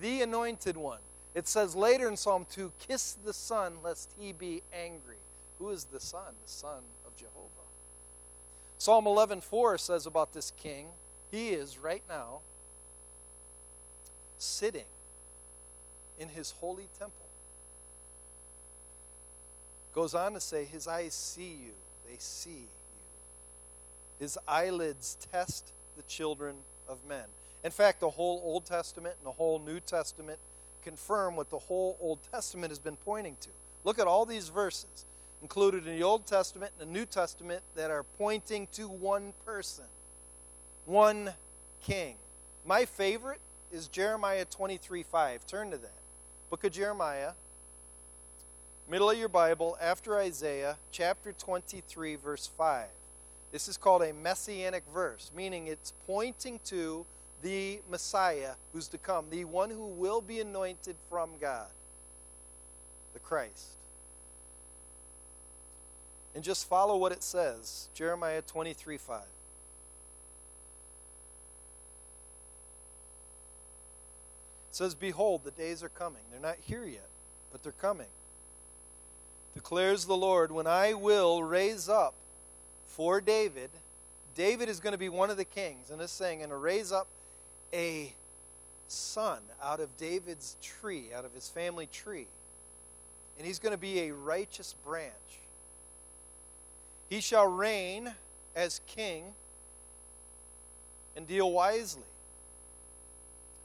The 0.00 0.22
anointed 0.22 0.76
one. 0.76 1.00
It 1.34 1.48
says 1.48 1.74
later 1.74 2.08
in 2.08 2.16
Psalm 2.16 2.46
2 2.50 2.72
Kiss 2.78 3.16
the 3.24 3.32
Son, 3.32 3.78
lest 3.82 4.14
he 4.18 4.32
be 4.32 4.62
angry. 4.72 5.16
Who 5.58 5.70
is 5.70 5.84
the 5.84 6.00
Son? 6.00 6.34
The 6.42 6.50
Son 6.50 6.82
of 7.06 7.16
Jehovah. 7.16 7.48
Psalm 8.78 9.06
11:4 9.06 9.78
says 9.78 10.06
about 10.06 10.32
this 10.32 10.50
king, 10.50 10.88
he 11.30 11.50
is 11.50 11.78
right 11.78 12.02
now 12.08 12.40
sitting 14.42 14.84
in 16.18 16.28
his 16.28 16.52
holy 16.60 16.88
temple. 16.98 17.16
Goes 19.94 20.14
on 20.14 20.32
to 20.32 20.40
say, 20.40 20.64
His 20.64 20.88
eyes 20.88 21.14
see 21.14 21.56
you, 21.64 21.72
they 22.08 22.16
see 22.18 22.50
you. 22.50 22.66
His 24.18 24.38
eyelids 24.46 25.16
test 25.32 25.72
the 25.96 26.02
children 26.04 26.56
of 26.88 26.98
men. 27.08 27.24
In 27.64 27.70
fact, 27.70 28.00
the 28.00 28.10
whole 28.10 28.40
Old 28.44 28.64
Testament 28.64 29.16
and 29.18 29.26
the 29.26 29.32
whole 29.32 29.58
New 29.58 29.80
Testament 29.80 30.38
confirm 30.82 31.36
what 31.36 31.50
the 31.50 31.58
whole 31.58 31.96
Old 32.00 32.18
Testament 32.32 32.70
has 32.70 32.78
been 32.78 32.96
pointing 32.96 33.36
to. 33.40 33.48
Look 33.84 33.98
at 33.98 34.06
all 34.06 34.26
these 34.26 34.48
verses 34.48 35.04
included 35.42 35.86
in 35.86 35.96
the 35.96 36.02
Old 36.02 36.26
Testament 36.26 36.72
and 36.78 36.88
the 36.88 36.92
New 36.92 37.04
Testament 37.04 37.62
that 37.74 37.90
are 37.90 38.04
pointing 38.16 38.68
to 38.72 38.88
one 38.88 39.32
person, 39.44 39.84
one 40.86 41.32
king. 41.82 42.14
My 42.64 42.84
favorite 42.84 43.40
is 43.72 43.88
Jeremiah 43.88 44.44
23 44.44 45.02
5. 45.02 45.46
Turn 45.46 45.70
to 45.70 45.78
that. 45.78 45.94
Book 46.50 46.64
of 46.64 46.72
Jeremiah, 46.72 47.32
middle 48.90 49.10
of 49.10 49.18
your 49.18 49.28
Bible, 49.28 49.78
after 49.80 50.18
Isaiah, 50.18 50.76
chapter 50.90 51.32
23, 51.32 52.16
verse 52.16 52.50
5. 52.58 52.88
This 53.50 53.68
is 53.68 53.78
called 53.78 54.02
a 54.02 54.12
messianic 54.12 54.84
verse, 54.92 55.30
meaning 55.34 55.66
it's 55.66 55.94
pointing 56.06 56.60
to 56.66 57.06
the 57.42 57.80
Messiah 57.90 58.52
who's 58.72 58.88
to 58.88 58.98
come, 58.98 59.26
the 59.30 59.46
one 59.46 59.70
who 59.70 59.86
will 59.86 60.20
be 60.20 60.40
anointed 60.40 60.96
from 61.08 61.30
God, 61.40 61.68
the 63.14 63.20
Christ. 63.20 63.76
And 66.34 66.44
just 66.44 66.68
follow 66.68 66.96
what 66.96 67.12
it 67.12 67.22
says 67.22 67.88
Jeremiah 67.94 68.42
23 68.42 68.98
5. 68.98 69.22
It 74.72 74.76
says, 74.76 74.94
Behold, 74.94 75.42
the 75.44 75.50
days 75.50 75.82
are 75.82 75.90
coming. 75.90 76.22
They're 76.30 76.40
not 76.40 76.56
here 76.62 76.86
yet, 76.86 77.08
but 77.52 77.62
they're 77.62 77.72
coming. 77.72 78.06
Declares 79.52 80.06
the 80.06 80.16
Lord, 80.16 80.50
when 80.50 80.66
I 80.66 80.94
will 80.94 81.42
raise 81.42 81.90
up 81.90 82.14
for 82.86 83.20
David, 83.20 83.68
David 84.34 84.70
is 84.70 84.80
going 84.80 84.92
to 84.92 84.98
be 84.98 85.10
one 85.10 85.28
of 85.28 85.36
the 85.36 85.44
kings. 85.44 85.90
And 85.90 86.00
this 86.00 86.10
saying, 86.10 86.40
and 86.40 86.48
to 86.48 86.56
raise 86.56 86.90
up 86.90 87.06
a 87.74 88.14
son 88.88 89.40
out 89.62 89.78
of 89.78 89.94
David's 89.98 90.56
tree, 90.62 91.10
out 91.14 91.26
of 91.26 91.34
his 91.34 91.50
family 91.50 91.86
tree. 91.92 92.28
And 93.36 93.46
he's 93.46 93.58
going 93.58 93.72
to 93.72 93.78
be 93.78 94.00
a 94.00 94.14
righteous 94.14 94.74
branch. 94.86 95.12
He 97.10 97.20
shall 97.20 97.46
reign 97.46 98.14
as 98.56 98.80
king 98.86 99.34
and 101.14 101.26
deal 101.26 101.52
wisely, 101.52 102.04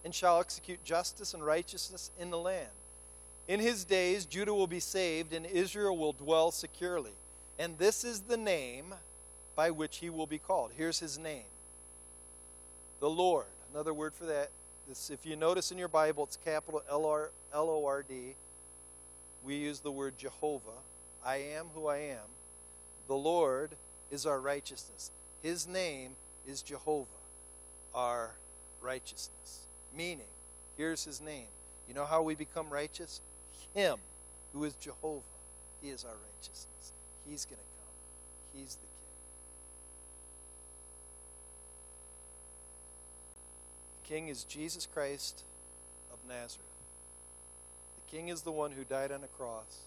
and 0.08 0.16
shall 0.16 0.39
execute 0.39 0.82
justice 0.86 1.34
and 1.34 1.45
righteousness 1.45 2.12
in 2.18 2.30
the 2.30 2.38
land. 2.38 2.70
In 3.49 3.60
his 3.60 3.84
days, 3.84 4.26
Judah 4.26 4.53
will 4.53 4.66
be 4.66 4.80
saved, 4.80 5.34
and 5.34 5.45
Israel 5.45 5.97
will 5.97 6.14
dwell 6.14 6.49
securely. 6.49 7.12
And 7.60 7.78
this 7.78 8.05
is 8.05 8.22
the 8.22 8.38
name 8.38 8.95
by 9.53 9.70
which 9.70 9.97
he 9.97 10.10
will 10.10 10.26
be 10.26 10.38
called. 10.38 10.72
Here's 10.78 11.01
his 11.01 11.20
name 11.20 11.43
the 13.01 13.10
Lord 13.10 13.47
Another 13.74 13.93
word 13.93 14.14
for 14.14 14.24
that, 14.28 14.49
this, 14.88 15.10
if 15.10 15.26
you 15.26 15.36
notice 15.36 15.74
in 15.74 15.78
your 15.78 15.89
Bible, 15.89 16.24
it's 16.24 16.38
capital 16.38 16.82
L 16.89 17.05
O 17.53 17.86
R 17.86 18.05
D. 18.08 18.36
We 19.43 19.55
use 19.55 19.82
the 19.82 19.91
word 19.91 20.18
Jehovah. 20.18 20.80
I 21.26 21.36
am 21.58 21.66
who 21.76 21.88
I 21.88 21.97
am. 21.97 22.30
The 23.10 23.16
Lord 23.16 23.72
is 24.10 24.26
our 24.26 24.39
righteousness. 24.39 25.12
His 25.43 25.68
name 25.68 26.12
is 26.47 26.62
Jehovah, 26.62 27.08
our 27.93 28.36
righteousness. 28.82 29.66
Meaning, 29.97 30.27
here's 30.77 31.03
his 31.03 31.19
name. 31.19 31.47
You 31.87 31.95
know 31.95 32.05
how 32.05 32.21
we 32.21 32.35
become 32.35 32.69
righteous? 32.69 33.21
Him, 33.73 33.97
who 34.53 34.63
is 34.63 34.75
Jehovah. 34.75 35.23
He 35.81 35.89
is 35.89 36.03
our 36.03 36.11
righteousness. 36.11 36.91
He's 37.27 37.45
going 37.45 37.57
to 37.57 37.63
come. 37.63 38.61
He's 38.61 38.75
the 38.75 38.81
king 38.81 38.87
The 44.03 44.13
King 44.13 44.27
is 44.29 44.43
Jesus 44.43 44.87
Christ 44.91 45.43
of 46.13 46.19
Nazareth. 46.29 46.63
The 48.05 48.15
king 48.15 48.29
is 48.29 48.43
the 48.43 48.51
one 48.51 48.71
who 48.71 48.83
died 48.83 49.11
on 49.11 49.23
a 49.23 49.27
cross 49.27 49.79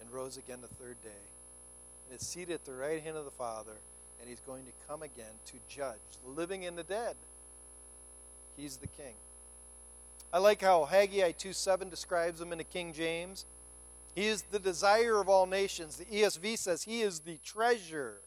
and 0.00 0.12
rose 0.12 0.36
again 0.36 0.58
the 0.60 0.68
third 0.68 1.02
day 1.02 1.10
and 2.08 2.20
is 2.20 2.26
seated 2.26 2.54
at 2.54 2.64
the 2.64 2.72
right 2.72 3.02
hand 3.02 3.16
of 3.16 3.24
the 3.24 3.30
Father, 3.30 3.72
and 4.20 4.28
he's 4.28 4.40
going 4.46 4.64
to 4.64 4.72
come 4.86 5.02
again 5.02 5.34
to 5.46 5.54
judge 5.68 5.96
the 6.24 6.30
living 6.30 6.64
and 6.64 6.78
the 6.78 6.84
dead. 6.84 7.16
He's 8.56 8.76
the 8.76 8.86
king. 8.86 9.14
I 10.32 10.38
like 10.38 10.62
how 10.62 10.84
Haggai 10.84 11.32
2 11.32 11.52
7 11.52 11.88
describes 11.88 12.40
him 12.40 12.52
in 12.52 12.58
the 12.58 12.64
King 12.64 12.92
James. 12.92 13.44
He 14.14 14.26
is 14.26 14.42
the 14.42 14.58
desire 14.58 15.20
of 15.20 15.28
all 15.28 15.46
nations. 15.46 15.96
The 15.96 16.04
ESV 16.04 16.58
says 16.58 16.82
he 16.82 17.02
is 17.02 17.20
the 17.20 17.38
treasure. 17.44 18.18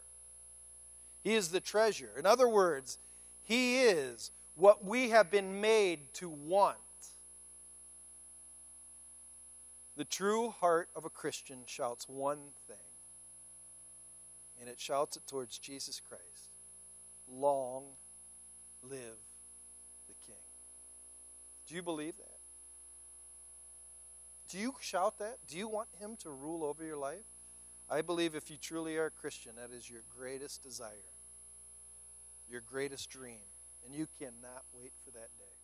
He 1.22 1.34
is 1.34 1.48
the 1.48 1.60
treasure. 1.60 2.10
In 2.18 2.26
other 2.26 2.48
words, 2.48 2.98
he 3.42 3.82
is 3.82 4.30
what 4.56 4.84
we 4.84 5.10
have 5.10 5.30
been 5.30 5.60
made 5.60 6.12
to 6.14 6.28
want. 6.28 6.76
The 9.96 10.04
true 10.04 10.50
heart 10.50 10.88
of 10.94 11.04
a 11.04 11.10
Christian 11.10 11.60
shouts 11.66 12.08
one 12.08 12.38
thing, 12.66 12.76
and 14.60 14.68
it 14.68 14.78
shouts 14.78 15.16
it 15.16 15.26
towards 15.26 15.58
Jesus 15.58 16.00
Christ 16.06 16.50
Long 17.28 17.84
live. 18.82 19.25
Do 21.66 21.74
you 21.74 21.82
believe 21.82 22.16
that? 22.18 22.38
Do 24.48 24.58
you 24.58 24.74
shout 24.80 25.18
that? 25.18 25.38
Do 25.48 25.56
you 25.58 25.68
want 25.68 25.88
Him 25.98 26.16
to 26.20 26.30
rule 26.30 26.62
over 26.62 26.84
your 26.84 26.96
life? 26.96 27.24
I 27.90 28.02
believe 28.02 28.34
if 28.34 28.50
you 28.50 28.56
truly 28.56 28.96
are 28.96 29.06
a 29.06 29.10
Christian, 29.10 29.52
that 29.56 29.74
is 29.76 29.88
your 29.88 30.02
greatest 30.16 30.62
desire, 30.62 31.12
your 32.48 32.60
greatest 32.60 33.10
dream. 33.10 33.40
And 33.84 33.94
you 33.94 34.08
cannot 34.18 34.64
wait 34.72 34.92
for 35.04 35.12
that 35.12 35.30
day. 35.38 35.55